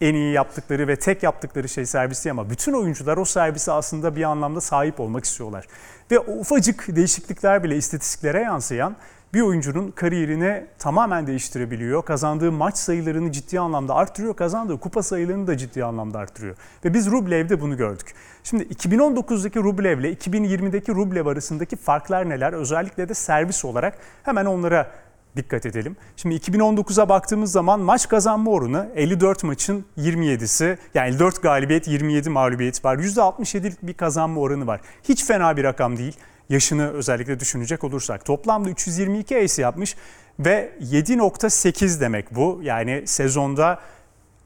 En 0.00 0.14
iyi 0.14 0.32
yaptıkları 0.32 0.88
ve 0.88 0.96
tek 0.96 1.22
yaptıkları 1.22 1.68
şey 1.68 1.86
servisi 1.86 2.30
ama 2.30 2.50
bütün 2.50 2.72
oyuncular 2.72 3.16
o 3.16 3.24
servise 3.24 3.72
aslında 3.72 4.16
bir 4.16 4.22
anlamda 4.22 4.60
sahip 4.60 5.00
olmak 5.00 5.24
istiyorlar. 5.24 5.66
Ve 6.10 6.18
ufacık 6.18 6.96
değişiklikler 6.96 7.64
bile 7.64 7.76
istatistiklere 7.76 8.40
yansıyan 8.40 8.96
bir 9.34 9.40
oyuncunun 9.40 9.90
kariyerini 9.90 10.66
tamamen 10.78 11.26
değiştirebiliyor. 11.26 12.04
Kazandığı 12.04 12.52
maç 12.52 12.76
sayılarını 12.76 13.32
ciddi 13.32 13.60
anlamda 13.60 13.94
arttırıyor. 13.94 14.36
Kazandığı 14.36 14.80
kupa 14.80 15.02
sayılarını 15.02 15.46
da 15.46 15.56
ciddi 15.56 15.84
anlamda 15.84 16.18
arttırıyor. 16.18 16.56
Ve 16.84 16.94
biz 16.94 17.10
Rublev'de 17.10 17.60
bunu 17.60 17.76
gördük. 17.76 18.14
Şimdi 18.44 18.64
2019'daki 18.64 19.58
Rublev 19.58 19.98
ile 19.98 20.12
2020'deki 20.12 20.92
Rublev 20.92 21.26
arasındaki 21.26 21.76
farklar 21.76 22.28
neler? 22.28 22.52
Özellikle 22.52 23.08
de 23.08 23.14
servis 23.14 23.64
olarak 23.64 23.98
hemen 24.22 24.44
onlara 24.44 24.90
dikkat 25.36 25.66
edelim. 25.66 25.96
Şimdi 26.16 26.34
2019'a 26.34 27.08
baktığımız 27.08 27.52
zaman 27.52 27.80
maç 27.80 28.08
kazanma 28.08 28.50
oranı 28.50 28.90
54 28.94 29.44
maçın 29.44 29.84
27'si 29.98 30.78
yani 30.94 31.08
54 31.08 31.42
galibiyet 31.42 31.88
27 31.88 32.30
mağlubiyet 32.30 32.84
var. 32.84 32.96
%67'lik 32.96 33.82
bir 33.82 33.94
kazanma 33.94 34.40
oranı 34.40 34.66
var. 34.66 34.80
Hiç 35.02 35.24
fena 35.24 35.56
bir 35.56 35.64
rakam 35.64 35.96
değil. 35.96 36.16
Yaşını 36.48 36.92
özellikle 36.92 37.40
düşünecek 37.40 37.84
olursak. 37.84 38.24
Toplamda 38.24 38.70
322 38.70 39.38
ace 39.38 39.62
yapmış 39.62 39.96
ve 40.38 40.72
7.8 40.80 42.00
demek 42.00 42.34
bu. 42.34 42.60
Yani 42.62 43.02
sezonda 43.06 43.80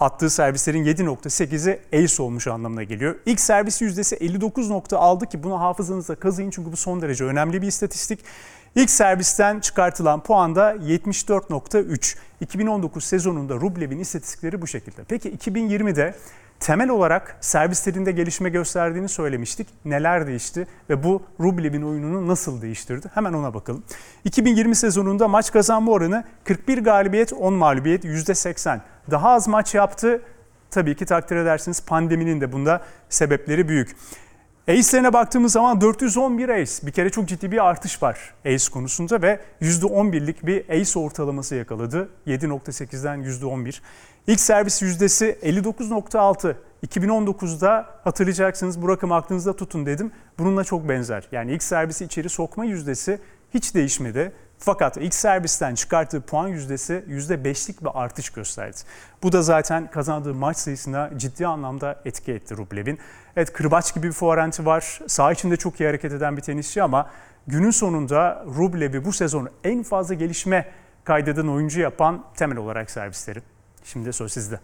attığı 0.00 0.30
servislerin 0.30 0.84
7.8'i 0.84 2.04
ace 2.04 2.22
olmuş 2.22 2.46
anlamına 2.46 2.82
geliyor. 2.82 3.14
İlk 3.26 3.40
servis 3.40 3.82
yüzdesi 3.82 4.16
59.6 4.16 5.28
ki 5.28 5.42
bunu 5.42 5.60
hafızanıza 5.60 6.14
kazıyın 6.14 6.50
çünkü 6.50 6.72
bu 6.72 6.76
son 6.76 7.02
derece 7.02 7.24
önemli 7.24 7.62
bir 7.62 7.66
istatistik. 7.66 8.20
İlk 8.74 8.90
servisten 8.90 9.60
çıkartılan 9.60 10.22
puan 10.22 10.54
da 10.54 10.74
74.3. 10.74 12.16
2019 12.40 13.04
sezonunda 13.04 13.54
Rublev'in 13.54 13.98
istatistikleri 13.98 14.62
bu 14.62 14.66
şekilde. 14.66 15.04
Peki 15.08 15.30
2020'de 15.30 16.14
temel 16.60 16.88
olarak 16.88 17.36
servislerinde 17.40 18.12
gelişme 18.12 18.48
gösterdiğini 18.48 19.08
söylemiştik. 19.08 19.68
Neler 19.84 20.26
değişti 20.26 20.66
ve 20.90 21.02
bu 21.02 21.22
Rublev'in 21.40 21.82
oyununu 21.82 22.28
nasıl 22.28 22.62
değiştirdi? 22.62 23.10
Hemen 23.14 23.32
ona 23.32 23.54
bakalım. 23.54 23.82
2020 24.24 24.76
sezonunda 24.76 25.28
maç 25.28 25.52
kazanma 25.52 25.92
oranı 25.92 26.24
41 26.44 26.78
galibiyet 26.78 27.32
10 27.32 27.54
mağlubiyet 27.54 28.04
%80. 28.04 28.80
Daha 29.10 29.30
az 29.30 29.48
maç 29.48 29.74
yaptı. 29.74 30.22
Tabii 30.70 30.96
ki 30.96 31.06
takdir 31.06 31.36
edersiniz 31.36 31.82
pandeminin 31.86 32.40
de 32.40 32.52
bunda 32.52 32.82
sebepleri 33.08 33.68
büyük. 33.68 33.96
Ace'lerine 34.68 35.12
baktığımız 35.12 35.52
zaman 35.52 35.80
411 35.80 36.48
ace. 36.48 36.86
Bir 36.86 36.92
kere 36.92 37.10
çok 37.10 37.28
ciddi 37.28 37.52
bir 37.52 37.66
artış 37.66 38.02
var 38.02 38.34
ace 38.46 38.70
konusunda 38.72 39.22
ve 39.22 39.40
%11'lik 39.62 40.46
bir 40.46 40.68
ace 40.68 40.98
ortalaması 40.98 41.54
yakaladı. 41.54 42.08
7.8'den 42.26 43.22
%11. 43.22 43.80
İlk 44.26 44.40
servis 44.40 44.82
yüzdesi 44.82 45.38
59.6. 45.42 46.54
2019'da 46.86 47.86
hatırlayacaksınız 48.04 48.82
bu 48.82 48.88
rakamı 48.88 49.14
aklınızda 49.14 49.56
tutun 49.56 49.86
dedim. 49.86 50.12
Bununla 50.38 50.64
çok 50.64 50.88
benzer. 50.88 51.28
Yani 51.32 51.52
ilk 51.52 51.62
servisi 51.62 52.04
içeri 52.04 52.28
sokma 52.28 52.64
yüzdesi 52.64 53.20
hiç 53.54 53.74
değişmedi. 53.74 54.32
Fakat 54.58 54.96
ilk 54.96 55.14
servisten 55.14 55.74
çıkarttığı 55.74 56.20
puan 56.20 56.48
yüzdesi 56.48 57.04
%5'lik 57.08 57.80
bir 57.80 57.90
artış 57.94 58.30
gösterdi. 58.30 58.76
Bu 59.22 59.32
da 59.32 59.42
zaten 59.42 59.90
kazandığı 59.90 60.34
maç 60.34 60.56
sayısına 60.56 61.10
ciddi 61.16 61.46
anlamda 61.46 62.00
etki 62.04 62.32
etti 62.32 62.56
Rublev'in. 62.56 62.98
Evet 63.38 63.52
kırbaç 63.52 63.94
gibi 63.94 64.06
bir 64.06 64.12
forehandi 64.12 64.66
var. 64.66 65.00
Sağ 65.06 65.32
içinde 65.32 65.56
çok 65.56 65.80
iyi 65.80 65.86
hareket 65.86 66.12
eden 66.12 66.36
bir 66.36 66.42
tenisçi 66.42 66.82
ama 66.82 67.10
günün 67.46 67.70
sonunda 67.70 68.44
Rublev'i 68.56 69.04
bu 69.04 69.12
sezon 69.12 69.48
en 69.64 69.82
fazla 69.82 70.14
gelişme 70.14 70.68
kaydeden 71.04 71.46
oyuncu 71.46 71.80
yapan 71.80 72.24
temel 72.36 72.58
olarak 72.58 72.90
servisleri. 72.90 73.38
Şimdi 73.84 74.12
söz 74.12 74.32
sizde. 74.32 74.60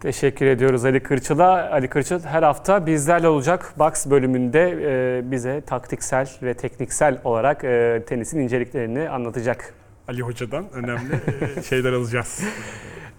Teşekkür 0.00 0.46
ediyoruz 0.46 0.84
Ali 0.84 1.02
Kırçıl'a. 1.02 1.70
Ali 1.70 1.88
Kırçıl 1.88 2.20
her 2.20 2.42
hafta 2.42 2.86
bizlerle 2.86 3.28
olacak. 3.28 3.74
Box 3.78 4.06
bölümünde 4.06 4.70
e, 5.18 5.30
bize 5.30 5.60
taktiksel 5.60 6.30
ve 6.42 6.54
tekniksel 6.54 7.18
olarak 7.24 7.64
e, 7.64 8.02
tenisin 8.06 8.38
inceliklerini 8.40 9.08
anlatacak. 9.08 9.81
Ali 10.08 10.22
Hoca'dan 10.22 10.72
önemli 10.72 11.20
e, 11.58 11.62
şeyler 11.62 11.92
alacağız. 11.92 12.42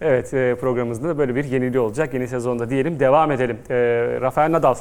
Evet 0.00 0.34
e, 0.34 0.56
programımızda 0.60 1.08
da 1.08 1.18
böyle 1.18 1.34
bir 1.34 1.44
yeniliği 1.44 1.80
olacak. 1.80 2.14
Yeni 2.14 2.28
sezonda 2.28 2.70
diyelim. 2.70 3.00
Devam 3.00 3.30
edelim. 3.32 3.58
E, 3.70 3.74
Rafael 4.20 4.52
Nadal. 4.52 4.74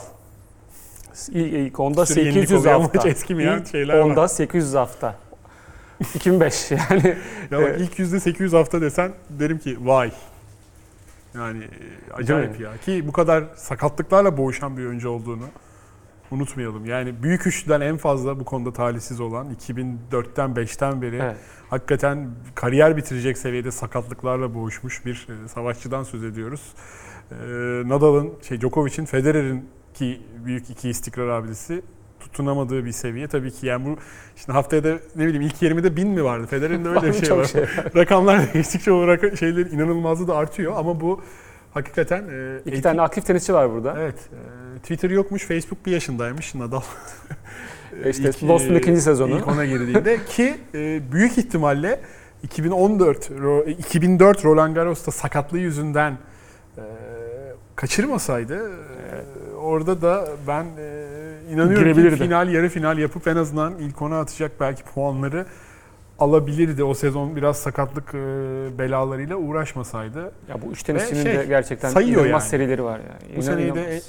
İlk, 1.32 1.80
onda 1.80 2.02
Bir 2.02 2.06
sürü 2.08 2.20
yenilik 2.20 2.40
800 2.42 2.60
oluyor 2.60 2.76
ama 2.76 2.84
hafta. 2.84 3.00
hiç 3.00 3.06
eskimeyen 3.06 3.58
İlk 3.58 3.68
şeyler 3.68 3.94
var. 3.94 4.00
onda 4.00 4.28
800 4.28 4.74
hafta. 4.74 5.16
2005 6.16 6.72
yani. 6.90 7.18
Ya 7.52 7.62
bak 7.62 7.76
ilk 7.80 8.00
yüzde 8.00 8.20
800 8.20 8.54
hafta 8.54 8.82
desen 8.82 9.12
derim 9.30 9.58
ki 9.60 9.78
vay. 9.82 10.12
Yani 11.36 11.64
acayip 12.14 12.60
ya. 12.60 12.70
Ki 12.86 13.08
bu 13.08 13.12
kadar 13.12 13.44
sakatlıklarla 13.56 14.38
boğuşan 14.38 14.78
bir 14.78 14.86
oyuncu 14.86 15.10
olduğunu 15.10 15.46
unutmayalım. 16.34 16.86
Yani 16.86 17.24
büyük 17.24 17.48
üçlüden 17.48 17.82
en 17.82 17.98
fazla 17.98 18.40
bu 18.40 18.46
konuda 18.46 18.74
talihsiz 18.74 19.20
olan 19.20 19.48
2004'ten 19.56 20.50
5'ten 20.56 21.02
beri 21.02 21.20
Evet. 21.24 21.38
hakikaten 21.70 22.30
kariyer 22.56 22.98
bitirecek 22.98 23.38
seviyede 23.38 23.72
sakatlıklarla 23.72 24.54
boğuşmuş 24.56 25.06
bir 25.06 25.28
e, 25.46 25.48
savaşçıdan 25.48 26.04
söz 26.04 26.24
ediyoruz. 26.24 26.74
E, 27.32 27.36
Nadal'ın, 27.90 28.34
şey 28.42 28.62
Djokovic'in, 28.62 29.06
Federer'in 29.06 29.66
ki 29.94 30.22
büyük 30.46 30.70
iki 30.70 30.90
istikrar 30.90 31.28
abidesi 31.28 31.82
tutunamadığı 32.20 32.86
bir 32.86 32.92
seviye. 32.92 33.28
Tabii 33.28 33.52
ki 33.52 33.66
yani 33.68 33.86
bu 33.86 33.98
şimdi 34.36 34.52
haftaya 34.52 34.84
da 34.84 34.90
ne 35.16 35.26
bileyim 35.26 35.42
ilk 35.42 35.62
20'de 35.62 35.96
1000 35.96 36.08
mi 36.08 36.24
vardı? 36.24 36.48
Federer'in 36.48 36.86
de 36.86 36.90
öyle 36.90 37.02
bir 37.08 37.26
şey 37.26 37.38
var. 37.38 37.46
şey. 37.46 37.62
Rakamlar 37.96 38.54
değiştikçe 38.54 38.92
o 38.92 39.08
rak- 39.08 39.38
şeylerin 39.38 39.70
inanılmazlığı 39.78 40.28
da 40.28 40.36
artıyor 40.36 40.74
ama 40.78 41.02
bu 41.02 41.22
hakikaten 41.74 42.24
e, 42.24 42.60
İki 42.60 42.70
eğitim- 42.70 42.82
tane 42.82 43.02
aktif 43.02 43.26
tenisçi 43.26 43.54
var 43.54 43.72
burada. 43.72 43.96
Evet. 44.00 44.16
e, 44.34 44.63
Twitter 44.78 45.10
yokmuş, 45.10 45.46
Facebook 45.46 45.86
bir 45.86 45.92
yaşındaymış 45.92 46.56
Nadal. 46.56 46.82
E 48.04 48.10
İşte 48.10 48.30
İlk, 48.30 48.44
Lost'un 48.44 48.76
e, 48.76 48.78
ikinci 48.78 49.02
sezonu. 49.02 49.38
İlk 49.38 49.48
ona 49.48 49.66
girdiğinde 49.66 50.26
ki 50.30 50.56
e, 50.74 51.12
büyük 51.12 51.38
ihtimalle 51.38 52.00
2014 52.44 53.30
Ro- 53.30 53.70
2004 53.70 54.46
Roland 54.46 54.76
Garros'ta 54.76 55.12
sakatlığı 55.12 55.60
yüzünden 55.60 56.18
e, 56.78 56.84
kaçırmasaydı 57.76 58.72
e, 58.72 59.56
orada 59.56 60.02
da 60.02 60.28
ben 60.48 60.66
e, 60.80 61.54
inanıyorum 61.54 62.10
ki 62.10 62.16
final 62.16 62.50
yarı 62.50 62.70
final 62.70 62.98
yapıp 62.98 63.28
en 63.28 63.36
azından 63.36 63.74
ilk 63.80 64.02
ona 64.02 64.20
atacak 64.20 64.52
belki 64.60 64.84
puanları 64.84 65.46
alabilirdi. 66.20 66.84
O 66.84 66.94
sezon 66.94 67.36
biraz 67.36 67.58
sakatlık 67.58 68.14
e, 68.14 68.18
belalarıyla 68.78 69.36
uğraşmasaydı. 69.36 70.32
Ya 70.50 70.62
bu 70.62 70.72
üç 70.72 70.84
tenisçinin 70.84 71.24
şey, 71.24 71.38
de 71.38 71.46
gerçekten 71.46 71.90
inanılmaz 71.90 72.28
yani. 72.28 72.42
serileri 72.42 72.84
var 72.84 73.00
yani. 73.00 73.38
Bu 73.38 73.42
seneyi 73.42 73.76
de. 73.76 74.02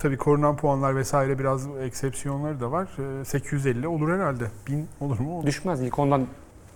Tabii 0.00 0.16
korunan 0.16 0.56
puanlar 0.56 0.96
vesaire 0.96 1.38
biraz 1.38 1.66
eksepsiyonları 1.82 2.60
da 2.60 2.72
var. 2.72 2.88
E, 3.20 3.24
850 3.24 3.88
olur 3.88 4.12
herhalde. 4.12 4.44
1000 4.68 4.88
olur 5.00 5.18
mu? 5.18 5.36
Olur. 5.38 5.46
Düşmez 5.46 5.80
ilk 5.80 5.98
ondan 5.98 6.26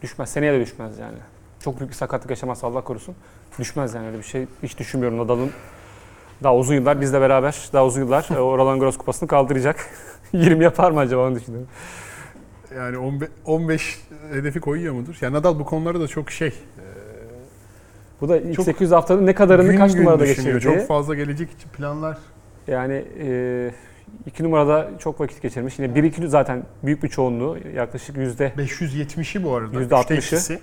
düşmez. 0.02 0.28
Seneye 0.30 0.52
de 0.52 0.60
düşmez 0.60 0.98
yani. 0.98 1.16
Çok 1.64 1.78
büyük 1.78 1.90
bir 1.90 1.96
sakatlık 1.96 2.30
yaşamazsa 2.30 2.66
Allah 2.66 2.80
korusun. 2.80 3.14
Düşmez 3.58 3.94
yani 3.94 4.06
öyle 4.06 4.18
bir 4.18 4.22
şey 4.22 4.46
hiç 4.62 4.78
düşünmüyorum 4.78 5.18
Nadal'ın. 5.18 5.50
Daha 6.42 6.56
uzun 6.56 6.74
yıllar 6.74 7.00
bizle 7.00 7.20
beraber 7.20 7.68
daha 7.72 7.86
uzun 7.86 8.00
yıllar 8.00 8.28
e, 8.36 8.40
o 8.40 8.58
Roland 8.58 8.80
Garros 8.80 8.96
kupasını 8.96 9.28
kaldıracak. 9.28 9.76
20 10.32 10.64
yapar 10.64 10.90
mı 10.90 11.00
acaba 11.00 11.26
onu 11.28 11.34
düşünüyorum. 11.34 11.68
Yani 12.76 12.98
15, 12.98 13.28
15 13.44 14.00
hedefi 14.32 14.60
koyuyor 14.60 14.94
mudur? 14.94 15.18
Yani 15.20 15.34
Nadal 15.34 15.58
bu 15.58 15.64
konularda 15.64 16.00
da 16.00 16.08
çok 16.08 16.30
şey. 16.30 16.48
e, 16.48 16.52
Bu 18.20 18.28
da 18.28 18.36
ilk 18.36 18.54
Çok 18.56 18.64
800 18.64 18.90
haftanın 18.90 19.26
ne 19.26 19.34
kadarını 19.34 19.70
gün 19.70 19.78
kaç 19.78 19.92
gün 19.92 20.00
numarada 20.00 20.24
düşünüyor. 20.24 20.56
geçirdi? 20.56 20.78
Çok 20.78 20.88
fazla 20.88 21.14
gelecek 21.14 21.50
için 21.50 21.68
planlar. 21.68 22.18
Yani 22.66 23.04
e, 23.18 23.70
iki 24.26 24.44
numarada 24.44 24.90
çok 24.98 25.20
vakit 25.20 25.42
geçirmiş. 25.42 25.78
Yine 25.78 25.92
1-2 25.98 26.26
zaten 26.26 26.62
büyük 26.82 27.02
bir 27.02 27.08
çoğunluğu 27.08 27.58
yaklaşık 27.74 28.16
yüzde 28.16 28.52
570'i 28.56 29.44
bu 29.44 29.54
arada. 29.54 29.80
Yüzde 29.80 29.94
Üçte 30.00 30.14
60'ı. 30.14 30.18
ikisi. 30.18 30.60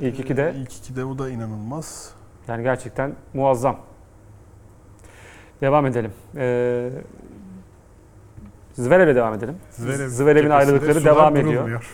İlk 0.00 0.20
ikide. 0.20 0.54
İlk 0.56 0.76
ikide 0.76 1.06
bu 1.06 1.18
da 1.18 1.30
inanılmaz. 1.30 2.10
yani 2.48 2.62
gerçekten 2.62 3.12
muazzam. 3.34 3.80
Devam 5.60 5.86
edelim. 5.86 6.12
Ee, 6.36 6.90
Zverev'e 8.74 9.14
devam 9.14 9.34
edelim. 9.34 9.54
Zverev 9.70 10.08
Zverev'in 10.08 10.50
ayrılıkları 10.50 11.04
devam 11.04 11.36
ediyor. 11.36 11.52
durulmuyor. 11.52 11.90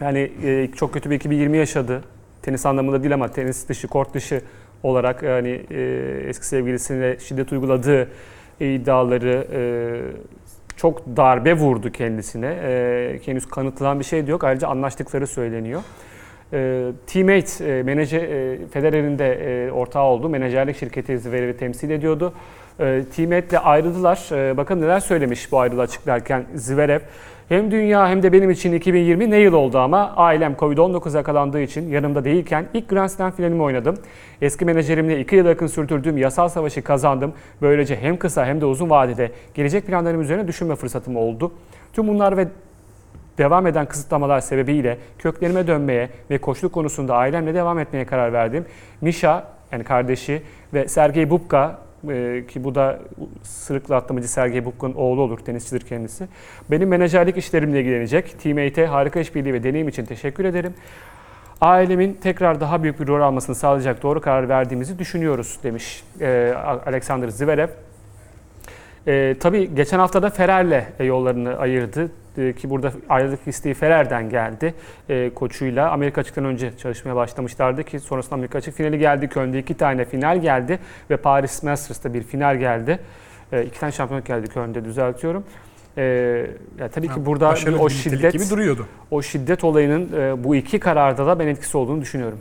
Yani 0.00 0.32
e, 0.42 0.70
çok 0.76 0.94
kötü 0.94 1.10
bir 1.10 1.14
2020 1.16 1.56
yaşadı. 1.58 2.02
Tenis 2.42 2.66
anlamında 2.66 3.02
değil 3.02 3.14
ama 3.14 3.28
tenis 3.28 3.68
dışı, 3.68 3.88
kort 3.88 4.14
dışı 4.14 4.42
olarak 4.82 5.22
yani 5.22 5.60
e, 5.70 5.80
eski 6.26 6.46
sevgilisine 6.46 7.16
şiddet 7.18 7.52
uyguladığı 7.52 8.08
iddiaları 8.60 9.46
e, 9.52 9.60
çok 10.76 11.02
darbe 11.16 11.54
vurdu 11.54 11.92
kendisine. 11.92 12.56
E, 12.62 13.20
henüz 13.26 13.46
kanıtlanan 13.46 14.00
bir 14.00 14.04
şey 14.04 14.26
de 14.26 14.30
yok. 14.30 14.44
Ayrıca 14.44 14.68
anlaştıkları 14.68 15.26
söyleniyor. 15.26 15.80
E, 16.52 16.90
teammate, 17.06 17.64
e, 17.64 17.82
menajer, 17.82 18.22
e, 18.22 18.58
Federer'in 18.72 19.18
de 19.18 19.32
e, 19.32 19.72
ortağı 19.72 20.04
olduğu 20.04 20.28
menajerlik 20.28 20.76
şirketi 20.76 21.18
Zverev'i 21.18 21.56
temsil 21.56 21.90
ediyordu. 21.90 22.32
E, 22.80 23.02
teammate'le 23.16 23.58
ayrıldılar. 23.58 24.28
E, 24.32 24.56
bakın 24.56 24.80
neler 24.80 25.00
söylemiş 25.00 25.52
bu 25.52 25.58
ayrılığı 25.58 25.82
açıklarken 25.82 26.44
Zverev. 26.54 27.00
Hem 27.50 27.70
dünya 27.70 28.08
hem 28.08 28.22
de 28.22 28.32
benim 28.32 28.50
için 28.50 28.72
2020 28.72 29.30
ne 29.30 29.36
yıl 29.36 29.52
oldu 29.52 29.78
ama 29.78 30.12
ailem 30.16 30.52
Covid-19 30.52 31.16
yakalandığı 31.16 31.60
için 31.60 31.88
yanımda 31.88 32.24
değilken 32.24 32.66
ilk 32.74 32.88
Grand 32.88 33.08
Slam 33.08 33.30
finalimi 33.30 33.62
oynadım. 33.62 33.98
Eski 34.42 34.64
menajerimle 34.64 35.20
2 35.20 35.36
yıl 35.36 35.46
yakın 35.46 35.66
sürdürdüğüm 35.66 36.18
yasal 36.18 36.48
savaşı 36.48 36.82
kazandım. 36.82 37.32
Böylece 37.62 37.96
hem 37.96 38.16
kısa 38.16 38.46
hem 38.46 38.60
de 38.60 38.64
uzun 38.64 38.90
vadede 38.90 39.32
gelecek 39.54 39.86
planlarım 39.86 40.20
üzerine 40.20 40.48
düşünme 40.48 40.76
fırsatım 40.76 41.16
oldu. 41.16 41.52
Tüm 41.92 42.08
bunlar 42.08 42.36
ve 42.36 42.48
devam 43.38 43.66
eden 43.66 43.86
kısıtlamalar 43.86 44.40
sebebiyle 44.40 44.98
köklerime 45.18 45.66
dönmeye 45.66 46.10
ve 46.30 46.38
koçluk 46.38 46.72
konusunda 46.72 47.16
ailemle 47.16 47.54
devam 47.54 47.78
etmeye 47.78 48.04
karar 48.04 48.32
verdim. 48.32 48.64
Misha 49.00 49.44
yani 49.72 49.84
kardeşi 49.84 50.42
ve 50.74 50.88
Sergey 50.88 51.30
Bubka 51.30 51.78
e, 52.08 52.44
ki 52.48 52.64
bu 52.64 52.74
da 52.74 52.98
sırıkla 53.42 53.96
atlamacı 53.96 54.28
Sergey 54.28 54.64
Bubka'nın 54.64 54.94
oğlu 54.94 55.20
olur, 55.20 55.38
tenisçidir 55.38 55.80
kendisi. 55.80 56.28
Benim 56.70 56.88
menajerlik 56.88 57.36
işlerimle 57.36 57.80
ilgilenecek. 57.80 58.40
Teammate'e 58.40 58.86
harika 58.86 59.20
işbirliği 59.20 59.54
ve 59.54 59.62
deneyim 59.62 59.88
için 59.88 60.04
teşekkür 60.04 60.44
ederim. 60.44 60.74
Ailemin 61.60 62.14
tekrar 62.14 62.60
daha 62.60 62.82
büyük 62.82 63.00
bir 63.00 63.06
rol 63.06 63.20
almasını 63.20 63.56
sağlayacak 63.56 64.02
doğru 64.02 64.20
karar 64.20 64.48
verdiğimizi 64.48 64.98
düşünüyoruz 64.98 65.58
demiş 65.62 66.04
e, 66.20 66.54
Alexander 66.86 67.28
Zverev. 67.28 67.68
E, 69.06 69.36
tabii 69.40 69.74
geçen 69.74 69.98
hafta 69.98 70.22
da 70.22 70.30
Ferrer'le 70.30 71.04
yollarını 71.04 71.58
ayırdı 71.58 72.10
E, 72.40 72.52
ki 72.52 72.70
burada 72.70 72.92
ayrılık 73.08 73.40
isteği 73.46 73.74
Ferrer'den 73.74 74.30
geldi 74.30 74.74
e, 75.08 75.34
koçuyla. 75.34 75.90
Amerika 75.90 76.20
açıktan 76.20 76.44
önce 76.44 76.76
çalışmaya 76.76 77.16
başlamışlardı 77.16 77.84
ki 77.84 78.00
sonrasında 78.00 78.34
Amerika 78.34 78.58
açık 78.58 78.74
finali 78.74 78.98
geldi. 78.98 79.28
Köln'de 79.28 79.58
iki 79.58 79.74
tane 79.74 80.04
final 80.04 80.40
geldi 80.40 80.78
ve 81.10 81.16
Paris 81.16 81.62
Masters'ta 81.62 82.14
bir 82.14 82.22
final 82.22 82.56
geldi. 82.56 82.98
E, 83.52 83.64
iki 83.64 83.80
tane 83.80 83.92
şampiyonluk 83.92 84.26
geldi 84.26 84.48
Köln'de 84.48 84.84
düzeltiyorum. 84.84 85.44
E, 85.96 86.02
ya 86.78 86.88
tabii 86.88 87.06
ki 87.06 87.12
Ha, 87.12 87.26
burada 87.26 87.50
o 87.50 87.54
bir 87.54 87.60
nitelik 87.60 87.90
şiddet 87.90 88.32
gibi 88.32 88.50
duruyordu. 88.50 88.86
o 89.10 89.22
şiddet 89.22 89.64
olayının 89.64 90.12
e, 90.20 90.44
bu 90.44 90.56
iki 90.56 90.80
kararda 90.80 91.26
da 91.26 91.38
ben 91.38 91.46
etkisi 91.46 91.76
olduğunu 91.76 92.00
düşünüyorum. 92.00 92.38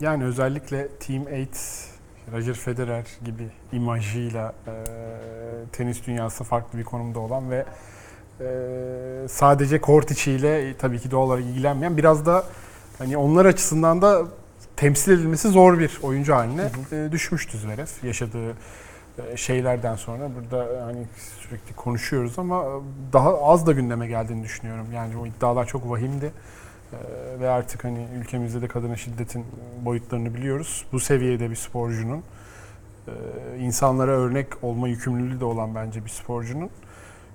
Yani 0.00 0.24
özellikle 0.24 0.88
Team 0.88 1.24
8, 1.24 1.90
Roger 2.32 2.54
Federer 2.54 3.04
gibi 3.24 3.42
imajıyla 3.72 4.52
e, 4.66 4.72
tenis 5.72 6.06
dünyası 6.06 6.44
farklı 6.44 6.78
bir 6.78 6.84
konumda 6.84 7.20
olan 7.20 7.50
ve 7.50 7.64
e, 8.40 8.46
sadece 9.28 9.80
kort 9.80 10.10
içiyle 10.10 10.68
e, 10.68 10.76
tabii 10.76 10.98
ki 10.98 11.10
doğal 11.10 11.26
olarak 11.26 11.44
ilgilenmeyen 11.44 11.96
biraz 11.96 12.26
da 12.26 12.44
hani 12.98 13.16
onlar 13.16 13.46
açısından 13.46 14.02
da 14.02 14.22
temsil 14.76 15.12
edilmesi 15.12 15.48
zor 15.48 15.78
bir 15.78 15.98
oyuncu 16.02 16.34
haline 16.34 16.70
e, 16.92 17.12
düşmüştü 17.12 17.58
Zverev 17.58 17.86
yaşadığı 18.02 18.50
e, 19.18 19.36
şeylerden 19.36 19.96
sonra 19.96 20.30
burada 20.36 20.84
hani 20.84 21.06
sürekli 21.40 21.74
konuşuyoruz 21.76 22.38
ama 22.38 22.64
daha 23.12 23.42
az 23.42 23.66
da 23.66 23.72
gündeme 23.72 24.06
geldiğini 24.06 24.44
düşünüyorum. 24.44 24.86
Yani 24.94 25.16
o 25.16 25.26
iddialar 25.26 25.66
çok 25.66 25.90
vahimdi. 25.90 26.32
Ee, 26.94 27.40
ve 27.40 27.48
artık 27.48 27.84
hani 27.84 28.06
ülkemizde 28.20 28.62
de 28.62 28.68
kadına 28.68 28.96
şiddetin 28.96 29.44
boyutlarını 29.84 30.34
biliyoruz. 30.34 30.84
Bu 30.92 31.00
seviyede 31.00 31.50
bir 31.50 31.56
sporcunun 31.56 32.22
e, 33.08 33.12
insanlara 33.60 34.10
örnek 34.10 34.46
olma 34.62 34.88
yükümlülüğü 34.88 35.40
de 35.40 35.44
olan 35.44 35.74
bence 35.74 36.04
bir 36.04 36.10
sporcunun 36.10 36.70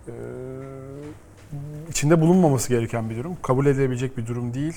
e, 0.10 0.60
içinde 1.90 2.22
bulunmaması 2.22 2.70
gereken 2.70 3.10
bir 3.10 3.18
durum. 3.18 3.38
Kabul 3.42 3.66
edilebilecek 3.66 4.18
bir 4.18 4.28
durum 4.28 4.54
değil. 4.54 4.74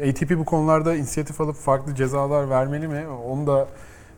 Ee, 0.00 0.10
ATP 0.10 0.38
bu 0.38 0.44
konularda 0.44 0.94
inisiyatif 0.94 1.40
alıp 1.40 1.56
farklı 1.56 1.94
cezalar 1.94 2.50
vermeli 2.50 2.88
mi? 2.88 3.04
Onu 3.30 3.46
da 3.46 3.68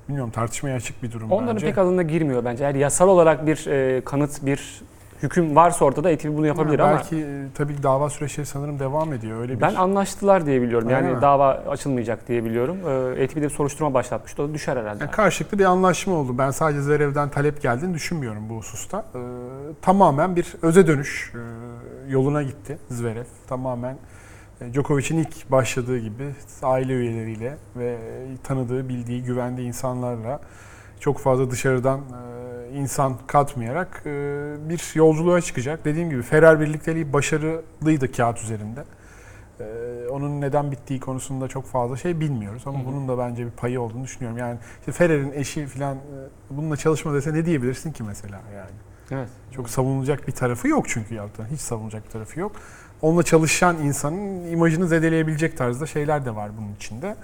bilmiyorum 0.09 0.31
tartışmaya 0.31 0.77
açık 0.77 1.03
bir 1.03 1.13
durum 1.13 1.33
Onların 1.33 1.57
bence. 1.57 1.67
pek 1.67 1.79
alanına 1.79 2.03
girmiyor 2.03 2.45
bence. 2.45 2.65
Eğer 2.65 2.75
yasal 2.75 3.09
olarak 3.09 3.47
bir 3.47 3.67
e, 3.67 4.01
kanıt, 4.05 4.47
bir 4.47 4.83
hüküm 5.23 5.57
varsa 5.57 5.85
ortada 5.85 6.09
ATP 6.09 6.25
bunu 6.25 6.47
yapabilir 6.47 6.79
Yani 6.79 6.91
ama 6.91 6.99
belki 6.99 7.17
e, 7.17 7.47
tabii 7.55 7.83
dava 7.83 8.11
süreçleri 8.11 8.47
sanırım 8.47 8.79
devam 8.79 9.13
ediyor. 9.13 9.41
Öyle 9.41 9.57
bir 9.57 9.61
ben 9.61 9.75
anlaştılar 9.75 10.47
diye 10.47 10.63
biliyorum. 10.63 10.89
Öyle 10.89 11.09
Yani 11.09 11.21
dava 11.21 11.49
açılmayacak 11.49 12.29
diye 12.29 12.45
biliyorum. 12.45 12.77
Ee, 12.87 13.25
ATP 13.25 13.37
de 13.37 13.43
bir 13.43 13.51
soruşturma 13.51 13.95
başlatmıştı. 13.95 14.43
O 14.43 14.55
düşer 14.55 14.77
herhalde. 14.77 15.05
Yani 15.05 15.11
karşılıklı 15.11 15.59
bir 15.59 15.65
anlaşma 15.65 16.15
oldu. 16.15 16.39
Ben 16.39 16.51
sadece 16.51 16.83
Zverev'den 16.83 17.29
talep 17.29 17.63
geldiğini 17.63 17.95
düşünmüyorum 17.95 18.49
bu 18.49 18.57
hususta. 18.57 19.05
Ee, 19.15 19.19
tamamen 19.83 20.37
bir 20.37 20.55
öze 20.63 20.87
dönüş 20.87 21.33
e, 21.35 21.39
yoluna 22.13 22.43
gitti 22.43 22.79
Zverev. 22.89 23.25
Tamamen 23.49 23.97
e, 24.61 24.73
Djokovic'in 24.73 25.19
ilk 25.19 25.51
başladığı 25.51 25.99
gibi 25.99 26.25
aile 26.63 26.93
üyeleriyle 26.93 27.57
ve 27.77 27.99
tanıdığı, 28.43 28.89
bildiği, 28.89 29.23
güvendiği 29.23 29.69
insanlarla 29.69 30.41
çok 31.01 31.19
fazla 31.19 31.51
dışarıdan 31.51 32.01
e, 32.01 32.52
insan 32.75 33.17
katmayarak 33.27 34.03
e, 34.07 34.11
bir 34.69 34.93
yolculuğa 34.95 35.41
çıkacak. 35.41 35.85
Dediğim 35.85 36.11
gibi 36.11 36.23
Ferrer 36.23 36.61
birlikteliği 36.61 37.13
başarılıydı 37.13 38.13
kağıt 38.13 38.43
üzerinde. 38.43 38.85
Ee, 39.61 39.65
onun 40.11 40.41
neden 40.41 40.73
bittiği 40.73 41.01
konusunda 41.01 41.49
çok 41.49 41.67
fazla 41.67 41.97
şey 41.97 42.21
bilmiyoruz 42.21 42.63
ama 42.67 42.79
Hı 42.79 42.83
hı. 42.83 42.87
bunun 42.87 43.09
da 43.09 43.19
bence 43.19 43.47
bir 43.47 43.51
payı 43.51 43.81
olduğunu 43.81 44.05
düşünüyorum. 44.05 44.39
Yani 44.39 44.59
işte 44.81 44.93
Ferrer'in 44.93 45.33
eşi 45.33 45.67
falan 45.67 45.97
e, 45.97 46.01
bununla 46.51 46.77
çalışma 46.77 47.15
dese 47.15 47.35
ne 47.35 47.47
diyebilirsin 47.47 47.93
ki 47.93 48.03
mesela 48.03 48.41
yani? 48.57 48.71
Evet. 49.11 49.29
Çok 49.51 49.71
savunulacak 49.71 50.29
bir 50.29 50.33
tarafı 50.33 50.69
yok 50.69 50.89
çünkü 50.89 51.15
yaptığın. 51.15 51.47
Hiç 51.47 51.61
savunulacak 51.61 52.05
bir 52.05 52.11
tarafı 52.11 52.41
yok. 52.41 52.53
Onunla 53.03 53.23
çalışan 53.23 53.77
insanın 53.77 54.51
imajını 54.51 54.89
zedeleyebilecek 54.89 55.57
tarzda 55.57 55.87
şeyler 55.87 56.25
de 56.25 56.35
var 56.37 56.51
bunun 56.59 56.75
içinde. 56.75 57.17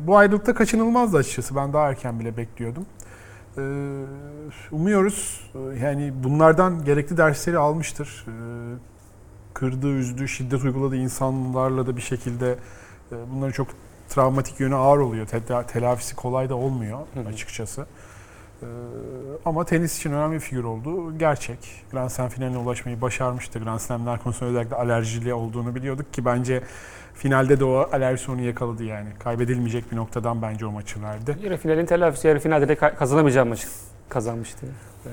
Bu 0.00 0.16
ayrılıkta 0.16 0.54
kaçınılmazdı 0.54 1.16
açıkçası. 1.16 1.56
Ben 1.56 1.72
daha 1.72 1.88
erken 1.88 2.20
bile 2.20 2.36
bekliyordum. 2.36 2.86
Ee, 3.60 4.04
umuyoruz 4.70 5.50
e, 5.54 5.78
yani 5.78 6.12
bunlardan 6.24 6.84
gerekli 6.84 7.16
dersleri 7.16 7.58
almıştır. 7.58 8.26
Ee, 8.28 8.30
kırdığı, 9.54 9.94
üzdüğü, 9.94 10.28
şiddet 10.28 10.64
uyguladığı 10.64 10.96
insanlarla 10.96 11.86
da 11.86 11.96
bir 11.96 12.02
şekilde 12.02 12.50
e, 13.12 13.16
bunların 13.32 13.52
çok 13.52 13.68
travmatik 14.08 14.60
yönü 14.60 14.74
ağır 14.74 14.98
oluyor. 14.98 15.26
Tel- 15.26 15.66
telafisi 15.66 16.16
kolay 16.16 16.48
da 16.48 16.54
olmuyor 16.54 16.98
açıkçası. 17.28 17.86
Ee, 18.62 18.66
ama 19.44 19.64
tenis 19.64 19.98
için 19.98 20.12
önemli 20.12 20.34
bir 20.34 20.40
figür 20.40 20.64
olduğu 20.64 21.18
gerçek. 21.18 21.58
Grand 21.92 22.10
Slam 22.10 22.28
finaline 22.28 22.58
ulaşmayı 22.58 23.00
başarmıştı. 23.00 23.58
Grand 23.58 23.78
Slam'ler 23.78 24.22
konusunda 24.22 24.50
özellikle 24.50 24.76
alerjili 24.76 25.34
olduğunu 25.34 25.74
biliyorduk 25.74 26.14
ki 26.14 26.24
bence 26.24 26.62
finalde 27.14 27.60
de 27.60 27.64
o 27.64 27.88
alerjisi 27.92 28.30
onu 28.30 28.40
yakaladı 28.42 28.84
yani. 28.84 29.08
Kaybedilmeyecek 29.18 29.92
bir 29.92 29.96
noktadan 29.96 30.42
bence 30.42 30.66
o 30.66 30.70
maçı 30.70 31.02
verdi. 31.02 31.36
Yarı 31.44 31.56
finalin 31.56 31.86
telafisi, 31.86 32.28
yarı 32.28 32.40
finalde 32.40 32.68
de 32.68 32.74
ka- 32.74 32.96
kazanamayacağım 32.96 33.48
maçı 33.48 33.66
kazanmıştı. 34.08 34.66
Ee, 35.06 35.10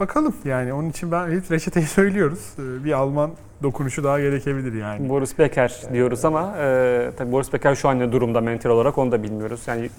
bakalım 0.00 0.34
yani 0.44 0.72
onun 0.72 0.90
için 0.90 1.12
ben 1.12 1.30
hep 1.30 1.50
reçeteyi 1.50 1.86
söylüyoruz. 1.86 2.40
Ee, 2.58 2.84
bir 2.84 2.92
Alman 2.92 3.30
dokunuşu 3.62 4.04
daha 4.04 4.20
gerekebilir 4.20 4.72
yani. 4.72 5.08
Boris 5.08 5.38
Becker 5.38 5.82
diyoruz 5.92 6.24
ama 6.24 6.54
e, 6.58 7.10
tabii 7.16 7.32
Boris 7.32 7.52
Becker 7.52 7.74
şu 7.74 7.88
an 7.88 7.98
ne 7.98 8.12
durumda 8.12 8.40
mental 8.40 8.70
olarak 8.70 8.98
onu 8.98 9.12
da 9.12 9.22
bilmiyoruz. 9.22 9.62
Yani 9.66 9.90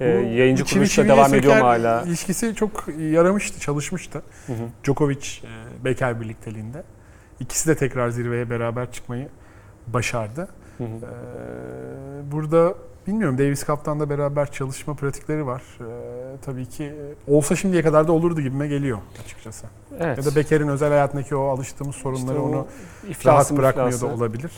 e, 0.00 0.08
yayıncı 0.08 0.64
kuruluşta 0.64 1.08
devam 1.08 1.34
ediyor 1.34 1.56
mu 1.56 1.64
hala? 1.64 2.02
İlişkisi 2.02 2.54
çok 2.54 2.84
yaramıştı, 2.98 3.60
çalışmıştı. 3.60 4.22
Hı 4.46 4.52
hı. 4.52 4.84
Djokovic, 4.84 5.26
e, 5.44 5.84
Becker 5.84 6.20
birlikteliğinde. 6.20 6.82
İkisi 7.40 7.68
de 7.68 7.74
tekrar 7.74 8.08
zirveye 8.10 8.50
beraber 8.50 8.92
çıkmayı 8.92 9.28
başardı. 9.92 10.48
Hı 10.78 10.84
hı. 10.84 10.88
Ee, 10.88 12.32
burada 12.32 12.74
bilmiyorum 13.06 13.38
Davis 13.38 13.66
Cup'tan 13.66 14.00
da 14.00 14.10
beraber 14.10 14.52
çalışma 14.52 14.94
pratikleri 14.94 15.46
var. 15.46 15.62
Ee, 15.80 15.84
tabii 16.44 16.66
ki 16.66 16.84
e, 16.84 17.34
olsa 17.34 17.56
şimdiye 17.56 17.82
kadar 17.82 18.08
da 18.08 18.12
olurdu 18.12 18.40
gibime 18.40 18.68
geliyor 18.68 18.98
açıkçası. 19.24 19.66
Evet. 20.00 20.18
Ya 20.18 20.24
da 20.24 20.36
Becker'in 20.36 20.68
özel 20.68 20.88
hayatındaki 20.88 21.36
o 21.36 21.44
alıştığımız 21.48 21.96
sorunları 21.96 22.36
İşte 22.36 22.40
onu 22.40 22.66
iflası 23.08 23.28
rahat 23.28 23.58
bırakmıyor 23.58 24.00
da 24.00 24.06
olabilir. 24.06 24.52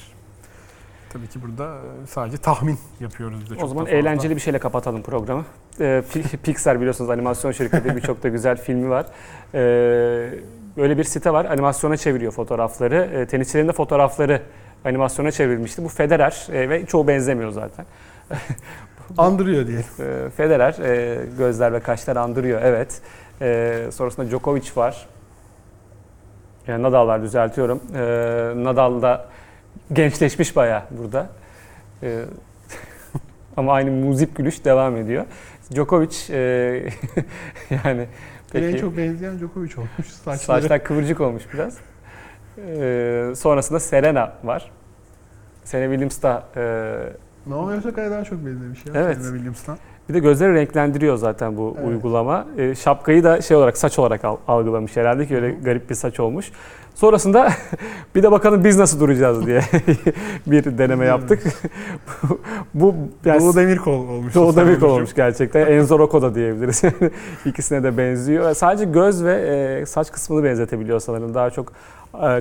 Tabii 1.13 1.27
ki 1.27 1.43
burada 1.43 1.75
e, 1.75 2.07
sadece 2.07 2.37
tahmin 2.37 2.79
yapıyoruz 3.01 3.51
de. 3.51 3.55
O 3.65 3.67
zaman 3.67 3.87
da 3.87 3.91
fazla. 3.91 3.99
eğlenceli 3.99 4.37
bir 4.37 4.41
şeyle 4.41 4.59
kapatalım 4.59 5.03
programı. 5.03 5.45
Ee, 5.81 6.03
Pi- 6.13 6.37
Pixar 6.43 6.79
biliyorsunuz 6.81 7.11
animasyon 7.11 7.53
şirketi 7.53 7.97
birçok 7.97 8.23
da 8.23 8.29
güzel 8.29 8.57
filmi 8.57 8.91
var. 8.91 9.07
Ee, 9.55 9.59
böyle 10.77 10.99
bir 10.99 11.05
site 11.05 11.33
var 11.33 11.45
animasyona 11.45 11.97
çeviriyor 11.97 12.33
fotoğrafları. 12.33 13.11
Ee, 13.15 13.27
tenisçilerin 13.27 13.69
de 13.69 13.73
fotoğrafları 13.73 14.43
animasyona 14.85 15.31
çevrilmişti. 15.31 15.85
Bu 15.85 15.89
Federer 15.89 16.47
e, 16.53 16.69
ve 16.69 16.87
çoğu 16.87 17.09
benzemiyor 17.09 17.51
zaten. 17.51 17.87
Andırıyor 19.19 19.67
diye. 19.67 19.79
Ee, 19.79 20.31
Federer 20.37 20.79
e, 20.79 21.19
gözler 21.39 21.73
ve 21.73 21.81
kaşlar 21.81 22.17
andırıyor 22.17 22.63
evet. 22.63 23.01
Ee, 23.43 23.87
sonrasında 23.93 24.31
Djokovic 24.31 24.71
var. 24.77 25.07
Yani 26.67 26.83
Nadal 26.83 27.07
var 27.07 27.23
düzeltiyorum. 27.23 27.81
Ee, 27.95 27.99
Nadal 28.65 29.03
da 29.03 29.29
gençleşmiş 29.93 30.57
bayağı 30.57 30.83
burada. 30.91 31.29
Ee, 32.03 32.25
ama 33.57 33.73
aynı 33.73 33.91
muzip 33.91 34.37
gülüş 34.37 34.65
devam 34.65 34.97
ediyor. 34.97 35.25
Djokovic 35.75 36.17
e, 36.31 36.39
yani 37.85 38.01
En 38.01 38.07
peki 38.53 38.79
çok 38.79 38.97
benzeyen 38.97 39.39
Djokovic 39.39 39.77
olmuş. 39.77 40.13
Saçları. 40.25 40.63
saçlar 40.63 40.85
kıvırcık 40.85 41.21
olmuş 41.21 41.43
biraz. 41.55 41.79
Ee, 42.67 43.33
sonrasında 43.37 43.81
Serena 43.81 44.33
var. 44.45 44.71
Serena 45.65 45.91
Williams 45.93 46.23
da 46.23 46.43
e, 46.57 46.61
Naomi 47.51 47.77
Osaka'ya 47.77 48.11
daha 48.11 48.25
çok 48.25 48.47
benzemiş 48.47 48.87
ya. 48.87 48.93
Evet. 48.97 49.17
Serena 49.17 49.33
Williams'tan. 49.33 49.79
Bir 50.09 50.15
de 50.15 50.19
gözleri 50.19 50.55
renklendiriyor 50.55 51.17
zaten 51.17 51.57
bu 51.57 51.77
Evet. 51.79 51.89
uygulama. 51.89 52.47
Ee, 52.59 52.75
şapkayı 52.75 53.25
da 53.25 53.41
şey 53.41 53.57
olarak 53.57 53.79
saç 53.79 53.99
olarak 53.99 54.25
al- 54.25 54.37
algılamış 54.49 54.97
herhalde 54.97 55.27
ki 55.27 55.37
öyle 55.37 55.51
garip 55.51 55.91
bir 55.91 55.95
saç 55.95 56.21
olmuş. 56.21 56.53
Sonrasında 56.95 57.49
bir 58.15 58.23
de 58.23 58.33
bakalım 58.33 58.65
biz 58.65 58.79
nasıl 58.79 59.01
duracağız 59.01 59.47
diye 59.47 59.61
bir 60.47 60.79
deneme 60.79 61.07
yaptık. 61.07 61.43
bu 62.75 62.95
yani 63.25 63.41
Doğu 63.41 63.57
Demirkol 63.57 63.93
olmuş. 64.09 64.35
Doğu 64.35 64.57
Demirkol 64.57 64.89
olmuş 64.91 65.15
gerçekten. 65.15 65.67
Enzo 65.67 65.99
Rocco 65.99 66.23
da 66.23 66.35
diyebiliriz. 66.35 66.83
İkisine 67.45 67.83
de 67.83 67.97
benziyor. 67.99 68.55
Sadece 68.55 68.85
göz 68.85 69.25
ve 69.25 69.33
e, 69.81 69.87
saç 69.87 70.13
kısmını 70.13 70.45
benzetebiliyor 70.45 71.01
sanırım. 71.01 71.35
Daha 71.35 71.51
çok 71.51 71.69
e, 71.69 71.73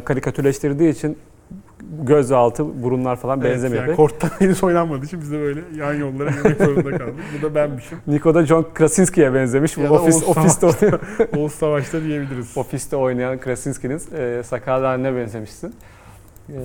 karikatürleştirdiği 0.06 0.94
için 0.94 1.18
göz 2.02 2.32
ve 2.32 2.36
altı, 2.36 2.84
burunlar 2.84 3.16
falan 3.16 3.42
Evet, 3.42 3.52
benzemiyor. 3.54 3.86
yani 3.86 3.96
korttan 3.96 4.30
henüz 4.40 4.64
oynanmadığı 4.64 5.06
için 5.06 5.22
biz 5.22 5.32
de 5.32 5.40
böyle 5.40 5.62
yan 5.78 5.94
yollara 5.94 6.30
yürümek 6.30 6.58
zorunda 6.58 6.98
kaldık. 6.98 7.16
Bu 7.40 7.42
da 7.42 7.56
benmişim. 7.56 7.98
Niko 8.08 8.36
da 8.36 8.46
John 8.46 8.66
Krasinski'ye 8.74 9.34
benzemiş. 9.34 9.78
Bu 9.78 9.82
Ya 9.82 9.92
ofis, 9.92 10.28
ofiste 10.28 10.66
oynuyor. 10.66 11.00
Oğuz 11.38 11.52
Savaş'ta 11.54 12.02
diyebiliriz. 12.04 12.58
Ofiste 12.58 12.96
oynayan 12.96 13.40
Krasinski'nin 13.40 14.02
e, 14.18 14.44
sakal 14.44 14.84
haline 14.84 15.16
benzemişsin. 15.16 15.74
E, 16.50 16.58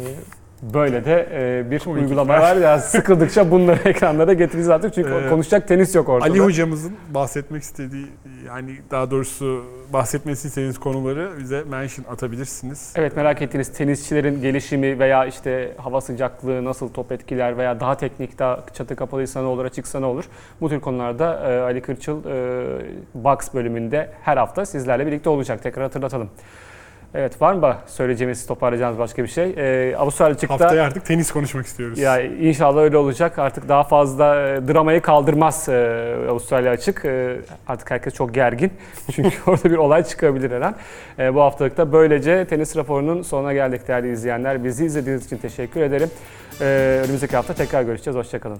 böyle 0.74 1.04
de 1.04 1.28
e, 1.32 1.70
bir 1.70 1.78
Komik 1.78 2.02
uygulama 2.02 2.40
var. 2.40 2.56
Ya 2.56 2.78
sıkıldıkça 2.78 3.50
bunları 3.50 3.78
ekranlara 3.88 4.32
getiririz 4.32 4.68
artık 4.68 4.94
çünkü 4.94 5.14
Ee, 5.14 5.28
konuşacak 5.28 5.68
tenis 5.68 5.94
yok 5.94 6.08
ortada. 6.08 6.30
Ali 6.30 6.40
hocamızın 6.40 6.92
bahsetmek 7.10 7.62
istediği 7.62 8.06
yani 8.46 8.70
daha 8.90 9.10
doğrusu 9.10 9.64
bahsetmesini 9.92 10.48
istediğiniz 10.48 10.78
konuları 10.78 11.30
bize 11.38 11.64
mention 11.64 12.04
atabilirsiniz. 12.12 12.92
Evet 12.96 13.16
merak 13.16 13.42
ettiğiniz 13.42 13.72
tenisçilerin 13.72 14.40
gelişimi 14.42 14.98
veya 14.98 15.26
işte 15.26 15.72
hava 15.76 16.00
sıcaklığı 16.00 16.64
nasıl 16.64 16.88
top 16.88 17.12
etkiler 17.12 17.58
veya 17.58 17.80
daha 17.80 17.96
teknik, 17.96 18.38
daha 18.38 18.60
çatı 18.74 18.96
kapalıysa 18.96 19.40
ne 19.40 19.46
olur, 19.46 19.64
açıksa 19.64 20.00
ne 20.00 20.06
olur? 20.06 20.24
Bu 20.60 20.68
tür 20.68 20.80
konularda 20.80 21.50
e, 21.50 21.60
Ali 21.60 21.82
Kırçıl 21.82 22.24
e, 22.24 22.64
Box 23.14 23.54
bölümünde 23.54 24.10
her 24.22 24.36
hafta 24.36 24.66
sizlerle 24.66 25.06
birlikte 25.06 25.30
olacak. 25.30 25.62
Tekrar 25.62 25.82
hatırlatalım. 25.82 26.30
Evet 27.14 27.42
var 27.42 27.54
mı 27.54 27.76
söyleyeceğimiz, 27.86 28.46
toparlayacağımız 28.46 28.98
başka 28.98 29.22
bir 29.22 29.28
şey? 29.28 29.54
E, 29.56 29.96
Avustralya 29.96 30.36
çıktı. 30.36 30.56
Haftaya 30.56 30.84
artık 30.84 31.04
tenis 31.06 31.32
konuşmak 31.32 31.66
istiyoruz. 31.66 31.98
Ya 31.98 32.20
inşallah 32.20 32.80
öyle 32.80 32.96
olacak. 32.96 33.38
Artık 33.38 33.68
daha 33.68 33.82
fazla 33.82 34.48
e, 34.48 34.68
dramayı 34.68 35.00
kaldırmaz 35.00 35.68
e, 35.68 36.16
Avustralya 36.30 36.72
açık. 36.72 37.04
E, 37.04 37.36
artık 37.68 37.90
herkes 37.90 38.14
çok 38.14 38.34
gergin. 38.34 38.72
Çünkü 39.12 39.36
orada 39.46 39.70
bir 39.70 39.76
olay 39.76 40.04
çıkabilir 40.04 40.50
her 40.50 40.60
an. 40.60 40.76
E, 41.18 41.34
bu 41.34 41.40
haftalıkta 41.40 41.92
böylece 41.92 42.44
tenis 42.44 42.76
raporunun 42.76 43.22
sonuna 43.22 43.52
geldik 43.52 43.88
değerli 43.88 44.12
izleyenler. 44.12 44.64
Bizi 44.64 44.84
izlediğiniz 44.84 45.26
için 45.26 45.36
teşekkür 45.36 45.80
ederim. 45.80 46.10
E, 46.60 46.64
önümüzdeki 47.04 47.36
hafta 47.36 47.54
tekrar 47.54 47.82
görüşeceğiz. 47.82 48.18
Hoşçakalın. 48.18 48.58